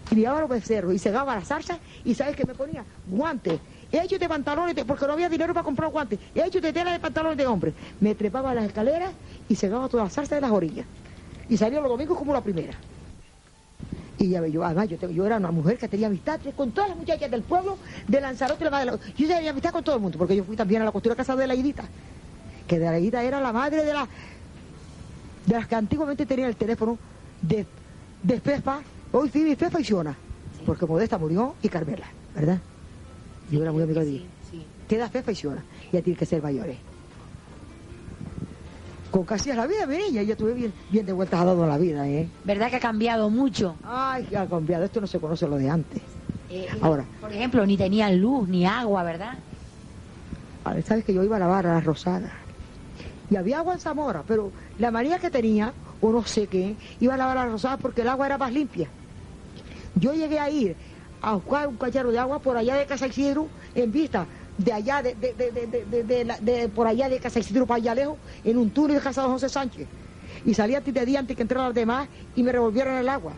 criaba 0.09 0.41
los 0.41 0.49
becerros 0.51 0.95
y 0.95 0.99
segaba 0.99 1.35
las 1.37 1.49
zarzas 1.49 1.81
y 2.05 2.15
¿sabes 2.15 2.37
qué 2.37 2.45
me 2.47 2.55
ponía? 2.55 2.87
Guantes. 3.05 3.63
Hechos 3.91 4.21
de 4.21 4.29
pantalones, 4.29 4.75
porque 4.85 5.07
no 5.07 5.15
había 5.15 5.29
dinero 5.29 5.55
para 5.55 5.65
comprar 5.65 5.91
guantes. 5.91 6.19
Hechos 6.35 6.61
de 6.61 6.73
tela 6.73 6.93
de 6.93 7.01
pantalones 7.01 7.39
de 7.39 7.47
hombre. 7.47 7.73
Me 8.01 8.15
trepaba 8.15 8.51
a 8.51 8.55
las 8.55 8.65
escaleras 8.65 9.11
y 9.49 9.55
segaba 9.55 9.89
todas 9.89 10.07
las 10.07 10.13
zarzas 10.13 10.37
de 10.37 10.41
las 10.43 10.51
orillas. 10.51 10.87
Y 11.49 11.57
salía 11.57 11.81
los 11.81 11.89
domingos 11.89 12.19
como 12.19 12.33
la 12.33 12.43
primera. 12.43 12.75
Y 14.19 14.31
ya 14.31 14.47
yo, 14.47 14.65
además, 14.65 14.89
yo, 14.89 14.97
yo 15.11 15.27
era 15.27 15.37
una 15.37 15.51
mujer 15.53 15.79
que 15.79 15.89
tenía 15.89 16.09
amistad 16.09 16.41
con 16.57 16.73
todas 16.73 16.91
las 16.91 16.99
muchachas 16.99 17.31
del 17.31 17.43
pueblo, 17.43 17.79
de 18.07 18.21
Lanzarote, 18.21 18.65
de 18.65 18.71
la- 18.71 18.85
la- 18.85 18.99
yo 19.17 19.29
tenía 19.29 19.51
amistad 19.51 19.71
con 19.71 19.85
todo 19.85 19.95
el 19.95 20.03
mundo, 20.03 20.19
porque 20.19 20.35
yo 20.37 20.45
fui 20.45 20.57
también 20.57 20.83
a 20.83 20.85
la 20.85 20.93
costura 20.93 21.15
casa 21.15 21.37
de 21.37 21.47
la 21.47 21.55
Idita, 21.55 21.85
que 22.67 22.79
de 22.79 22.85
la 22.85 22.99
Idita 22.99 23.23
era 23.23 23.41
la 23.41 23.53
madre 23.53 23.85
de 23.85 23.93
la 23.95 24.09
de 25.47 25.55
las 25.55 25.67
que 25.67 25.77
antiguamente 25.77 26.27
tenían 26.27 26.51
el 26.51 26.57
teléfono 26.57 26.99
de, 27.41 27.65
de 28.23 28.43
hoy 29.13 29.31
Fibi, 29.31 29.55
Fefa 29.55 29.81
y 29.81 29.85
Siona, 29.85 30.15
porque 30.67 30.85
Modesta 30.85 31.17
murió 31.17 31.55
y 31.63 31.69
Carmela, 31.71 32.07
¿verdad? 32.35 32.59
Yo 33.51 33.63
era 33.63 33.73
muy 33.73 33.85
de 33.87 33.93
ella. 33.93 34.05
Sí, 34.05 34.27
sí. 34.51 34.67
Queda 34.89 35.09
Fefa 35.09 35.33
y 35.33 35.35
Siona, 35.35 35.65
ya 35.93 36.03
tiene 36.03 36.19
que 36.19 36.27
ser 36.27 36.43
mayores. 36.43 36.79
Con 39.11 39.25
casi 39.25 39.51
a 39.51 39.55
la 39.55 39.67
vida, 39.67 39.87
mi 39.87 39.97
niña, 39.97 40.23
yo 40.23 40.33
estuve 40.33 40.53
bien, 40.53 40.73
bien 40.91 41.07
de 41.07 41.13
vueltas 41.13 41.41
a 41.41 41.45
dado 41.47 41.67
la 41.67 41.79
vida, 41.79 42.07
¿eh? 42.07 42.29
¿Verdad 42.45 42.69
que 42.69 42.77
ha 42.77 42.81
cambiado 42.81 43.31
mucho? 43.31 43.77
Ay, 43.83 44.35
ha 44.35 44.47
cambiado, 44.47 44.85
esto 44.85 45.01
no 45.01 45.07
se 45.07 45.19
conoce 45.19 45.49
lo 45.49 45.57
de 45.57 45.71
antes. 45.71 46.03
Eh, 46.51 46.67
Ahora. 46.83 47.07
Por 47.21 47.33
ejemplo, 47.33 47.65
ni 47.65 47.77
tenían 47.77 48.21
luz 48.21 48.49
ni 48.49 48.67
agua, 48.67 49.03
¿verdad? 49.03 49.39
Ahora, 50.65 50.83
sabes 50.83 51.05
que 51.05 51.15
yo 51.15 51.23
iba 51.23 51.37
a 51.37 51.41
lavar 51.41 51.67
a 51.67 51.75
la 51.75 51.81
Rosada. 51.81 52.33
Y 53.31 53.37
había 53.37 53.59
agua 53.59 53.75
en 53.75 53.81
Zamora, 53.81 54.25
pero 54.27 54.53
la 54.79 54.91
manía 54.91 55.19
que 55.19 55.31
tenía, 55.31 55.73
o 56.01 56.13
no 56.13 56.25
sé 56.25 56.47
qué, 56.47 56.77
iba 57.01 57.15
a 57.15 57.17
lavar 57.17 57.39
a 57.39 57.45
la 57.47 57.53
Rosada 57.53 57.77
porque 57.79 58.03
el 58.03 58.09
agua 58.09 58.27
era 58.27 58.39
más 58.39 58.53
limpia. 58.53 58.91
Yo 59.95 60.13
llegué 60.15 60.39
a 60.39 60.51
ir 60.51 60.77
a 61.21 61.35
buscar 61.35 61.69
un 61.69 61.77
cachero 61.77 62.11
de 62.11 62.19
agua 62.19 62.39
por 62.39 62.57
allá 62.57 62.77
de 62.77 62.87
Casa 62.87 63.07
Isidro, 63.07 63.49
en 63.75 63.91
vista 63.93 64.27
de 64.57 64.73
allá, 64.73 65.03
de, 65.03 65.15
de, 65.15 65.33
de, 65.35 66.37
de, 66.41 66.69
por 66.69 66.87
allá 66.87 67.09
de 67.09 67.19
Casa 67.19 67.39
Isidro 67.39 67.67
para 67.67 67.77
allá 67.77 67.95
lejos, 67.95 68.17
en 68.45 68.59
un 68.59 68.71
túnel 68.71 68.97
de 68.97 69.03
Casa 69.03 69.23
de 69.23 69.29
José 69.29 69.49
Sánchez. 69.49 69.87
Y 70.45 70.55
salía 70.55 70.79
antes 70.79 70.95
de 70.95 71.05
día 71.05 71.19
antes 71.21 71.37
que 71.37 71.43
entraran 71.43 71.67
los 71.67 71.75
demás 71.75 72.09
y 72.35 72.43
me 72.43 72.53
revolvieran 72.53 72.97
el 72.97 73.09
agua. 73.09 73.33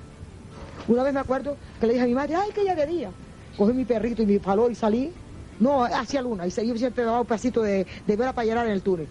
Una 0.88 1.02
vez 1.02 1.12
me 1.14 1.20
acuerdo 1.20 1.56
que 1.78 1.86
le 1.86 1.94
dije 1.94 2.04
a 2.04 2.08
mi 2.08 2.14
madre, 2.14 2.36
ay, 2.36 2.50
que 2.54 2.64
ya 2.64 2.74
de 2.74 2.86
día. 2.86 3.10
Cogí 3.56 3.72
mi 3.72 3.84
perrito 3.84 4.22
y 4.22 4.26
mi 4.26 4.38
palo 4.38 4.70
y 4.70 4.74
salí. 4.74 5.12
No, 5.58 5.84
hacia 5.84 6.22
luna. 6.22 6.46
Y 6.46 6.50
seguí 6.50 6.76
siempre 6.78 7.04
daba 7.04 7.20
un 7.20 7.26
pedacito 7.26 7.62
de, 7.62 7.86
de 8.06 8.16
vera 8.16 8.32
para 8.32 8.46
llenar 8.46 8.66
en 8.66 8.72
el 8.72 8.82
túnel. 8.82 9.06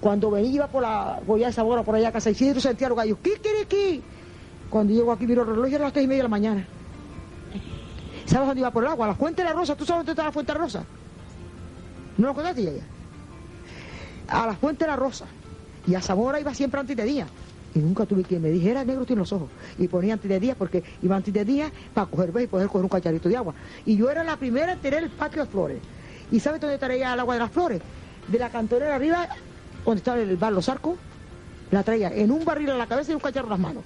Cuando 0.00 0.30
venía 0.30 0.50
iba 0.50 0.66
por 0.66 0.82
la 0.82 1.20
Goya 1.26 1.48
de 1.48 1.52
Sabora, 1.52 1.82
por 1.82 1.94
allá 1.94 2.08
a 2.08 2.12
Casa 2.12 2.30
Isidro, 2.30 2.60
sentía 2.60 2.88
los 2.88 2.96
gallos, 2.96 3.18
¿qué 3.22 3.32
quiere 3.34 3.62
aquí? 3.62 4.02
Cuando 4.70 4.92
llego 4.92 5.12
aquí, 5.12 5.26
miro 5.26 5.42
el 5.42 5.48
reloj, 5.48 5.68
era 5.68 5.84
las 5.84 5.92
tres 5.92 6.04
y 6.04 6.08
media 6.08 6.20
de 6.20 6.24
la 6.24 6.28
mañana. 6.28 6.66
¿Sabes 8.26 8.48
dónde 8.48 8.60
iba 8.60 8.70
por 8.70 8.84
el 8.84 8.90
agua? 8.90 9.06
A 9.06 9.08
la 9.10 9.14
Fuente 9.14 9.42
de 9.42 9.48
la 9.48 9.54
Rosa. 9.54 9.76
¿Tú 9.76 9.86
sabes 9.86 10.00
dónde 10.00 10.12
está 10.12 10.24
la 10.24 10.32
Fuente 10.32 10.52
de 10.52 10.58
la 10.58 10.64
Rosa? 10.64 10.84
¿No 12.18 12.26
lo 12.28 12.34
contaste 12.34 12.64
ya? 12.64 12.72
A 14.28 14.46
la 14.46 14.54
Fuente 14.54 14.84
de 14.84 14.90
la 14.90 14.96
Rosa. 14.96 15.26
Y 15.86 15.94
a 15.94 16.02
Zamora 16.02 16.40
iba 16.40 16.52
siempre 16.54 16.80
antes 16.80 16.96
de 16.96 17.04
día. 17.04 17.26
Y 17.74 17.78
nunca 17.78 18.06
tuve 18.06 18.24
quien 18.24 18.42
me 18.42 18.50
dijera, 18.50 18.84
negro 18.84 19.04
tiene 19.04 19.20
los 19.20 19.32
ojos. 19.32 19.48
Y 19.78 19.86
ponía 19.86 20.14
antes 20.14 20.28
de 20.28 20.40
día 20.40 20.54
porque 20.56 20.82
iba 21.02 21.14
antes 21.14 21.32
de 21.32 21.44
día 21.44 21.70
para 21.94 22.06
coger 22.06 22.32
y 22.42 22.46
poder 22.46 22.68
coger 22.68 22.82
un 22.82 22.88
cacharrito 22.88 23.28
de 23.28 23.36
agua. 23.36 23.54
Y 23.84 23.96
yo 23.96 24.10
era 24.10 24.24
la 24.24 24.36
primera 24.36 24.72
en 24.72 24.78
tener 24.80 25.04
el 25.04 25.10
patio 25.10 25.44
de 25.44 25.50
flores. 25.50 25.78
¿Y 26.32 26.40
sabes 26.40 26.60
dónde 26.60 26.78
traía 26.78 27.14
el 27.14 27.20
agua 27.20 27.34
de 27.34 27.40
las 27.40 27.50
flores? 27.50 27.82
De 28.26 28.38
la 28.38 28.50
cantonera 28.50 28.94
arriba, 28.94 29.28
donde 29.84 29.98
estaba 29.98 30.18
el 30.18 30.36
bar 30.36 30.52
Los 30.52 30.68
Arcos, 30.68 30.96
la 31.70 31.82
traía 31.82 32.08
en 32.08 32.30
un 32.30 32.44
barril 32.44 32.70
a 32.70 32.76
la 32.76 32.86
cabeza 32.86 33.12
y 33.12 33.14
un 33.14 33.20
cacharro 33.20 33.46
en 33.46 33.50
las 33.50 33.60
manos. 33.60 33.84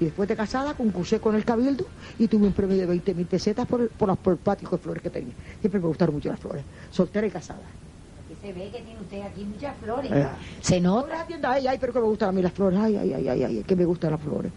Y 0.00 0.04
después 0.04 0.28
de 0.28 0.36
casada 0.36 0.74
concursé 0.74 1.20
con 1.20 1.34
el 1.34 1.44
cabildo 1.44 1.84
y 2.18 2.28
tuve 2.28 2.46
un 2.46 2.52
premio 2.52 2.76
de 2.76 2.88
20.000 2.88 3.26
pesetas 3.26 3.66
por 3.66 3.80
el, 3.80 3.88
por, 3.88 4.16
por 4.16 4.32
el 4.34 4.38
patio 4.38 4.68
de 4.68 4.78
flores 4.78 5.02
que 5.02 5.10
tenía. 5.10 5.34
Siempre 5.60 5.80
me 5.80 5.88
gustaron 5.88 6.14
mucho 6.14 6.28
las 6.28 6.38
flores, 6.38 6.62
soltera 6.90 7.26
y 7.26 7.30
casada. 7.30 7.60
se 8.40 8.52
ve 8.52 8.70
que 8.70 8.80
tiene 8.80 9.00
usted 9.00 9.22
aquí 9.22 9.44
muchas 9.44 9.76
flores. 9.78 10.10
Eh. 10.12 10.26
Se 10.60 10.80
nota. 10.80 11.18
la 11.18 11.26
tienda, 11.26 11.52
ay, 11.52 11.66
ay, 11.66 11.78
pero 11.80 11.92
que 11.92 12.00
me 12.00 12.06
gustan 12.06 12.28
a 12.28 12.32
mí 12.32 12.42
las 12.42 12.52
flores, 12.52 12.78
ay, 12.80 12.96
ay, 12.96 13.12
ay, 13.12 13.28
ay, 13.28 13.44
ay, 13.44 13.64
que 13.66 13.74
me 13.74 13.84
gustan 13.84 14.12
las 14.12 14.20
flores. 14.20 14.52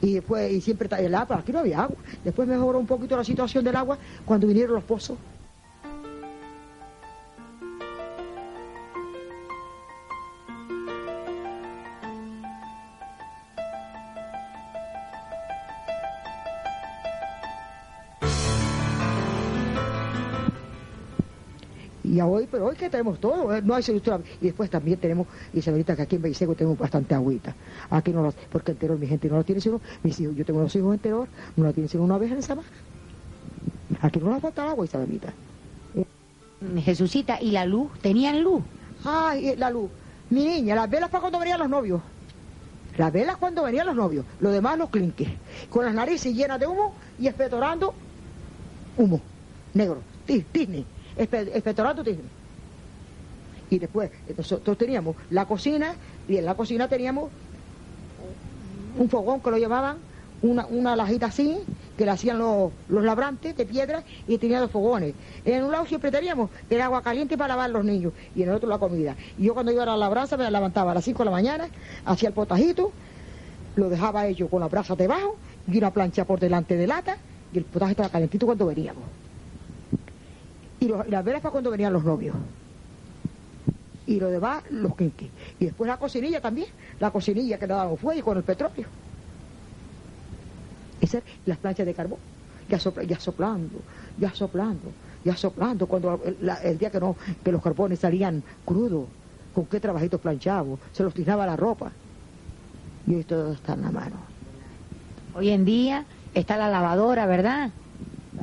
Y 0.00 0.14
después, 0.14 0.50
y 0.52 0.60
siempre 0.60 0.88
el 0.98 1.14
agua, 1.14 1.38
aquí 1.38 1.52
no 1.52 1.58
había 1.58 1.82
agua. 1.82 1.96
Después 2.24 2.46
mejoró 2.48 2.78
un 2.78 2.86
poquito 2.86 3.16
la 3.16 3.24
situación 3.24 3.64
del 3.64 3.76
agua 3.76 3.98
cuando 4.24 4.46
vinieron 4.46 4.74
los 4.76 4.84
pozos. 4.84 5.18
Y 22.18 22.20
hoy, 22.20 22.48
pero 22.50 22.66
hoy 22.66 22.74
que 22.74 22.90
tenemos 22.90 23.20
todo, 23.20 23.54
¿eh? 23.54 23.62
no 23.62 23.76
hay 23.76 23.82
solución. 23.84 24.24
Y 24.40 24.46
después 24.46 24.68
también 24.68 24.98
tenemos, 24.98 25.28
Isabelita, 25.52 25.94
que 25.94 26.02
aquí 26.02 26.16
en 26.16 26.22
Beiseco 26.22 26.56
tenemos 26.56 26.76
bastante 26.76 27.14
agüita. 27.14 27.54
Aquí 27.90 28.10
no 28.10 28.24
lo, 28.24 28.34
porque 28.50 28.72
entero 28.72 28.98
mi 28.98 29.06
gente 29.06 29.28
no 29.28 29.36
lo 29.36 29.44
tiene 29.44 29.60
sino, 29.60 29.80
mis 30.02 30.18
hijos, 30.18 30.34
yo 30.34 30.44
tengo 30.44 30.60
dos 30.60 30.74
hijos 30.74 30.94
enteros, 30.94 31.28
no 31.54 31.64
lo 31.66 31.72
tienen 31.72 31.88
sino 31.88 32.02
una 32.02 32.18
vez 32.18 32.32
en 32.32 32.38
esa 32.38 32.56
baja. 32.56 32.68
Aquí 34.00 34.18
no 34.18 34.30
nos 34.30 34.42
falta 34.42 34.68
agua, 34.68 34.84
Isabelita. 34.84 35.32
Mm, 36.60 36.78
Jesucita, 36.78 37.40
¿y 37.40 37.52
la 37.52 37.64
luz? 37.64 37.88
¿Tenían 38.00 38.42
luz? 38.42 38.64
Ay, 39.04 39.54
la 39.54 39.70
luz. 39.70 39.88
Mi 40.30 40.44
niña, 40.44 40.74
las 40.74 40.90
velas 40.90 41.10
para 41.10 41.20
cuando 41.20 41.38
venían 41.38 41.60
los 41.60 41.68
novios. 41.70 42.00
Las 42.96 43.12
velas 43.12 43.36
cuando 43.36 43.62
venían 43.62 43.86
los 43.86 43.94
novios. 43.94 44.24
Lo 44.40 44.50
demás 44.50 44.76
los 44.76 44.90
clinques. 44.90 45.28
Con 45.70 45.84
las 45.84 45.94
narices 45.94 46.34
llenas 46.34 46.58
de 46.58 46.66
humo 46.66 46.94
y 47.16 47.28
espetorando 47.28 47.94
humo. 48.96 49.20
Negro. 49.72 50.02
Disney 50.26 50.84
expectorando 51.18 52.02
Y 53.70 53.78
después 53.78 54.10
nosotros 54.36 54.78
teníamos 54.78 55.16
la 55.30 55.46
cocina 55.46 55.94
y 56.28 56.36
en 56.36 56.44
la 56.44 56.54
cocina 56.54 56.88
teníamos 56.88 57.30
un 58.96 59.08
fogón 59.08 59.40
que 59.40 59.50
lo 59.50 59.58
llevaban, 59.58 59.96
una, 60.42 60.66
una 60.66 60.96
lajita 60.96 61.26
así, 61.26 61.58
que 61.96 62.04
le 62.04 62.10
hacían 62.10 62.38
los, 62.38 62.72
los 62.88 63.04
labrantes 63.04 63.56
de 63.56 63.66
piedra 63.66 64.02
y 64.26 64.38
tenía 64.38 64.60
los 64.60 64.70
fogones. 64.70 65.14
En 65.44 65.64
un 65.64 65.72
lado 65.72 65.86
siempre 65.86 66.10
teníamos 66.10 66.50
el 66.70 66.80
agua 66.80 67.02
caliente 67.02 67.36
para 67.36 67.48
lavar 67.48 67.70
los 67.70 67.84
niños 67.84 68.12
y 68.34 68.42
en 68.42 68.50
el 68.50 68.54
otro 68.54 68.68
la 68.68 68.78
comida. 68.78 69.16
Y 69.36 69.44
yo 69.44 69.54
cuando 69.54 69.72
iba 69.72 69.82
a 69.82 69.86
la 69.86 69.96
labranza 69.96 70.36
me 70.36 70.50
levantaba 70.50 70.92
a 70.92 70.94
las 70.94 71.04
5 71.04 71.18
de 71.18 71.24
la 71.24 71.30
mañana, 71.30 71.68
hacía 72.04 72.28
el 72.28 72.34
potajito, 72.34 72.92
lo 73.76 73.88
dejaba 73.88 74.26
hecho 74.26 74.48
con 74.48 74.60
las 74.60 74.70
brasas 74.70 74.96
debajo 74.98 75.36
y 75.66 75.78
una 75.78 75.92
plancha 75.92 76.24
por 76.24 76.40
delante 76.40 76.76
de 76.76 76.86
lata 76.86 77.18
y 77.52 77.58
el 77.58 77.64
potaje 77.64 77.92
estaba 77.92 78.08
calentito 78.08 78.46
cuando 78.46 78.66
veníamos 78.66 79.04
y, 80.88 81.10
las 81.10 81.24
velas 81.24 81.42
para 81.42 81.52
cuando 81.52 81.70
venían 81.70 81.92
los 81.92 82.04
novios. 82.04 82.34
Y 84.06 84.18
lo 84.18 84.30
demás, 84.30 84.62
los 84.70 84.96
quinquis. 84.96 85.30
Y 85.60 85.66
después 85.66 85.88
la 85.88 85.98
cocinilla 85.98 86.40
también, 86.40 86.68
la 86.98 87.10
cocinilla 87.10 87.58
que 87.58 87.66
le 87.66 87.74
daban 87.74 87.96
fuego 87.98 88.24
con 88.24 88.38
el 88.38 88.42
petróleo. 88.42 88.86
Esas 91.00 91.22
las 91.44 91.58
planchas 91.58 91.86
de 91.86 91.94
carbón, 91.94 92.18
ya, 92.68 92.78
ya 92.78 93.20
soplando, 93.20 93.78
ya 94.18 94.34
soplando, 94.34 94.90
ya 95.24 95.36
soplando, 95.36 95.86
cuando 95.86 96.20
el, 96.24 96.78
día 96.78 96.90
que 96.90 96.98
no, 96.98 97.16
que 97.44 97.52
los 97.52 97.62
carbones 97.62 97.98
salían 97.98 98.42
crudos, 98.64 99.06
con 99.54 99.66
qué 99.66 99.80
trabajitos 99.80 100.20
planchados, 100.20 100.78
se 100.92 101.02
los 101.02 101.14
tiraba 101.14 101.46
la 101.46 101.56
ropa. 101.56 101.92
Y 103.06 103.14
hoy 103.14 103.24
todo 103.24 103.52
está 103.52 103.74
en 103.74 103.82
la 103.82 103.90
mano. 103.90 104.16
Hoy 105.34 105.50
en 105.50 105.64
día 105.64 106.04
está 106.34 106.56
la 106.56 106.68
lavadora, 106.68 107.26
¿verdad? 107.26 107.70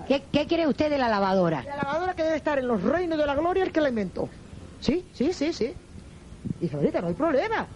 ¿Qué, 0.07 0.29
¿Qué 0.31 0.47
quiere 0.47 0.67
usted 0.67 0.89
de 0.89 0.97
la 0.97 1.09
lavadora? 1.09 1.63
La 1.63 1.75
lavadora 1.77 2.13
que 2.15 2.23
debe 2.23 2.35
estar 2.37 2.59
en 2.59 2.67
los 2.67 2.81
reinos 2.81 3.17
de 3.17 3.25
la 3.25 3.35
gloria 3.35 3.63
el 3.63 3.71
que 3.71 3.81
la 3.81 3.89
inventó. 3.89 4.29
Sí, 4.79 5.09
sí, 5.13 5.33
sí, 5.33 5.53
sí. 5.53 5.73
Y 6.59 6.73
ahorita 6.73 7.01
no 7.01 7.07
hay 7.07 7.13
problema. 7.13 7.67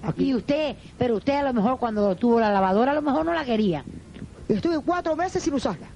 Aquí. 0.00 0.28
Y 0.28 0.34
usted, 0.34 0.76
pero 0.96 1.16
usted 1.16 1.34
a 1.34 1.42
lo 1.42 1.52
mejor 1.52 1.78
cuando 1.78 2.14
tuvo 2.16 2.40
la 2.40 2.52
lavadora 2.52 2.92
a 2.92 2.94
lo 2.94 3.02
mejor 3.02 3.24
no 3.26 3.32
la 3.34 3.44
quería. 3.44 3.84
Estuve 4.46 4.80
cuatro 4.84 5.16
meses 5.16 5.42
sin 5.42 5.54
usarla. 5.54 5.94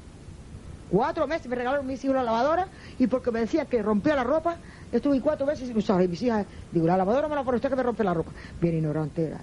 Cuatro 0.88 1.26
meses 1.26 1.46
me 1.48 1.56
regalaron 1.56 1.86
mis 1.86 2.04
hijos 2.04 2.16
la 2.16 2.22
lavadora 2.22 2.68
y 2.98 3.06
porque 3.06 3.30
me 3.30 3.40
decían 3.40 3.66
que 3.66 3.82
rompía 3.82 4.14
la 4.14 4.24
ropa, 4.24 4.60
estuve 4.90 5.20
cuatro 5.22 5.46
meses 5.46 5.66
sin 5.68 5.76
usarla. 5.76 6.04
Y 6.04 6.08
mis 6.08 6.20
hijas, 6.22 6.46
digo, 6.70 6.86
la 6.86 6.96
lavadora 6.98 7.28
me 7.28 7.34
la 7.34 7.44
pone 7.44 7.56
usted 7.56 7.70
que 7.70 7.76
me 7.76 7.82
rompe 7.82 8.04
la 8.04 8.12
ropa. 8.12 8.34
Bien 8.58 8.74
ignorante 8.74 9.22
era. 9.24 9.42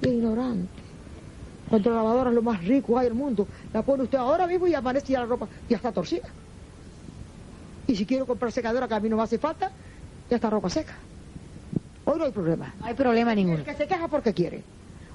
Bien 0.00 0.14
ignorante. 0.16 0.83
Cuando 1.68 1.90
la 1.90 1.96
lavadora 1.96 2.30
es 2.30 2.36
lo 2.36 2.42
más 2.42 2.64
rico 2.64 2.98
hay 2.98 3.06
del 3.06 3.14
mundo, 3.14 3.46
la 3.72 3.82
pone 3.82 4.02
usted 4.02 4.18
ahora 4.18 4.46
mismo 4.46 4.66
y 4.66 4.74
amanece 4.74 5.12
ya 5.12 5.20
la 5.20 5.26
ropa 5.26 5.48
ya 5.68 5.76
está 5.76 5.92
torcida. 5.92 6.28
Y 7.86 7.96
si 7.96 8.06
quiero 8.06 8.26
comprar 8.26 8.52
secadora 8.52 8.88
que 8.88 8.94
a 8.94 9.00
mí 9.00 9.08
no 9.08 9.16
me 9.16 9.22
hace 9.22 9.38
falta, 9.38 9.70
ya 10.28 10.36
está 10.36 10.50
ropa 10.50 10.70
seca. 10.70 10.94
Hoy 12.04 12.18
no 12.18 12.24
hay 12.24 12.32
problema. 12.32 12.74
No 12.80 12.86
hay 12.86 12.94
problema 12.94 13.34
ninguno. 13.34 13.58
El 13.58 13.64
que 13.64 13.74
se 13.74 13.86
queja 13.86 14.08
porque 14.08 14.32
quiere. 14.32 14.62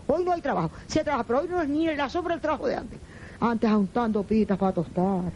Hoy 0.08 0.24
no 0.26 0.32
hay 0.32 0.42
trabajo. 0.42 0.72
Se 0.88 1.04
trabaja, 1.04 1.24
pero 1.26 1.40
hoy 1.42 1.48
no 1.48 1.62
es 1.62 1.70
ni 1.70 1.86
la 1.96 2.10
sombra 2.10 2.34
del 2.34 2.42
trabajo 2.42 2.68
de 2.68 2.76
antes. 2.76 3.00
Antes 3.40 3.72
juntando 3.72 4.24
pitas 4.24 4.58
para 4.58 4.74
tostar. 4.74 5.32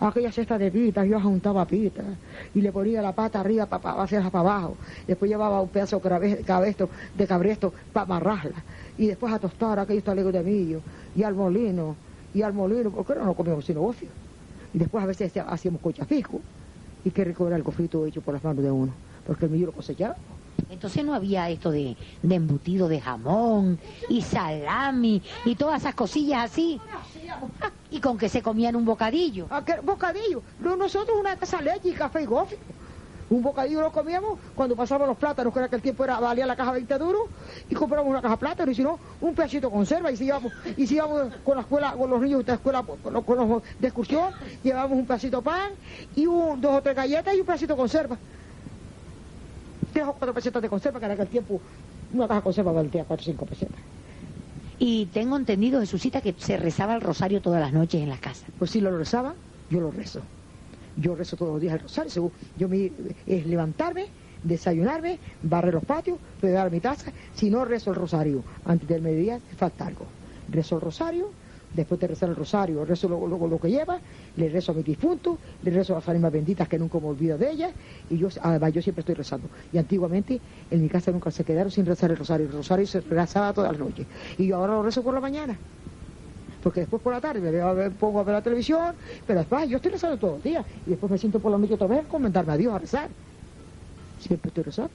Aquella 0.00 0.30
cesta 0.30 0.56
de 0.58 0.70
pitas, 0.70 1.06
yo 1.08 1.20
juntaba 1.20 1.64
pitas 1.66 2.06
y 2.54 2.60
le 2.60 2.70
ponía 2.70 3.02
la 3.02 3.12
pata 3.12 3.40
arriba 3.40 3.66
para, 3.66 4.00
hacerla 4.00 4.30
para 4.30 4.50
abajo. 4.50 4.76
Después 5.06 5.28
llevaba 5.28 5.60
un 5.60 5.68
pedazo 5.68 6.00
de 6.00 6.44
cabestro, 6.44 6.88
de 7.16 7.26
cabresto 7.26 7.72
para 7.92 8.04
amarrarla 8.04 8.62
y 8.98 9.06
después 9.06 9.32
a 9.32 9.38
tostar 9.38 9.78
aquellos 9.78 10.04
talegos 10.04 10.32
de 10.32 10.42
millo, 10.42 10.80
y 11.14 11.22
al 11.22 11.34
molino, 11.34 11.96
y 12.34 12.42
al 12.42 12.52
molino, 12.52 12.90
porque 12.90 13.14
no 13.14 13.24
lo 13.24 13.34
comíamos 13.34 13.64
sino 13.64 13.82
ocio. 13.84 14.08
Y 14.74 14.78
después 14.78 15.02
a 15.02 15.06
veces 15.06 15.32
hacíamos 15.36 15.80
cochafisco, 15.80 16.40
y 17.04 17.10
qué 17.10 17.24
rico 17.24 17.46
era 17.46 17.56
el 17.56 17.62
cofrito 17.62 18.04
hecho 18.04 18.20
por 18.20 18.34
las 18.34 18.42
manos 18.42 18.62
de 18.62 18.70
uno, 18.70 18.92
porque 19.26 19.46
el 19.46 19.52
millo 19.52 19.66
lo 19.66 19.72
cosechaba. 19.72 20.16
Entonces 20.68 21.04
no 21.04 21.14
había 21.14 21.48
esto 21.48 21.70
de, 21.70 21.96
de, 22.22 22.34
embutido 22.34 22.88
de 22.88 23.00
jamón 23.00 23.78
y 24.08 24.22
salami 24.22 25.22
y 25.44 25.54
todas 25.54 25.80
esas 25.82 25.94
cosillas 25.94 26.50
así. 26.50 26.80
Y 27.90 28.00
con 28.00 28.18
que 28.18 28.28
se 28.28 28.42
comían 28.42 28.76
un 28.76 28.84
bocadillo. 28.84 29.46
¿A 29.50 29.64
qué 29.64 29.80
bocadillo? 29.80 30.42
Nosotros 30.60 31.16
una 31.18 31.36
casa 31.36 31.60
leche 31.60 31.88
y 31.88 31.92
café 31.92 32.22
y 32.22 32.26
gofio. 32.26 32.58
Un 33.30 33.42
bocadillo 33.42 33.82
lo 33.82 33.92
comíamos 33.92 34.38
cuando 34.54 34.74
pasábamos 34.74 35.08
los 35.08 35.18
plátanos, 35.18 35.52
que 35.52 35.58
era 35.58 35.68
que 35.68 35.76
el 35.76 35.82
tiempo 35.82 36.02
era, 36.02 36.18
valía 36.18 36.46
la 36.46 36.56
caja 36.56 36.72
20 36.72 36.98
duros, 36.98 37.22
y 37.68 37.74
compramos 37.74 38.08
una 38.08 38.22
caja 38.22 38.34
de 38.34 38.38
plátanos, 38.38 38.72
y 38.72 38.76
si 38.76 38.82
no, 38.82 38.98
un 39.20 39.34
pedacito 39.34 39.66
de 39.66 39.72
conserva, 39.74 40.10
y 40.10 40.16
si 40.16 40.24
íbamos, 40.24 40.50
y 40.76 40.86
si 40.86 40.94
íbamos 40.94 41.34
con 41.44 41.56
la 41.56 41.60
escuela, 41.60 41.92
con 41.92 42.08
los 42.08 42.22
niños 42.22 42.44
de 42.44 42.52
la 42.52 42.54
escuela, 42.54 42.82
con 42.82 43.12
los, 43.12 43.62
de 43.78 43.86
excursión, 43.86 44.32
llevábamos 44.62 44.98
un 44.98 45.06
pedacito 45.06 45.38
de 45.38 45.42
pan, 45.42 45.72
y 46.16 46.26
un, 46.26 46.58
dos 46.58 46.76
o 46.76 46.82
tres 46.82 46.96
galletas 46.96 47.34
y 47.34 47.40
un 47.40 47.46
pedacito 47.46 47.74
de 47.74 47.78
conserva. 47.78 48.16
Tres 49.92 50.06
o 50.06 50.12
cuatro 50.12 50.32
pesetas 50.32 50.62
de 50.62 50.68
conserva, 50.70 50.98
que 50.98 51.04
era 51.04 51.16
que 51.16 51.22
el 51.22 51.28
tiempo, 51.28 51.60
una 52.14 52.28
caja 52.28 52.40
de 52.40 52.44
conserva 52.44 52.72
valía 52.72 53.04
cuatro 53.04 53.22
o 53.22 53.26
cinco 53.26 53.44
pesetas. 53.44 53.78
Y 54.78 55.06
tengo 55.06 55.36
entendido, 55.36 55.80
Jesucita, 55.80 56.20
que 56.20 56.34
se 56.38 56.56
rezaba 56.56 56.94
el 56.94 57.00
rosario 57.00 57.40
todas 57.40 57.60
las 57.60 57.72
noches 57.72 58.00
en 58.00 58.08
la 58.08 58.18
casa. 58.18 58.46
Pues 58.58 58.70
si 58.70 58.80
lo 58.80 58.96
rezaba, 58.96 59.34
yo 59.70 59.80
lo 59.80 59.90
rezo. 59.90 60.20
Yo 60.96 61.14
rezo 61.14 61.36
todos 61.36 61.52
los 61.52 61.60
días 61.60 61.74
el 61.74 61.80
rosario, 61.80 62.32
yo 62.56 62.68
me, 62.68 62.90
es 63.26 63.46
levantarme, 63.46 64.06
desayunarme, 64.42 65.18
barrer 65.42 65.74
los 65.74 65.84
patios, 65.84 66.18
pegar 66.40 66.70
mi 66.70 66.80
taza, 66.80 67.12
si 67.34 67.50
no 67.50 67.64
rezo 67.64 67.90
el 67.90 67.96
rosario 67.96 68.42
antes 68.64 68.88
del 68.88 69.02
mediodía, 69.02 69.40
falta 69.56 69.86
algo. 69.86 70.06
Rezo 70.50 70.76
el 70.76 70.80
rosario, 70.80 71.30
después 71.78 72.00
de 72.00 72.08
rezar 72.08 72.28
el 72.28 72.36
rosario, 72.36 72.84
rezo 72.84 73.08
lo, 73.08 73.26
lo, 73.26 73.58
que 73.58 73.70
lleva, 73.70 74.00
le 74.36 74.48
rezo 74.48 74.72
a 74.72 74.74
mi 74.74 74.82
difunto, 74.82 75.38
le 75.62 75.70
rezo 75.70 75.94
a 75.94 75.96
las 75.96 76.08
ánimas 76.08 76.32
benditas 76.32 76.68
que 76.68 76.78
nunca 76.78 76.98
me 76.98 77.06
olvido 77.06 77.38
de 77.38 77.50
ellas, 77.50 77.72
y 78.10 78.18
yo, 78.18 78.28
además 78.42 78.72
yo 78.72 78.82
siempre 78.82 79.00
estoy 79.00 79.14
rezando. 79.14 79.48
Y 79.72 79.78
antiguamente 79.78 80.40
en 80.70 80.82
mi 80.82 80.88
casa 80.88 81.12
nunca 81.12 81.30
se 81.30 81.44
quedaron 81.44 81.70
sin 81.70 81.86
rezar 81.86 82.10
el 82.10 82.16
rosario, 82.16 82.46
el 82.46 82.52
rosario 82.52 82.86
se 82.86 83.00
rezaba 83.00 83.52
todas 83.52 83.72
las 83.72 83.80
noches. 83.80 84.06
Y 84.36 84.48
yo 84.48 84.56
ahora 84.56 84.74
lo 84.74 84.82
rezo 84.82 85.02
por 85.02 85.14
la 85.14 85.20
mañana. 85.20 85.56
Porque 86.62 86.80
después 86.80 87.00
por 87.00 87.12
la 87.12 87.20
tarde 87.20 87.40
me 87.40 87.90
pongo 87.92 88.18
a 88.18 88.24
ver 88.24 88.34
la 88.34 88.42
televisión, 88.42 88.94
pero 89.24 89.38
después 89.38 89.68
yo 89.68 89.76
estoy 89.76 89.92
rezando 89.92 90.18
todos 90.18 90.34
los 90.34 90.42
días. 90.42 90.66
Y 90.84 90.90
después 90.90 91.10
me 91.12 91.16
siento 91.16 91.38
por 91.38 91.52
la 91.52 91.58
noche 91.58 91.74
otra 91.74 91.86
vez 91.86 92.00
a 92.00 92.08
comentarme 92.08 92.52
a 92.52 92.56
Dios 92.56 92.74
a 92.74 92.78
rezar. 92.78 93.08
Siempre 94.18 94.48
estoy 94.48 94.64
rezando. 94.64 94.90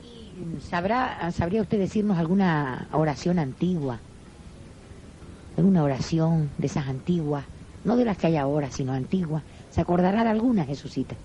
¿Sabrá, 0.59 1.31
¿Sabría 1.31 1.61
usted 1.61 1.79
decirnos 1.79 2.17
alguna 2.17 2.89
oración 2.91 3.39
antigua? 3.39 3.99
Alguna 5.57 5.83
oración 5.83 6.49
de 6.57 6.67
esas 6.67 6.87
antiguas, 6.87 7.45
no 7.83 7.95
de 7.95 8.05
las 8.05 8.17
que 8.17 8.27
hay 8.27 8.37
ahora, 8.37 8.71
sino 8.71 8.93
antiguas. 8.93 9.43
¿Se 9.71 9.81
acordará 9.81 10.23
de 10.23 10.29
alguna, 10.29 10.65
Jesucita? 10.65 11.15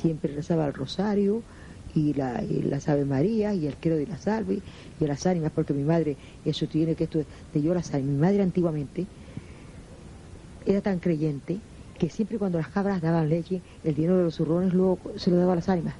Siempre 0.00 0.34
rezaba 0.34 0.66
el 0.66 0.74
rosario 0.74 1.42
y 1.94 2.14
la, 2.14 2.42
y 2.42 2.62
las 2.62 2.88
Ave 2.88 3.04
María 3.04 3.54
y 3.54 3.66
el 3.66 3.74
creo 3.74 3.96
de 3.96 4.06
la 4.06 4.18
salve 4.18 4.60
y 5.00 5.06
las 5.06 5.26
ánimas, 5.26 5.52
porque 5.54 5.72
mi 5.72 5.82
madre, 5.82 6.16
eso 6.44 6.66
tiene 6.66 6.94
que 6.94 7.04
esto 7.04 7.20
de 7.52 7.62
yo 7.62 7.74
las 7.74 7.92
Mi 7.94 8.02
madre 8.02 8.42
antiguamente 8.42 9.06
era 10.66 10.80
tan 10.80 10.98
creyente 10.98 11.58
que 11.98 12.10
siempre 12.10 12.38
cuando 12.38 12.58
las 12.58 12.68
cabras 12.68 13.00
daban 13.00 13.28
leche, 13.28 13.62
el 13.84 13.94
dinero 13.94 14.18
de 14.18 14.24
los 14.24 14.34
zurrones 14.34 14.74
luego 14.74 14.98
se 15.16 15.30
lo 15.30 15.38
daba 15.38 15.52
a 15.54 15.56
las 15.56 15.68
ánimas, 15.68 15.94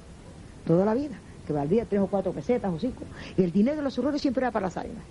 toda 0.65 0.85
la 0.85 0.93
vida, 0.93 1.17
que 1.47 1.53
valdría 1.53 1.85
tres 1.85 2.01
o 2.01 2.07
cuatro 2.07 2.31
pesetas 2.33 2.71
o 2.71 2.79
cinco, 2.79 3.03
y 3.35 3.43
el 3.43 3.51
dinero 3.51 3.77
de 3.77 3.83
los 3.83 3.95
zurrones 3.95 4.21
siempre 4.21 4.43
era 4.43 4.51
para 4.51 4.67
las 4.67 4.77
ánimas. 4.77 5.03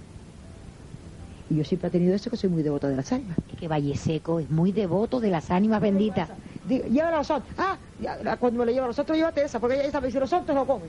Y 1.49 1.57
yo 1.57 1.65
siempre 1.65 1.89
he 1.89 1.91
tenido 1.91 2.15
eso, 2.15 2.29
que 2.29 2.37
soy 2.37 2.51
muy 2.51 2.63
devota 2.63 2.89
de 2.89 2.97
las 2.97 3.13
ánimas. 3.13 3.37
Es 3.53 3.59
que 3.59 3.69
Valle 3.69 3.97
Seco 3.97 4.41
es 4.41 4.51
muy 4.51 4.73
devoto 4.73 5.21
de 5.21 5.31
las 5.31 5.51
ánimas 5.51 5.81
benditas. 5.81 6.29
Lleva 6.69 7.09
a 7.09 7.19
los 7.19 7.27
santos. 7.27 7.51
Ah, 7.57 7.77
cuando 8.41 8.59
me 8.59 8.67
le 8.67 8.73
lleva 8.73 8.87
a 8.87 8.89
los 8.89 8.97
santos, 8.97 9.17
llévate 9.17 9.45
esa, 9.45 9.61
porque 9.61 9.81
ella 9.81 9.91
sabe 9.91 10.11
si 10.11 10.19
los 10.19 10.29
santos 10.29 10.55
no 10.55 10.67
comen. 10.67 10.89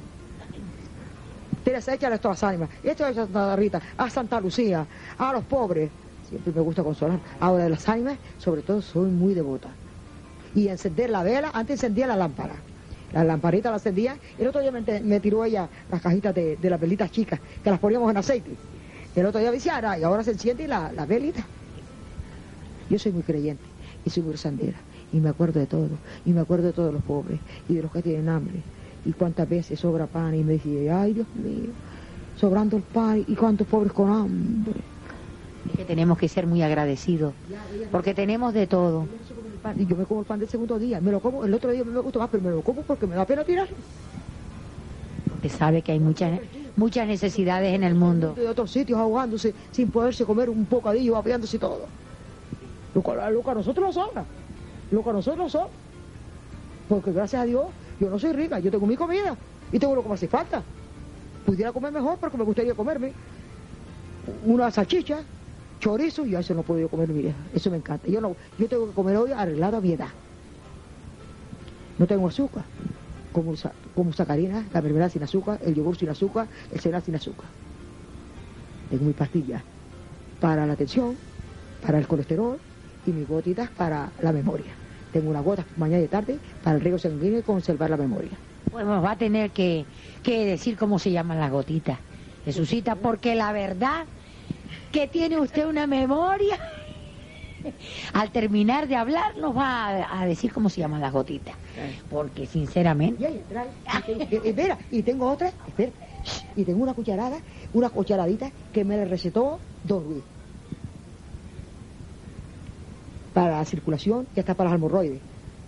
Teresa, 1.64 1.94
échale 1.94 2.16
esto 2.16 2.30
a 2.30 2.32
las 2.32 2.44
ánimas. 2.44 2.70
Esto 2.84 3.06
es 3.06 3.18
a 3.18 3.26
Santa 3.26 3.56
Rita, 3.56 3.82
a 3.98 4.10
Santa 4.10 4.42
Lucía, 4.42 4.88
a 5.18 5.34
los 5.34 5.44
pobres. 5.44 5.92
Siempre 6.28 6.52
me 6.54 6.62
gusta 6.62 6.84
consolar. 6.84 7.20
Ahora 7.40 7.66
de 7.66 7.70
las 7.70 7.88
ánimas, 7.88 8.18
sobre 8.40 8.64
todo, 8.64 8.82
soy 8.82 9.10
muy 9.10 9.36
devota. 9.36 9.70
Y 10.56 10.70
encender 10.70 11.12
la 11.12 11.22
vela, 11.22 11.52
antes 11.54 11.76
encendía 11.76 12.08
la 12.08 12.16
lámpara. 12.16 12.56
La 13.14 13.24
lamparita 13.24 13.70
la 13.70 13.78
encendía. 13.78 14.18
El 14.40 14.48
otro 14.48 14.62
día 14.62 14.72
me, 14.72 15.20
tiró 15.20 15.46
ella 15.46 15.70
las 15.92 16.02
cajitas 16.02 16.34
de, 16.34 16.58
de 16.58 16.70
las 16.70 16.80
velitas 16.80 17.12
chicas, 17.12 17.40
que 17.64 17.70
las 17.70 17.80
poníamos 17.80 18.10
en 18.10 18.18
aceite 18.18 18.52
el 19.22 19.28
otro 19.28 19.40
día 19.40 19.52
viciara 19.52 19.98
y 19.98 20.04
ahora 20.04 20.24
se 20.24 20.32
enciende 20.32 20.68
la, 20.68 20.92
la 20.92 21.06
velita. 21.06 21.46
Yo 22.90 23.00
soy 23.00 23.12
muy 23.12 23.24
creyente 23.24 23.64
y 24.06 24.10
soy 24.10 24.24
muy 24.24 24.38
sandera 24.38 24.78
y 25.12 25.20
me 25.20 25.30
acuerdo 25.30 25.60
de 25.60 25.68
todo 25.68 25.90
y 26.26 26.32
me 26.32 26.42
acuerdo 26.42 26.68
de 26.68 26.74
todos 26.74 26.94
los 26.94 27.04
pobres 27.04 27.40
y 27.68 27.76
de 27.76 27.82
los 27.82 27.92
que 27.92 28.02
tienen 28.02 28.30
hambre 28.30 28.62
y 29.06 29.14
cuántas 29.14 29.48
veces 29.48 29.80
sobra 29.80 30.06
pan 30.06 30.36
y 30.36 30.44
me 30.44 30.54
dice, 30.54 30.92
ay 30.92 31.14
Dios 31.14 31.28
mío, 31.36 31.72
sobrando 32.38 32.78
el 32.78 32.84
pan 32.84 33.24
y 33.28 33.36
cuántos 33.36 33.68
pobres 33.68 33.92
con 33.92 34.12
hambre. 34.12 34.80
Es 35.72 35.78
que 35.78 35.86
tenemos 35.86 36.18
que 36.18 36.30
ser 36.30 36.48
muy 36.48 36.62
agradecidos 36.62 37.34
porque 37.92 38.14
tenemos 38.14 38.54
de 38.54 38.68
todo. 38.68 39.08
Y 39.76 39.86
yo 39.86 39.98
me 39.98 40.06
como 40.06 40.22
el 40.22 40.26
pan 40.26 40.40
del 40.40 40.48
segundo 40.48 40.80
día, 40.80 41.02
me 41.02 41.12
lo 41.12 41.20
como, 41.20 41.44
el 41.44 41.54
otro 41.54 41.72
día 41.72 41.84
me 41.84 42.00
gusta 42.00 42.20
más, 42.20 42.30
pero 42.30 42.44
me 42.44 42.52
lo 42.52 42.62
como 42.62 42.84
porque 42.84 43.06
me 43.06 43.16
da 43.16 43.26
pena 43.26 43.44
tirarlo. 43.44 43.76
Porque 45.30 45.50
sabe 45.50 45.82
que 45.82 45.92
hay 45.92 46.00
muchas 46.00 46.40
muchas 46.78 47.08
necesidades 47.08 47.74
en 47.74 47.84
el 47.84 47.96
mundo. 47.96 48.34
De 48.36 48.48
otros 48.48 48.72
sitios 48.72 48.98
ahogándose 48.98 49.54
sin 49.72 49.92
poderse 49.92 50.24
comer 50.24 50.50
un 50.50 50.66
bocadillo, 50.70 51.18
apiándose 51.18 51.60
todo. 51.60 51.88
Lo 52.94 53.04
que, 53.04 53.12
a 53.12 53.54
nosotros 53.54 53.86
nos 53.88 53.96
sobra. 53.96 54.24
Lo 54.92 55.04
que 55.04 55.10
a 55.10 55.14
nosotros 55.14 55.52
son. 55.52 55.68
Porque 56.88 57.12
gracias 57.12 57.42
a 57.42 57.46
Dios 57.46 57.66
yo 58.00 58.10
no 58.10 58.18
soy 58.18 58.32
rica, 58.32 58.60
yo 58.60 58.72
tengo 58.72 58.86
mi 58.86 58.96
comida 58.96 59.36
y 59.72 59.80
tengo 59.80 59.96
lo 59.96 60.04
que 60.04 60.08
me 60.08 60.16
hace 60.16 60.28
falta. 60.28 60.64
Pudiera 61.46 61.74
comer 61.74 61.92
mejor 61.92 62.18
porque 62.20 62.38
me 62.38 62.44
gustaría 62.44 62.74
comerme 62.76 63.12
una 64.46 64.70
salchicha, 64.72 65.20
chorizo, 65.80 66.26
y 66.26 66.36
a 66.36 66.40
eso 66.40 66.54
no 66.54 66.64
puedo 66.64 66.82
yo 66.82 66.90
comer 66.90 67.10
mi 67.10 67.34
Eso 67.54 67.72
me 67.72 67.78
encanta. 67.78 68.08
Yo 68.08 68.22
no, 68.22 68.36
yo 68.58 68.68
tengo 68.68 68.88
que 68.88 68.94
comer 68.94 69.18
hoy 69.18 69.32
arreglado 69.32 69.78
a 69.78 69.82
mi 69.82 69.94
edad. 69.94 70.10
No 71.98 72.06
tengo 72.06 72.28
azúcar 72.28 72.64
como, 73.44 74.14
sacarina, 74.14 74.66
la 74.74 74.82
mermelada 74.82 75.10
sin 75.10 75.24
azúcar, 75.24 75.60
el 75.64 75.76
yogur 75.76 75.98
sin 75.98 76.10
azúcar, 76.10 76.48
el 76.72 76.80
cereal 76.80 77.02
sin 77.04 77.16
azúcar. 77.16 77.50
Tengo 78.90 79.06
mi 79.06 79.14
pastilla 79.14 79.64
para 80.40 80.66
la 80.66 80.76
tensión, 80.76 81.18
para 81.82 81.98
el 81.98 82.08
colesterol 82.08 82.58
y 83.06 83.12
mis 83.12 83.28
gotitas 83.28 83.70
para 83.70 84.12
la 84.22 84.32
memoria. 84.32 84.74
Tengo 85.12 85.30
una 85.30 85.42
gota 85.42 85.66
mañana 85.78 86.04
y 86.04 86.08
tarde 86.08 86.40
para 86.64 86.76
el 86.76 86.82
riego 86.82 86.98
sanguíneo 86.98 87.40
y 87.40 87.44
conservar 87.44 87.90
la 87.90 87.98
memoria. 87.98 88.38
Pues 88.72 88.86
nos 88.86 89.04
va 89.04 89.12
a 89.12 89.18
tener 89.18 89.52
que, 89.52 89.86
que 90.24 90.46
decir 90.46 90.78
cómo 90.78 91.00
se 91.00 91.12
llaman 91.12 91.40
las 91.40 91.52
gotitas, 91.52 92.00
Jesucita, 92.46 92.96
porque 92.96 93.36
la 93.36 93.52
verdad 93.52 94.06
que 94.92 95.08
tiene 95.08 95.40
usted 95.40 95.66
una 95.66 95.88
memoria 95.88 96.58
al 98.14 98.32
terminar 98.32 98.88
de 98.88 98.96
hablar 98.96 99.38
nos 99.38 99.56
va 99.56 100.22
a, 100.22 100.26
decir 100.26 100.52
cómo 100.52 100.70
se 100.70 100.82
llaman 100.82 101.02
las 101.02 101.14
gotitas. 101.14 101.56
Porque 102.10 102.46
sinceramente... 102.46 103.42
Y, 104.08 104.48
espera, 104.48 104.78
y 104.92 105.04
tengo 105.04 105.30
otra, 105.30 105.52
espera, 105.68 105.92
y 106.56 106.64
tengo 106.64 106.84
una 106.84 106.94
cucharada, 106.94 107.38
una 107.74 107.90
cucharadita 107.90 108.52
que 108.74 108.84
me 108.84 108.98
le 108.98 109.06
recetó 109.06 109.60
Don 109.84 110.04
Luis. 110.04 110.24
Para 113.34 113.58
la 113.58 113.66
circulación 113.66 114.28
y 114.36 114.40
hasta 114.40 114.56
para 114.56 114.70
los 114.72 114.78
hemorroides. 114.78 115.20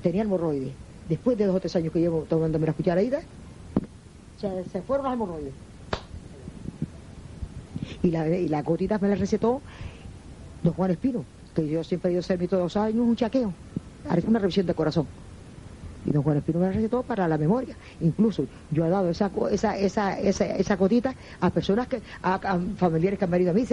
Tenía 0.01 0.23
hemorroides. 0.23 0.73
Después 1.07 1.37
de 1.37 1.45
dos 1.45 1.55
o 1.55 1.59
tres 1.59 1.75
años 1.75 1.93
que 1.93 1.99
llevo 1.99 2.25
tomándome 2.29 2.67
las 2.67 2.75
cucharaditas, 2.75 3.23
se, 4.39 4.63
se 4.69 4.81
fueron 4.81 5.05
los 5.05 5.13
hemorroides. 5.13 5.53
Y, 8.01 8.11
la, 8.11 8.27
y 8.27 8.47
las 8.47 8.63
gotitas 8.63 9.01
me 9.01 9.09
las 9.09 9.19
recetó 9.19 9.61
don 10.63 10.73
Juan 10.73 10.91
Espino 10.91 11.25
yo 11.67 11.83
siempre 11.83 12.09
he 12.09 12.13
ido 12.13 12.19
a 12.19 12.21
hacerme 12.21 12.47
todos 12.47 12.63
los 12.63 12.77
años 12.77 13.05
un 13.05 13.15
chaqueo, 13.15 13.53
una 14.27 14.39
revisión 14.39 14.65
de 14.65 14.73
corazón. 14.73 15.07
Y 16.05 16.11
don 16.11 16.23
Juan 16.23 16.37
Espino 16.37 16.59
me 16.59 16.71
recetó 16.71 17.03
para 17.03 17.27
la 17.27 17.37
memoria. 17.37 17.75
Incluso 17.99 18.45
yo 18.71 18.85
he 18.85 18.89
dado 18.89 19.09
esa 19.09 19.29
esa 19.51 19.77
esa 19.77 20.19
esa, 20.19 20.45
esa 20.45 20.77
cotita 20.77 21.13
a 21.41 21.49
personas 21.49 21.87
que, 21.87 22.01
a, 22.23 22.59
familiares 22.77 23.19
que 23.19 23.25
han 23.25 23.31
venido 23.31 23.51
a 23.51 23.53
mí, 23.53 23.65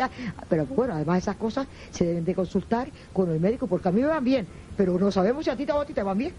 pero 0.48 0.66
bueno, 0.66 0.94
además 0.94 1.18
esas 1.18 1.36
cosas 1.36 1.66
se 1.90 2.04
deben 2.04 2.24
de 2.24 2.34
consultar 2.34 2.88
con 3.12 3.30
el 3.30 3.38
médico, 3.38 3.66
porque 3.66 3.88
a 3.88 3.92
mí 3.92 4.00
me 4.00 4.08
van 4.08 4.24
bien, 4.24 4.46
pero 4.76 4.98
no 4.98 5.10
sabemos 5.12 5.44
si 5.44 5.50
a 5.50 5.56
ti 5.56 5.64
o 5.70 5.80
a 5.80 5.86
ti 5.86 5.92
te 5.92 6.02
van 6.02 6.18
bien. 6.18 6.32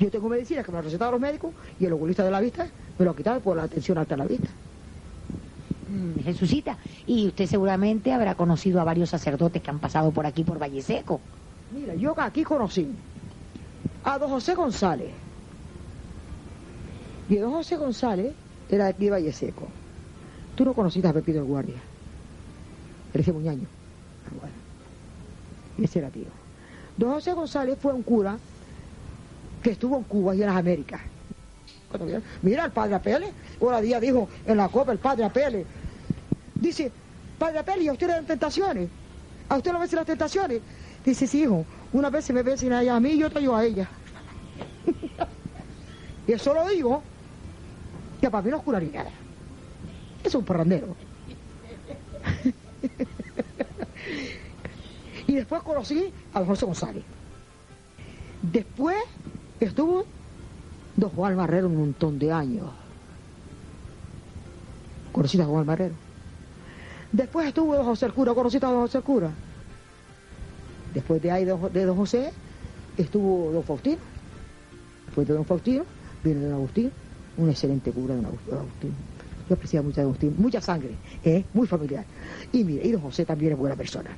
Yo 0.00 0.10
tengo 0.10 0.28
medicinas 0.28 0.66
que 0.66 0.72
me 0.72 0.78
han 0.78 0.84
recetado 0.84 1.12
los 1.12 1.20
médicos 1.20 1.52
y 1.78 1.86
el 1.86 1.92
oculista 1.92 2.24
de 2.24 2.30
la 2.30 2.40
vista 2.40 2.66
me 2.98 3.04
lo 3.04 3.12
ha 3.12 3.16
quitado 3.16 3.40
por 3.40 3.56
la 3.56 3.62
atención 3.62 3.96
alta 3.96 4.16
a 4.16 4.18
la 4.18 4.26
vista. 4.26 4.48
Mm, 5.94 6.24
Jesucita. 6.24 6.76
Y 7.06 7.28
usted 7.28 7.46
seguramente 7.46 8.12
habrá 8.12 8.34
conocido 8.34 8.80
a 8.80 8.84
varios 8.84 9.10
sacerdotes 9.10 9.62
que 9.62 9.70
han 9.70 9.78
pasado 9.78 10.10
por 10.10 10.26
aquí, 10.26 10.42
por 10.42 10.60
Valle 10.60 10.82
Seco. 10.82 11.20
Mira, 11.72 11.94
yo 11.94 12.14
aquí 12.20 12.42
conocí 12.42 12.88
a 14.02 14.18
don 14.18 14.30
José 14.30 14.54
González. 14.54 15.10
Y 17.28 17.36
don 17.36 17.52
José 17.52 17.76
González 17.76 18.34
era 18.68 18.84
de 18.84 18.90
aquí 18.90 19.04
de 19.04 19.10
Valle 19.12 19.32
Seco. 19.32 19.68
Tú 20.56 20.64
no 20.64 20.74
conociste 20.74 21.06
a 21.06 21.12
Pepito 21.12 21.38
el 21.38 21.44
Guardia. 21.44 21.76
Parece 23.12 23.32
muñaño. 23.32 23.66
Ah, 24.26 24.34
bueno. 24.40 24.54
Ese 25.78 26.00
era 26.00 26.10
tío. 26.10 26.26
Don 26.96 27.12
José 27.12 27.32
González 27.32 27.78
fue 27.80 27.92
un 27.92 28.02
cura 28.02 28.36
que 29.62 29.70
estuvo 29.70 29.96
en 29.96 30.04
Cuba 30.04 30.34
y 30.34 30.42
en 30.42 30.48
las 30.48 30.56
Américas. 30.56 31.00
Mira, 32.42 32.64
el 32.64 32.72
padre 32.72 32.96
Apele, 32.96 33.32
ahora 33.60 33.80
día 33.80 34.00
dijo 34.00 34.28
en 34.46 34.56
la 34.56 34.68
copa 34.68 34.92
el 34.92 34.98
padre 34.98 35.24
Apele, 35.24 35.64
Dice, 36.54 36.90
Padre 37.38 37.58
Apelio, 37.58 37.90
¿a 37.90 37.94
usted 37.94 38.06
le 38.06 38.12
dan 38.14 38.26
tentaciones? 38.26 38.88
¿A 39.48 39.56
usted 39.56 39.72
le 39.72 39.78
vencen 39.78 39.96
las 39.96 40.06
tentaciones? 40.06 40.60
Dice, 41.04 41.26
sí, 41.26 41.42
hijo, 41.42 41.64
una 41.92 42.10
vez 42.10 42.24
se 42.24 42.32
me 42.32 42.42
vencen 42.42 42.72
a 42.72 42.82
ella 42.82 42.96
a 42.96 43.00
mí 43.00 43.10
y 43.10 43.22
otra 43.22 43.40
yo 43.40 43.54
a 43.54 43.64
ella. 43.64 43.88
y 46.26 46.32
eso 46.32 46.54
lo 46.54 46.66
digo, 46.68 47.02
que 48.20 48.30
para 48.30 48.42
mí 48.42 48.50
no 48.50 48.58
es 48.58 48.62
curaría. 48.62 49.06
Es 50.22 50.34
un 50.34 50.44
parrandero. 50.44 50.96
y 55.26 55.34
después 55.34 55.62
conocí 55.62 56.12
a 56.32 56.44
José 56.44 56.64
González. 56.64 57.04
Después 58.40 58.96
estuvo 59.60 60.06
don 60.96 61.10
Juan 61.10 61.36
Marrero 61.36 61.66
un 61.66 61.76
montón 61.76 62.18
de 62.18 62.32
años. 62.32 62.70
Conocí 65.12 65.40
a 65.40 65.44
Juan 65.44 65.66
Marrero. 65.66 66.03
Después 67.14 67.46
estuvo 67.46 67.76
don 67.76 67.84
José 67.84 68.06
el 68.06 68.12
cura, 68.12 68.34
¿conociste 68.34 68.66
a 68.66 68.70
don 68.70 68.80
José 68.80 68.98
el 68.98 69.04
cura? 69.04 69.30
Después 70.92 71.22
de 71.22 71.30
ahí 71.30 71.44
de 71.44 71.84
don 71.84 71.96
José 71.96 72.32
estuvo 72.98 73.52
don 73.52 73.62
Faustino. 73.62 73.98
Después 75.06 75.28
de 75.28 75.34
don 75.34 75.44
Faustino 75.44 75.84
viene 76.24 76.40
don 76.40 76.54
Agustín, 76.54 76.90
un 77.36 77.50
excelente 77.50 77.92
cura 77.92 78.16
don 78.16 78.24
Agustín. 78.24 78.92
Yo 79.48 79.54
apreciaba 79.54 79.86
mucho 79.86 80.00
a 80.00 80.04
Agustín, 80.04 80.34
mucha 80.38 80.60
sangre, 80.60 80.96
¿eh? 81.22 81.44
muy 81.54 81.68
familiar. 81.68 82.04
Y 82.50 82.64
mire, 82.64 82.84
y 82.84 82.90
don 82.90 83.02
José 83.02 83.24
también 83.24 83.52
es 83.52 83.58
buena 83.58 83.76
persona. 83.76 84.10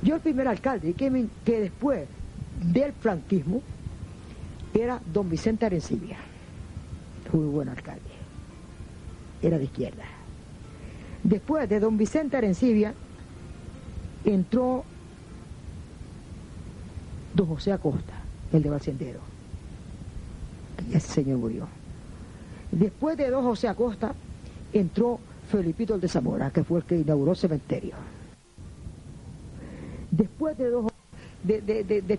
Yo 0.00 0.14
el 0.14 0.22
primer 0.22 0.48
alcalde 0.48 0.94
que, 0.94 1.26
que 1.44 1.60
después 1.60 2.08
del 2.72 2.94
franquismo 2.94 3.60
era 4.72 4.98
don 5.12 5.28
Vicente 5.28 5.66
Arencibia. 5.66 6.16
Muy 7.34 7.44
buen 7.44 7.68
alcalde. 7.68 8.00
Era 9.42 9.58
de 9.58 9.64
izquierda. 9.64 10.15
Después 11.26 11.68
de 11.68 11.80
don 11.80 11.98
Vicente 11.98 12.36
Arencibia 12.36 12.94
entró 14.24 14.84
don 17.34 17.48
José 17.48 17.72
Acosta, 17.72 18.12
el 18.52 18.62
de 18.62 18.70
Valsendero. 18.70 19.18
Y 20.88 20.96
ese 20.96 21.08
señor 21.14 21.38
murió. 21.38 21.66
Después 22.70 23.16
de 23.16 23.28
don 23.28 23.42
José 23.42 23.66
Acosta 23.66 24.14
entró 24.72 25.18
Felipito 25.50 25.96
el 25.96 26.00
de 26.00 26.06
Zamora, 26.06 26.50
que 26.50 26.62
fue 26.62 26.78
el 26.78 26.84
que 26.84 26.96
inauguró 26.96 27.32
el 27.32 27.36
cementerio. 27.36 27.96
Después 30.12 30.56
de, 30.56 30.70
dos, 30.70 30.92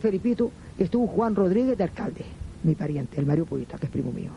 Felipito 0.01 0.51
estuvo 0.78 1.08
Juan 1.08 1.34
Rodríguez 1.34 1.78
de 1.78 1.86
alcalde, 1.86 2.26
mi 2.62 2.76
pariente, 2.76 3.22
el 3.22 3.26
Mario 3.26 3.45
Purita, 3.45 3.78
que 3.78 3.86
es 3.86 3.91
primo 3.91 4.12
mío. 4.12 4.32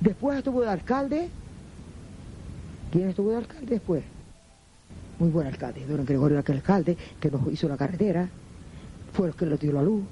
Después 0.00 0.38
estuvo 0.38 0.62
de 0.62 0.68
alcalde. 0.68 1.28
¿Quién 2.90 3.08
estuvo 3.08 3.30
de 3.30 3.36
alcalde 3.36 3.66
después? 3.66 4.04
Muy 5.18 5.30
buen 5.30 5.46
alcalde, 5.46 5.86
don 5.86 6.04
Gregorio 6.04 6.38
aquel 6.38 6.56
alcalde, 6.56 6.96
que 7.18 7.30
nos 7.30 7.46
hizo 7.52 7.68
la 7.68 7.76
carretera, 7.76 8.28
fue 9.12 9.28
el 9.28 9.34
que 9.34 9.46
nos 9.46 9.58
dio 9.58 9.72
la 9.72 9.82
luz. 9.82 10.04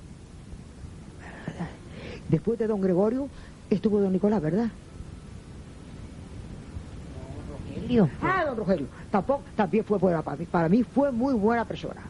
Después 2.28 2.58
de 2.58 2.66
don 2.66 2.80
Gregorio 2.80 3.28
estuvo 3.68 4.00
don 4.00 4.12
Nicolás, 4.12 4.40
¿verdad? 4.40 4.70
Rogelio. 7.74 8.08
Ah, 8.22 8.44
don 8.46 8.56
Rogelio, 8.56 8.86
tampoco, 9.10 9.42
también 9.54 9.84
fue 9.84 9.98
buena 9.98 10.22
para 10.22 10.36
mí. 10.36 10.46
Para 10.46 10.68
mí 10.68 10.82
fue 10.82 11.12
muy 11.12 11.34
buena 11.34 11.64
persona. 11.64 12.00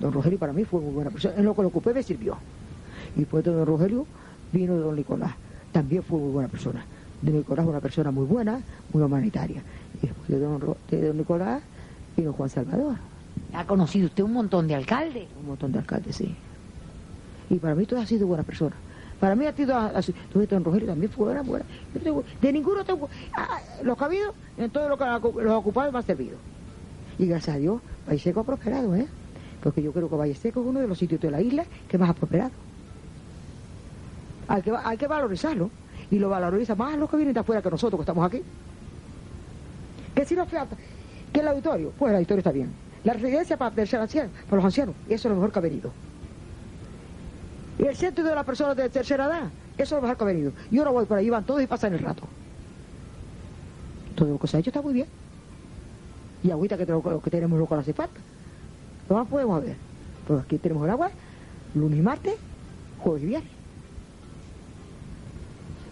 Don 0.00 0.12
Rogelio 0.12 0.38
para 0.38 0.52
mí 0.52 0.64
fue 0.64 0.80
muy 0.80 0.92
buena 0.92 1.10
persona. 1.10 1.34
En 1.36 1.44
lo 1.44 1.54
que 1.54 1.62
lo 1.62 1.68
ocupé 1.68 1.94
me 1.94 2.02
sirvió. 2.02 2.36
Y 3.16 3.20
después 3.20 3.44
de 3.44 3.52
don 3.52 3.66
Rogelio 3.66 4.06
vino 4.52 4.76
don 4.76 4.96
Nicolás. 4.96 5.32
También 5.72 6.02
fue 6.02 6.18
muy 6.18 6.32
buena 6.32 6.48
persona. 6.48 6.84
Don 7.22 7.36
Nicolás 7.36 7.66
una 7.66 7.80
persona 7.80 8.10
muy 8.10 8.26
buena, 8.26 8.60
muy 8.92 9.02
humanitaria. 9.02 9.62
Y 10.02 10.06
después 10.06 10.28
de 10.28 10.38
don, 10.38 10.60
Ro- 10.60 10.76
de 10.90 11.08
don 11.08 11.16
Nicolás 11.16 11.62
vino 12.16 12.32
Juan 12.32 12.48
Salvador. 12.50 12.96
Ha 13.54 13.64
conocido 13.66 14.06
usted 14.06 14.22
un 14.24 14.32
montón 14.32 14.66
de 14.68 14.74
alcaldes. 14.74 15.26
Un 15.40 15.46
montón 15.48 15.72
de 15.72 15.78
alcaldes, 15.78 16.16
sí. 16.16 16.34
Y 17.50 17.56
para 17.56 17.74
mí 17.74 17.86
todo 17.86 18.00
ha 18.00 18.06
sido 18.06 18.26
buena 18.26 18.42
persona. 18.42 18.76
Para 19.20 19.34
mí 19.34 19.46
ha 19.46 19.52
sido 19.52 19.76
así. 19.76 20.14
Ves, 20.34 20.48
don 20.48 20.62
Rogelio 20.64 20.86
también 20.88 21.10
fue 21.10 21.26
buena, 21.26 21.42
buena. 21.42 21.64
De 22.40 22.52
ninguno 22.52 22.84
tengo. 22.84 23.08
ah, 23.36 23.58
los 23.82 24.00
habido, 24.00 24.32
en 24.56 24.70
todo 24.70 24.88
lo 24.88 24.96
que 24.98 25.04
ha- 25.04 25.18
los 25.18 25.52
ocupados 25.52 25.92
me 25.92 25.98
han 25.98 26.04
servido. 26.06 26.36
Y 27.18 27.26
gracias 27.26 27.56
a 27.56 27.58
Dios, 27.58 27.80
Valle 28.08 28.18
Seco 28.20 28.40
ha 28.40 28.44
prosperado, 28.44 28.94
¿eh? 28.94 29.08
Porque 29.62 29.82
yo 29.82 29.92
creo 29.92 30.08
que 30.08 30.14
Valle 30.14 30.34
Seco 30.36 30.60
es 30.60 30.66
uno 30.66 30.78
de 30.80 30.86
los 30.86 30.98
sitios 30.98 31.20
de 31.20 31.30
la 31.32 31.40
isla 31.40 31.64
que 31.88 31.98
más 31.98 32.10
ha 32.10 32.14
prosperado. 32.14 32.50
Hay 34.46 34.62
que, 34.62 34.72
hay 34.84 34.96
que 34.96 35.06
valorizarlo. 35.06 35.70
Y 36.10 36.18
lo 36.18 36.28
valoriza 36.30 36.74
más 36.74 36.96
los 36.96 37.10
que 37.10 37.16
vienen 37.16 37.34
de 37.34 37.40
afuera 37.40 37.60
que 37.60 37.70
nosotros 37.70 37.98
que 37.98 38.02
estamos 38.02 38.24
aquí. 38.24 38.40
Que 40.28 40.34
si 40.34 40.38
nos 40.38 40.48
falta, 40.50 40.76
que 41.32 41.40
el 41.40 41.48
auditorio, 41.48 41.90
pues 41.98 42.10
el 42.10 42.16
auditorio 42.16 42.40
está 42.40 42.52
bien. 42.52 42.70
La 43.02 43.14
residencia 43.14 43.56
para, 43.56 43.74
anciano, 43.74 44.30
para 44.44 44.56
los 44.56 44.64
ancianos, 44.66 44.94
eso 45.08 45.28
es 45.28 45.30
lo 45.30 45.36
mejor 45.36 45.52
que 45.52 45.58
ha 45.58 45.62
venido. 45.62 45.90
Y 47.78 47.84
el 47.84 47.96
centro 47.96 48.22
de 48.22 48.34
las 48.34 48.44
personas 48.44 48.76
de 48.76 48.90
tercera 48.90 49.24
edad, 49.24 49.44
eso 49.78 49.82
es 49.82 49.90
lo 49.92 50.02
mejor 50.02 50.18
que 50.18 50.24
ha 50.24 50.26
venido. 50.26 50.52
Yo 50.70 50.84
no 50.84 50.92
voy 50.92 51.06
por 51.06 51.16
ahí, 51.16 51.30
van 51.30 51.44
todos 51.44 51.62
y 51.62 51.66
pasan 51.66 51.94
el 51.94 52.00
rato. 52.00 52.24
Todo 54.16 54.28
lo 54.28 54.38
que 54.38 54.46
se 54.48 54.58
ha 54.58 54.60
hecho 54.60 54.68
está 54.68 54.82
muy 54.82 54.92
bien. 54.92 55.06
Y 56.42 56.50
agüita 56.50 56.76
que, 56.76 56.84
lo 56.84 57.22
que 57.22 57.30
tenemos 57.30 57.58
lo 57.58 57.66
que 57.66 57.74
no 57.74 57.80
hace 57.80 57.94
falta. 57.94 58.20
Lo 59.08 59.16
más 59.16 59.28
podemos 59.28 59.64
ver. 59.64 59.76
Pues 60.26 60.42
aquí 60.42 60.58
tenemos 60.58 60.84
el 60.84 60.90
agua, 60.90 61.10
lunes 61.74 61.98
y 61.98 62.02
martes, 62.02 62.34
jueves 62.98 63.22
y 63.22 63.26
viernes. 63.26 63.52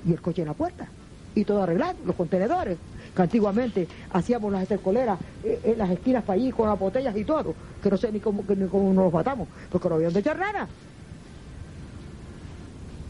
Y 0.06 0.12
el 0.12 0.20
coche 0.20 0.42
en 0.42 0.48
la 0.48 0.54
puerta. 0.54 0.88
Y 1.34 1.44
todo 1.44 1.62
arreglado, 1.62 1.96
los 2.04 2.14
contenedores. 2.14 2.76
Que 3.16 3.22
antiguamente 3.22 3.88
hacíamos 4.12 4.52
las 4.52 4.62
estercoleras 4.62 5.18
eh, 5.42 5.58
en 5.64 5.78
las 5.78 5.90
esquinas 5.90 6.22
para 6.22 6.38
allí 6.38 6.52
con 6.52 6.68
las 6.68 6.78
botellas 6.78 7.16
y 7.16 7.24
todo. 7.24 7.54
Que 7.82 7.90
no 7.90 7.96
sé 7.96 8.12
ni 8.12 8.20
cómo, 8.20 8.44
ni 8.46 8.66
cómo 8.66 8.92
nos 8.92 9.10
matamos. 9.10 9.48
Porque 9.72 9.88
no 9.88 9.94
había 9.94 10.08
donde 10.08 10.20
echar 10.20 10.38
nada. 10.38 10.68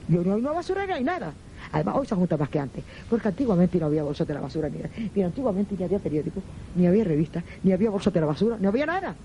Y 0.08 0.16
hoy 0.16 0.24
no 0.24 0.34
hay 0.34 0.40
una 0.40 0.52
basura 0.52 0.86
ni 0.86 0.92
hay 0.92 1.04
nada. 1.04 1.32
Además, 1.72 1.96
hoy 1.98 2.06
se 2.06 2.14
junta 2.14 2.36
más 2.36 2.48
que 2.48 2.60
antes. 2.60 2.84
Porque 3.10 3.26
antiguamente 3.26 3.78
no 3.80 3.86
había 3.86 4.04
bolsas 4.04 4.28
de 4.28 4.34
la 4.34 4.40
basura 4.40 4.68
ni. 4.68 4.78
Mira, 5.12 5.26
antiguamente 5.26 5.74
ni 5.76 5.84
había 5.84 5.98
periódicos, 5.98 6.44
ni 6.76 6.86
había 6.86 7.02
revistas, 7.02 7.42
ni 7.64 7.72
había 7.72 7.90
bolsas 7.90 8.14
de 8.14 8.20
la 8.20 8.26
basura, 8.26 8.56
ni 8.60 8.66
había 8.68 8.86
nada. 8.86 9.16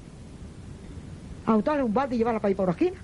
A 1.45 1.53
juntarle 1.53 1.83
un 1.83 1.93
balde 1.93 2.15
y 2.15 2.17
llevarla 2.17 2.39
para 2.39 2.49
ahí 2.49 2.55
para 2.55 2.69
una 2.69 2.71
esquina. 2.71 2.97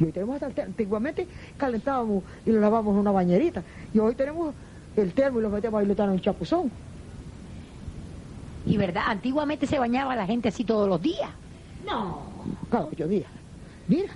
Y 0.00 0.04
hoy 0.04 0.12
tenemos 0.12 0.42
hasta, 0.42 0.62
antiguamente 0.62 1.26
calentábamos 1.58 2.24
y 2.46 2.50
lo 2.50 2.60
lavábamos 2.60 2.94
en 2.94 3.00
una 3.00 3.10
bañerita. 3.10 3.62
Y 3.92 3.98
hoy 3.98 4.14
tenemos 4.14 4.54
el 4.96 5.12
termo 5.12 5.38
y 5.38 5.42
lo 5.42 5.50
metemos 5.50 5.80
ahí 5.80 5.86
lo 5.86 5.92
en 5.92 6.10
un 6.10 6.20
chapuzón. 6.20 6.70
Y 8.66 8.76
verdad, 8.78 9.04
antiguamente 9.06 9.66
se 9.66 9.78
bañaba 9.78 10.16
la 10.16 10.26
gente 10.26 10.48
así 10.48 10.64
todos 10.64 10.88
los 10.88 11.00
días. 11.02 11.30
No, 11.86 12.22
cada 12.70 12.86
ocho 12.86 13.06
días. 13.06 13.30
Mira, 13.88 14.10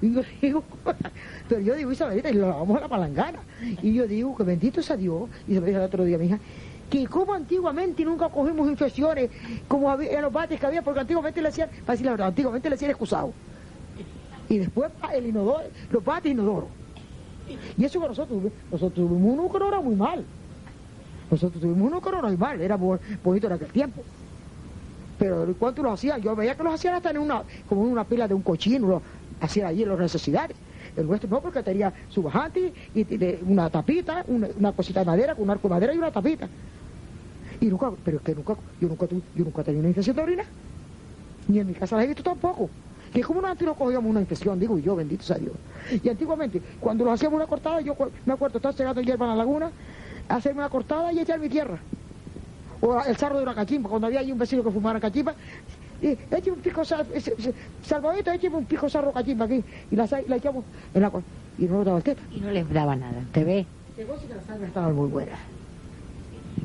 y 0.00 0.12
yo 0.12 0.22
digo, 0.40 0.64
pero 1.48 1.60
yo 1.60 1.74
digo, 1.74 1.90
Isabelita, 1.90 2.30
y 2.30 2.34
lo 2.34 2.48
lavamos 2.48 2.78
a 2.78 2.80
la 2.82 2.88
palangana. 2.88 3.40
Y 3.82 3.92
yo 3.92 4.06
digo 4.06 4.36
que 4.36 4.44
bendito 4.44 4.82
sea 4.82 4.96
Dios, 4.96 5.28
y 5.48 5.54
se 5.54 5.60
lo 5.60 5.66
dije 5.66 5.78
el 5.78 5.84
otro 5.84 6.04
día 6.04 6.16
a 6.16 6.18
mi 6.20 6.26
hija, 6.26 6.38
que 6.90 7.06
como 7.08 7.34
antiguamente 7.34 8.04
nunca 8.04 8.28
cogimos 8.28 8.68
infecciones, 8.68 9.30
como 9.66 9.90
había, 9.90 10.12
en 10.12 10.22
los 10.22 10.32
bates 10.32 10.60
que 10.60 10.66
había, 10.66 10.82
porque 10.82 11.00
antiguamente 11.00 11.42
le 11.42 11.48
hacían, 11.48 11.68
para 11.70 11.92
decir 11.92 12.06
la 12.06 12.12
verdad, 12.12 12.28
antiguamente 12.28 12.68
le 12.68 12.76
hacían 12.76 12.90
excusado. 12.92 13.32
Y 14.54 14.58
después 14.58 14.92
el 15.12 15.26
inodoro, 15.26 15.64
los 15.90 16.04
bates 16.04 16.30
inodoro. 16.30 16.68
Y 17.76 17.84
eso 17.84 18.00
que 18.00 18.06
nosotros, 18.06 18.52
nosotros 18.70 18.94
tuvimos 19.08 19.36
no 19.36 19.68
era 19.68 19.80
muy 19.80 19.96
mal. 19.96 20.24
Nosotros 21.28 21.60
tuvimos 21.60 21.90
no 21.90 22.00
era 22.06 22.22
muy 22.22 22.36
mal, 22.36 22.60
era 22.60 22.76
bo- 22.76 23.00
bonito 23.24 23.48
en 23.48 23.52
aquel 23.54 23.72
tiempo. 23.72 24.06
Pero 25.16 25.56
¿cuánto 25.58 25.82
lo 25.82 25.90
hacían? 25.90 26.20
Yo 26.22 26.36
veía 26.36 26.56
que 26.56 26.62
los 26.62 26.72
hacían 26.74 26.94
hasta 26.94 27.10
en 27.10 27.18
una, 27.18 27.44
como 27.66 27.84
en 27.84 27.90
una 27.92 28.06
pila 28.06 28.28
de 28.28 28.34
un 28.34 28.42
cochino, 28.42 28.86
lo 28.86 29.02
hacían 29.40 29.66
allí 29.66 29.82
en 29.82 29.88
las 29.88 29.98
necesidades. 29.98 30.56
El 30.94 31.06
nuestro 31.08 31.28
no, 31.28 31.40
porque 31.42 31.62
tenía 31.64 31.92
su 32.08 32.22
bajante 32.22 32.72
y 32.92 33.04
tiene 33.04 33.40
una 33.42 33.70
tapita, 33.70 34.24
una, 34.28 34.72
cosita 34.72 35.00
de 35.00 35.06
madera, 35.06 35.34
con 35.34 35.44
un 35.44 35.50
arco 35.50 35.66
de 35.68 35.74
madera 35.74 35.94
y 35.94 35.98
una 35.98 36.12
tapita. 36.12 36.48
Y 37.60 37.66
nunca, 37.66 37.96
pero 38.02 38.18
es 38.18 38.22
que 38.22 38.34
nunca, 38.34 38.54
yo 38.78 38.88
nunca, 38.88 39.06
yo 39.08 39.44
nunca 39.44 39.64
tenía 39.64 39.80
una 39.80 39.88
infección 39.88 40.16
de 40.16 40.22
orina. 40.22 40.44
Ni 41.46 41.58
en 41.60 41.66
mi 41.66 41.74
casa 41.74 41.96
la 41.96 42.04
he 42.04 42.06
visto 42.06 42.22
tampoco. 42.22 42.74
Que 43.14 43.22
como 43.22 43.40
no 43.40 43.46
antes 43.46 43.64
no 43.64 43.74
cogíamos 43.74 44.10
una 44.10 44.20
infección, 44.20 44.58
digo 44.58 44.76
yo, 44.76 44.96
bendito 44.96 45.22
sea 45.22 45.38
Dios. 45.38 45.54
Y 46.02 46.08
antiguamente, 46.08 46.60
cuando 46.80 47.04
nos 47.04 47.14
hacíamos 47.14 47.36
una 47.36 47.46
cortada, 47.46 47.80
yo 47.80 47.96
me 48.26 48.32
acuerdo 48.32 48.58
estar 48.58 48.74
cegando 48.74 49.00
hierba 49.00 49.26
en 49.26 49.30
la 49.30 49.36
laguna, 49.36 49.70
hacerme 50.28 50.58
una 50.60 50.68
cortada 50.68 51.12
y 51.12 51.20
echar 51.20 51.38
mi 51.38 51.48
tierra. 51.48 51.78
O 52.80 53.00
el 53.00 53.16
sarro 53.16 53.36
de 53.36 53.44
una 53.44 53.54
cachimba, 53.54 53.88
cuando 53.88 54.08
había 54.08 54.18
ahí 54.18 54.32
un 54.32 54.38
vecino 54.38 54.64
que 54.64 54.70
fumara 54.70 54.98
cachimba, 54.98 55.32
y 56.02 56.50
un 56.50 56.58
pico 56.58 56.82
ese- 56.82 57.54
salvadito, 57.82 58.32
eche 58.32 58.48
un 58.48 58.64
pico 58.64 58.88
sarro 58.88 59.12
cachimba 59.12 59.44
aquí, 59.44 59.62
y 59.92 59.96
la, 59.96 60.08
la 60.26 60.36
echamos 60.36 60.64
en 60.92 61.00
la 61.00 61.12
y 61.56 61.64
no 61.66 61.84
daba 61.84 61.98
el 61.98 62.02
teta. 62.04 62.20
Y 62.32 62.40
no 62.40 62.50
les 62.50 62.68
daba 62.68 62.96
nada, 62.96 63.22
¿te 63.32 63.44
ve? 63.44 63.64
Que 63.96 64.04
la 64.04 64.42
sangre 64.44 64.66
estaba 64.66 64.88
muy 64.88 65.08
buena. 65.08 65.38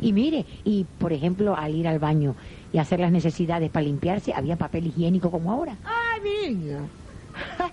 Y 0.01 0.13
mire, 0.13 0.45
y 0.63 0.85
por 0.97 1.13
ejemplo, 1.13 1.55
al 1.55 1.75
ir 1.75 1.87
al 1.87 1.99
baño 1.99 2.35
y 2.71 2.77
hacer 2.77 2.99
las 2.99 3.11
necesidades 3.11 3.69
para 3.69 3.83
limpiarse, 3.83 4.33
había 4.33 4.55
papel 4.55 4.87
higiénico 4.87 5.31
como 5.31 5.51
ahora. 5.51 5.75
¡Ay, 5.83 6.21
mi 6.21 6.55
niña! 6.55 6.79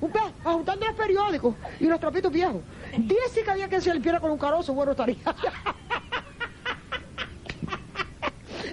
Un 0.00 0.10
pe, 0.10 0.20
juntando 0.42 0.86
los 0.86 0.94
periódicos 0.96 1.54
y 1.80 1.86
los 1.86 1.98
trapitos 1.98 2.30
viejos. 2.30 2.62
Dice 2.98 3.42
que 3.42 3.50
había 3.50 3.68
que 3.68 3.80
se 3.80 3.92
limpiara 3.92 4.20
con 4.20 4.30
un 4.32 4.38
carozo, 4.38 4.74
bueno 4.74 4.92
estaría. 4.92 5.16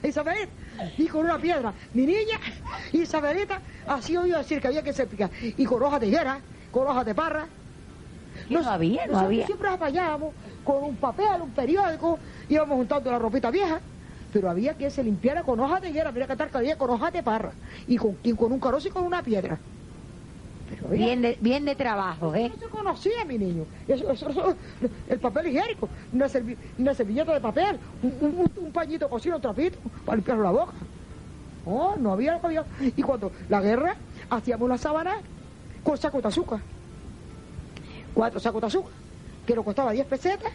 Isabel, 0.04 0.50
y 0.98 1.08
con 1.08 1.26
una 1.26 1.38
piedra. 1.38 1.74
Mi 1.94 2.06
niña, 2.06 2.40
Isabelita, 2.92 3.62
así 3.88 4.18
oído 4.18 4.38
decir 4.40 4.60
que 4.60 4.68
había 4.68 4.84
que 4.84 4.94
se 4.94 5.06
picar. 5.06 5.30
Y 5.42 5.64
con 5.66 5.82
hojas 5.84 6.02
de 6.02 6.08
higuera, 6.08 6.40
con 6.72 6.88
hojas 6.88 7.06
de 7.06 7.16
parra. 7.16 7.48
Y 8.50 8.54
no 8.56 8.70
había, 8.70 9.08
no 9.08 9.20
había. 9.20 9.46
siempre 9.46 9.70
apañábamos 9.70 10.34
con 10.64 10.84
un 10.84 10.96
papel, 10.96 11.42
un 11.42 11.52
periódico, 11.52 12.20
íbamos 12.50 12.78
juntando 12.78 13.12
la 13.12 13.20
ropita 13.20 13.52
vieja. 13.52 13.80
Pero 14.34 14.50
había 14.50 14.76
que 14.78 14.90
se 14.90 15.04
limpiara 15.04 15.44
con 15.44 15.60
hojas 15.60 15.82
de 15.82 15.90
higuera, 15.90 16.12
mira 16.12 16.28
que 16.28 16.36
que 16.36 16.58
había 16.58 16.78
con 16.78 16.90
hojas 16.90 17.12
de 17.14 17.22
parra. 17.24 17.52
Y 17.88 17.98
con, 17.98 18.18
y 18.24 18.34
con 18.34 18.52
un 18.52 18.60
carozo 18.60 18.88
y 18.88 18.92
con 18.92 19.04
una 19.04 19.22
piedra. 19.22 19.58
Pero 20.70 20.88
Bien 20.88 21.22
de, 21.22 21.38
bien 21.42 21.66
de 21.66 21.76
trabajo, 21.76 22.34
¿eh? 22.34 22.50
no 22.50 22.56
se 22.58 22.68
conocía, 22.68 23.26
mi 23.26 23.38
niño. 23.38 23.66
Eso- 23.90 24.10
eso- 24.10 24.30
eso- 24.30 24.56
el 25.10 25.20
papel 25.20 25.48
higiénico, 25.48 25.90
una, 26.14 26.28
servi- 26.28 26.56
una 26.78 26.94
servilleta 26.94 27.34
de 27.34 27.42
papel, 27.42 27.78
un, 28.02 28.14
un- 28.40 28.52
un 28.66 28.72
pañito 28.72 29.10
cocido, 29.10 29.36
un 29.36 29.42
trapito, 29.42 29.78
para 30.06 30.16
limpiar 30.16 30.38
la 30.38 30.52
boca. 30.52 30.72
Oh, 31.66 31.96
no 32.00 32.14
había, 32.14 32.34
no 32.38 32.40
había. 32.46 32.64
Y 32.80 33.02
cuando 33.02 33.32
la 33.50 33.60
guerra, 33.62 33.96
hacíamos 34.30 34.70
la 34.70 34.78
sábana 34.78 35.16
con 35.84 35.98
saco 35.98 36.22
de 36.22 36.28
azúcar. 36.30 36.60
cuatro 38.14 38.40
sacos 38.40 38.62
de 38.62 38.68
azúcar, 38.68 38.92
que 39.46 39.56
nos 39.56 39.66
costaba 39.66 39.92
10 39.92 40.06
pesetas, 40.08 40.52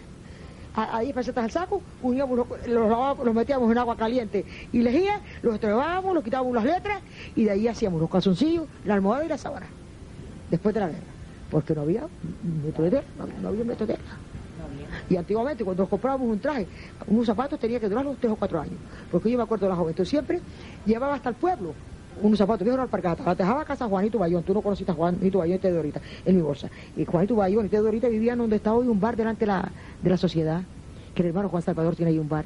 a, 0.77 1.01
10 1.01 1.15
pesetas 1.15 1.45
al 1.45 1.51
saco, 1.51 1.83
uníamos 2.03 2.47
los, 2.67 3.35
metíamos 3.35 3.71
en 3.73 3.79
agua 3.79 3.97
caliente 3.97 4.45
y 4.73 4.83
lejía, 4.83 5.21
los 5.43 5.55
estrevábamos, 5.55 6.15
los 6.15 6.23
quitábamos 6.23 6.55
las 6.55 6.65
letras 6.65 7.01
y 7.35 7.45
de 7.45 7.51
ahí 7.51 7.69
hacíamos 7.69 8.01
los 8.01 8.11
calzoncillos, 8.11 8.67
la 8.85 8.95
almohada 8.95 9.25
y 9.25 9.29
la 9.29 9.39
sábana, 9.39 9.67
después 10.51 10.75
de 10.75 10.81
la 10.81 10.89
guerra, 10.89 11.01
porque 11.51 11.75
no 11.75 11.81
había 11.81 12.07
metro 12.65 12.85
de 12.85 12.91
tela, 12.91 13.05
no, 13.43 13.49
había 13.49 13.65
metro 13.65 13.87
de. 13.87 13.97
Y 15.09 15.17
antiguamente, 15.17 15.65
cuando 15.65 15.87
comprábamos 15.87 16.29
un 16.29 16.41
traje, 16.41 16.67
unos 17.07 17.27
zapatos 17.27 17.59
tenía 17.59 17.79
que 17.79 17.89
durar 17.89 18.05
los 18.05 18.17
tres 18.19 18.33
o 18.33 18.37
cuatro 18.37 18.61
años. 18.61 18.75
Porque 19.11 19.31
yo 19.31 19.37
me 19.37 19.45
acuerdo 19.45 19.67
de 19.67 19.71
la 19.71 19.77
juventud 19.77 20.05
siempre, 20.05 20.41
llevaba 20.85 21.15
hasta 21.15 21.29
el 21.29 21.37
pueblo 21.37 21.75
unos 22.23 22.39
zapatos 22.39 22.65
viejos 22.65 22.81
alpargata. 22.81 23.25
La 23.25 23.35
dejaba 23.35 23.63
a 23.63 23.65
casa 23.65 23.87
Juanito 23.87 24.19
Bayón. 24.19 24.43
Tú 24.43 24.55
no 24.55 24.63
conociste 24.63 24.93
a 24.93 24.95
Juanito 24.95 25.39
Bayón 25.39 25.57
y 25.57 25.59
Teodorita 25.59 26.01
en 26.25 26.37
mi 26.37 26.43
bolsa. 26.43 26.69
Y 26.97 27.05
Juanito 27.05 27.37
Bayón 27.37 27.67
y 27.67 27.69
Teodorita 27.69 28.09
vivían 28.09 28.39
donde 28.39 28.57
está 28.57 28.73
hoy 28.75 28.89
un 28.89 29.01
bar 29.01 29.17
delante 29.17 29.41
de 29.41 29.47
la, 29.47 29.71
de 30.03 30.11
la 30.11 30.17
sociedad. 30.17 30.63
Que 31.15 31.23
el 31.23 31.29
hermano 31.29 31.49
Juan 31.49 31.63
Salvador 31.63 31.97
tiene 31.97 32.13
ahí 32.13 32.19
un 32.19 32.29
bar. 32.29 32.45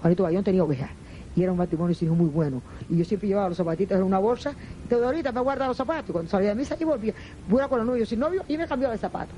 Juanito 0.00 0.22
Bayón 0.22 0.44
tenía 0.44 0.64
ovejas. 0.64 0.90
Y 1.36 1.42
era 1.42 1.50
un 1.50 1.58
matrimonio 1.58 1.96
hijo 2.00 2.14
muy 2.14 2.28
bueno. 2.28 2.62
Y 2.88 2.96
yo 2.96 3.04
siempre 3.04 3.28
llevaba 3.28 3.48
los 3.48 3.56
zapatitos 3.56 3.96
en 3.96 4.04
una 4.04 4.18
bolsa. 4.18 4.54
Teodorita 4.88 5.32
me 5.32 5.40
guardaba 5.40 5.68
los 5.68 5.76
zapatos. 5.76 6.10
Cuando 6.12 6.30
salía 6.30 6.50
de 6.50 6.54
misa 6.54 6.76
y 6.78 6.84
volvía. 6.84 7.14
Fuera 7.48 7.68
con 7.68 7.78
los 7.78 7.86
novios 7.86 8.08
sin 8.08 8.20
novio 8.20 8.44
y 8.48 8.56
me 8.56 8.66
cambiaba 8.66 8.92
de 8.92 8.98
zapato. 8.98 9.32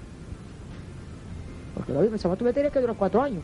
Porque 1.74 1.92
los 1.92 2.20
zapatos 2.20 2.44
me 2.44 2.52
tenía 2.52 2.70
que 2.70 2.80
durar 2.80 2.96
cuatro 2.96 3.22
años. 3.22 3.42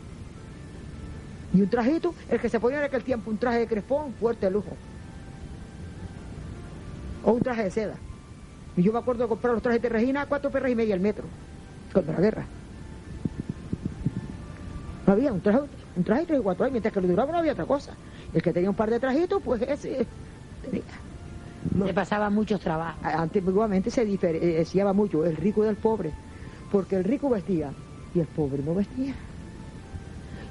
Y 1.54 1.60
un 1.60 1.68
trajito, 1.68 2.14
el 2.30 2.40
que 2.40 2.48
se 2.48 2.58
ponía 2.58 2.78
en 2.78 2.84
aquel 2.84 3.02
tiempo, 3.02 3.30
un 3.30 3.36
traje 3.36 3.60
de 3.60 3.66
crespón, 3.66 4.12
fuerte 4.14 4.46
de 4.46 4.52
lujo 4.52 4.74
o 7.24 7.32
un 7.32 7.40
traje 7.40 7.64
de 7.64 7.70
seda. 7.70 7.94
Y 8.76 8.82
yo 8.82 8.92
me 8.92 8.98
acuerdo 8.98 9.24
de 9.24 9.28
comprar 9.28 9.54
los 9.54 9.62
trajes 9.62 9.82
de 9.82 9.88
Regina 9.88 10.22
a 10.22 10.26
cuatro 10.26 10.50
perras 10.50 10.70
y 10.70 10.74
media 10.74 10.94
al 10.94 11.00
metro, 11.00 11.24
contra 11.92 12.14
la 12.14 12.20
guerra. 12.20 12.44
No 15.06 15.12
había 15.12 15.32
un 15.32 15.40
traje, 15.40 15.60
un 15.96 16.04
traje 16.04 16.26
de 16.26 16.40
cuatro 16.40 16.64
años, 16.64 16.72
mientras 16.72 16.94
que 16.94 17.00
lo 17.00 17.08
duraba 17.08 17.32
no 17.32 17.38
había 17.38 17.52
otra 17.52 17.66
cosa. 17.66 17.94
El 18.32 18.42
que 18.42 18.52
tenía 18.52 18.70
un 18.70 18.76
par 18.76 18.90
de 18.90 18.98
trajitos, 18.98 19.42
pues 19.42 19.62
ese 19.62 20.06
tenía. 20.64 20.82
Le 21.84 21.94
pasaba 21.94 22.28
muchos 22.30 22.60
trabajos. 22.60 23.04
Antiguamente 23.04 23.90
se 23.90 24.04
diferenciaba 24.04 24.92
mucho 24.92 25.24
el 25.24 25.36
rico 25.36 25.62
del 25.62 25.76
pobre, 25.76 26.12
porque 26.70 26.96
el 26.96 27.04
rico 27.04 27.28
vestía 27.30 27.72
y 28.14 28.20
el 28.20 28.26
pobre 28.26 28.62
no 28.62 28.74
vestía. 28.74 29.14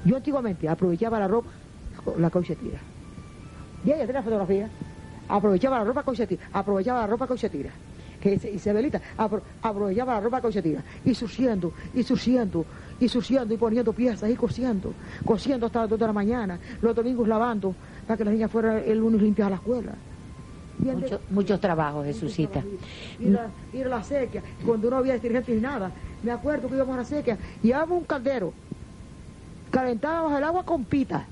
Yo 0.04 0.16
antiguamente 0.16 0.68
aprovechaba 0.68 1.18
la 1.18 1.28
ropa, 1.28 1.50
la 2.18 2.30
tira. 2.30 2.78
Y 3.84 3.90
ella 3.90 4.12
la 4.12 4.22
fotografía 4.22 4.68
aprovechaba 5.36 5.78
la 5.78 5.84
ropa 5.84 6.02
con 6.02 6.14
se 6.14 6.26
tira, 6.26 6.42
aprovechaba 6.52 7.00
la 7.00 7.06
ropa 7.06 7.26
con 7.26 7.38
se 7.38 7.48
tira. 7.48 7.70
Que 8.20 8.34
Isabelita 8.34 9.00
aprovechaba 9.62 10.14
la 10.14 10.20
ropa 10.20 10.40
con 10.40 10.52
se 10.52 10.62
tira, 10.62 10.82
y 11.04 11.12
surciendo, 11.12 11.72
y 11.92 12.04
surciendo, 12.04 12.64
y 13.00 13.08
surciendo, 13.08 13.52
y 13.52 13.56
poniendo 13.56 13.92
piezas, 13.92 14.30
y 14.30 14.36
cosiendo, 14.36 14.92
cosiendo 15.24 15.66
hasta 15.66 15.80
las 15.80 15.90
2 15.90 15.98
de 15.98 16.06
la 16.06 16.12
mañana, 16.12 16.58
los 16.80 16.94
domingos 16.94 17.26
lavando, 17.26 17.74
para 18.06 18.16
que 18.16 18.24
las 18.24 18.34
niñas 18.34 18.50
fueran 18.50 18.82
el 18.86 18.98
lunes 18.98 19.20
limpias 19.22 19.46
a 19.46 19.50
la 19.50 19.56
escuela. 19.56 19.92
muchos 21.30 21.60
trabajos, 21.60 22.06
Jesucita. 22.06 22.62
Ir 23.18 23.36
a, 23.36 23.50
ir 23.72 23.86
a 23.86 23.88
la 23.88 24.04
sequía, 24.04 24.42
cuando 24.64 24.88
no 24.88 24.98
había 24.98 25.18
dirigentes 25.18 25.54
ni 25.54 25.60
nada. 25.60 25.90
Me 26.22 26.30
acuerdo 26.30 26.68
que 26.68 26.76
íbamos 26.76 26.94
a 26.94 26.98
la 26.98 27.04
sequía, 27.04 27.36
llevábamos 27.60 27.98
un 27.98 28.04
caldero, 28.04 28.52
calentábamos 29.72 30.38
el 30.38 30.44
agua 30.44 30.64
con 30.64 30.84
pita, 30.84 31.26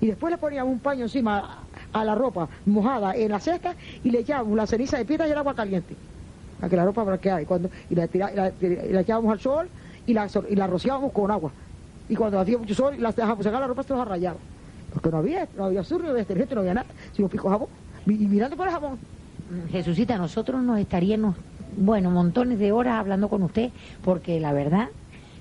y 0.00 0.06
después 0.08 0.32
le 0.32 0.38
poníamos 0.38 0.72
un 0.72 0.80
paño 0.80 1.04
encima 1.04 1.61
a 1.92 2.04
la 2.04 2.14
ropa 2.14 2.48
mojada 2.66 3.14
en 3.14 3.30
la 3.30 3.40
cesta 3.40 3.74
y 4.02 4.10
le 4.10 4.20
echábamos 4.20 4.56
la 4.56 4.66
ceniza 4.66 4.98
de 4.98 5.04
piedra 5.04 5.28
y 5.28 5.32
el 5.32 5.38
agua 5.38 5.54
caliente. 5.54 5.94
Para 6.58 6.70
que 6.70 6.76
la 6.76 6.84
ropa 6.84 7.02
blanqueara 7.02 7.42
y 7.42 7.44
cuando 7.44 7.70
y 7.90 7.94
la, 7.94 8.08
la, 8.34 9.00
echábamos 9.00 9.32
al 9.32 9.40
sol 9.40 9.68
y 10.06 10.14
la, 10.14 10.28
y 10.48 10.56
la 10.56 10.66
rociábamos 10.66 11.12
con 11.12 11.30
agua. 11.30 11.50
Y 12.08 12.14
cuando 12.14 12.38
hacía 12.38 12.58
mucho 12.58 12.74
sol 12.74 12.96
la 12.98 13.12
dejábamos 13.12 13.44
sacar 13.44 13.60
la 13.60 13.66
ropa 13.66 13.82
se 13.82 13.92
nos 13.92 14.02
arrayaba 14.02 14.38
porque 14.92 15.10
no 15.10 15.18
había 15.18 15.48
no 15.56 15.64
había 15.64 15.82
sur, 15.82 16.02
no 16.02 16.10
había 16.10 16.20
detergente, 16.20 16.54
no 16.54 16.60
había 16.60 16.74
nada 16.74 16.86
sino 17.12 17.28
pico 17.28 17.48
jabón. 17.48 17.68
Y 18.06 18.12
mirando 18.12 18.56
por 18.56 18.66
el 18.66 18.72
jabón. 18.72 18.98
Jesucita, 19.70 20.16
nosotros 20.16 20.62
nos 20.62 20.78
estaríamos 20.78 21.36
bueno, 21.76 22.10
montones 22.10 22.58
de 22.58 22.72
horas 22.72 22.94
hablando 22.94 23.28
con 23.28 23.42
usted 23.42 23.70
porque 24.04 24.40
la 24.40 24.52
verdad 24.52 24.88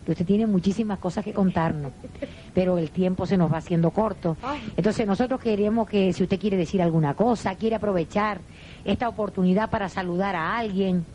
que 0.06 0.12
usted 0.12 0.26
tiene 0.26 0.48
muchísimas 0.48 1.00
cosas 1.00 1.24
que 1.24 1.34
contarnos, 1.34 1.92
pero 2.54 2.78
el 2.78 2.90
tiempo 2.90 3.26
se 3.26 3.38
nos 3.38 3.52
va 3.52 3.58
haciendo 3.58 3.92
corto. 3.92 4.36
Entonces 4.76 5.06
nosotros 5.06 5.40
queremos 5.40 5.88
que 5.88 6.12
si 6.14 6.24
usted 6.24 6.40
quiere 6.40 6.58
decir 6.58 6.82
alguna 6.82 7.14
cosa, 7.14 7.56
quiere 7.56 7.76
aprovechar 7.76 8.42
esta 8.84 9.08
oportunidad 9.08 9.70
para 9.70 9.90
saludar 9.90 10.36
a 10.36 10.58
alguien, 10.58 11.06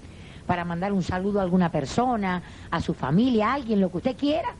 para 0.47 0.64
mandar 0.64 0.93
un 0.93 1.03
saludo 1.03 1.41
a 1.41 1.43
alguna 1.43 1.70
persona, 1.70 2.43
a 2.70 2.80
su 2.80 2.95
familia, 2.95 3.51
a 3.51 3.55
alguien, 3.55 3.80
lo 3.80 3.91
que 3.91 3.97
usted 3.99 4.16
quiera, 4.16 4.51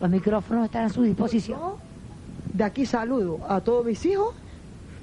los 0.00 0.10
micrófonos 0.10 0.66
están 0.66 0.84
a 0.84 0.88
su 0.88 1.02
disposición. 1.02 1.92
De 2.52 2.64
aquí 2.64 2.86
saludo 2.86 3.40
a 3.48 3.60
todos 3.60 3.84
mis 3.84 4.04
hijos, 4.06 4.34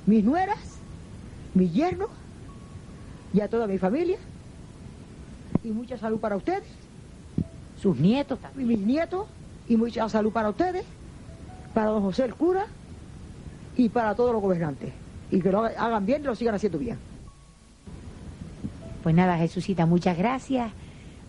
mis 0.05 0.23
nueras, 0.23 0.79
mis 1.53 1.73
yernos 1.73 2.09
y 3.33 3.41
a 3.41 3.49
toda 3.49 3.67
mi 3.67 3.77
familia. 3.77 4.17
Y 5.63 5.69
mucha 5.69 5.97
salud 5.97 6.19
para 6.19 6.37
ustedes 6.37 6.63
sus 7.81 7.97
nietos 7.97 8.39
también. 8.39 8.67
Mis 8.67 8.79
nietos, 8.79 9.27
y 9.67 9.77
mucha 9.77 10.07
salud 10.09 10.31
para 10.31 10.49
ustedes, 10.49 10.83
para 11.73 11.87
don 11.87 12.01
José 12.01 12.25
el 12.25 12.35
cura 12.35 12.65
y 13.77 13.89
para 13.89 14.15
todos 14.15 14.33
los 14.33 14.41
gobernantes. 14.41 14.91
Y 15.31 15.41
que 15.41 15.51
lo 15.51 15.63
hagan 15.63 16.05
bien 16.05 16.21
y 16.21 16.25
lo 16.25 16.35
sigan 16.35 16.55
haciendo 16.55 16.79
bien. 16.79 16.97
Pues 19.03 19.15
nada, 19.15 19.37
Jesucita, 19.37 19.85
muchas 19.85 20.17
gracias 20.17 20.71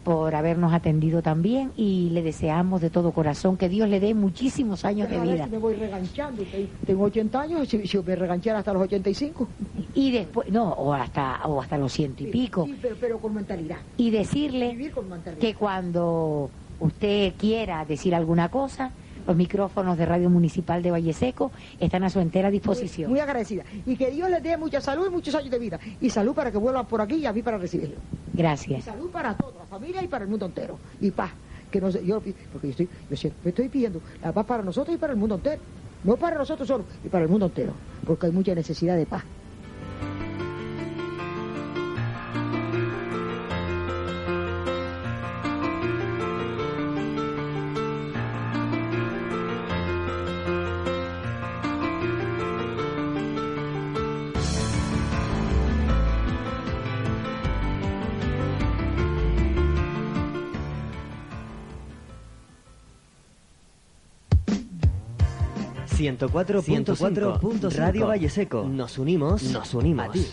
por 0.05 0.35
habernos 0.35 0.73
atendido 0.73 1.23
también 1.23 1.73
y 1.77 2.11
le 2.11 2.23
deseamos 2.23 2.81
de 2.81 2.91
todo 2.91 3.13
corazón 3.13 3.57
que 3.57 3.69
Dios 3.69 3.89
le 3.89 4.01
dé 4.01 4.15
muchísimos 4.15 4.85
años 4.85 5.11
de 5.11 5.21
vida. 5.21 5.47
me 5.47 5.59
voy 5.59 5.75
reganchando, 5.75 6.43
tengo 6.87 7.05
80 7.05 7.41
años, 7.41 7.69
si, 7.69 7.87
si 7.87 7.99
me 7.99 8.17
reganchara 8.17 8.61
hasta 8.61 8.73
los 8.73 8.83
85. 8.83 9.49
Y 9.95 10.11
después, 10.11 10.51
no, 10.51 10.71
o 10.71 10.95
hasta, 10.95 11.47
o 11.47 11.61
hasta 11.61 11.77
los 11.77 11.93
ciento 11.93 12.23
y 12.23 12.29
pico. 12.29 12.65
Sí, 12.65 12.77
pero, 13.01 13.19
con 13.19 13.35
mentalidad. 13.35 13.79
Y 13.97 14.11
decirle 14.11 14.93
que 15.39 15.55
cuando 15.55 16.51
usted 16.79 17.35
quiera 17.37 17.85
decir 17.85 18.15
alguna 18.15 18.49
cosa, 18.49 18.93
los 19.31 19.37
micrófonos 19.37 19.97
de 19.97 20.07
Radio 20.07 20.29
Municipal 20.29 20.83
de 20.83 20.91
Valle 20.91 21.13
Seco 21.13 21.53
están 21.79 22.03
a 22.03 22.11
su 22.11 22.19
entera 22.19 22.51
disposición. 22.51 23.13
Muy, 23.13 23.21
agradecida. 23.21 23.63
Y 23.87 23.97
que 23.97 24.11
Dios 24.11 24.29
les 24.29 24.43
dé 24.43 24.57
mucha 24.57 24.81
salud 24.81 25.07
y 25.07 25.11
muchos 25.11 25.33
años 25.37 25.53
de 25.53 25.59
vida. 25.61 25.79
Y 26.01 26.11
salud 26.11 26.35
para 26.35 26.51
que 26.51 26.59
vuelvan 26.59 26.85
por 26.87 27.01
aquí 27.01 27.15
y 27.15 27.27
a 27.27 27.33
mí 27.33 27.41
para 27.41 27.57
recibirlo. 27.57 27.95
Gracias. 28.33 28.81
Y 28.81 28.83
salud 28.83 29.09
para 29.09 29.37
todos, 29.37 29.55
la 29.55 29.67
familia 29.67 30.03
y 30.03 30.09
para 30.09 30.25
el 30.25 30.31
mundo 30.31 30.47
entero. 30.47 30.81
Y 31.01 31.13
paz. 31.13 31.31
Que 31.71 31.81
no, 31.81 31.91
yo, 31.91 32.21
porque 32.53 32.67
yo 32.67 32.71
estoy, 32.71 32.89
yo 33.09 33.17
siempre 33.17 33.51
estoy 33.51 33.69
pidiendo 33.69 34.01
la 34.21 34.33
paz 34.33 34.45
para 34.47 34.65
nosotros 34.65 34.97
y 34.97 34.99
para 34.99 35.13
el 35.13 35.19
mundo 35.21 35.37
entero. 35.37 35.63
No 36.03 36.17
para 36.17 36.37
nosotros 36.37 36.67
solo, 36.67 36.85
y 37.05 37.09
para 37.09 37.23
el 37.23 37.31
mundo 37.31 37.47
entero. 37.47 37.73
Porque 38.05 38.27
hay 38.27 38.33
mucha 38.33 38.53
necesidad 38.53 38.97
de 38.97 39.07
paz. 39.07 39.23
104.4 66.19 67.77
Radio 67.77 68.07
Valle 68.07 68.29
Seco. 68.29 68.65
Nos 68.65 68.99
unimos, 68.99 69.43
nos 69.45 69.75
unimos 69.75 70.09
a 70.09 70.13
ti. 70.13 70.27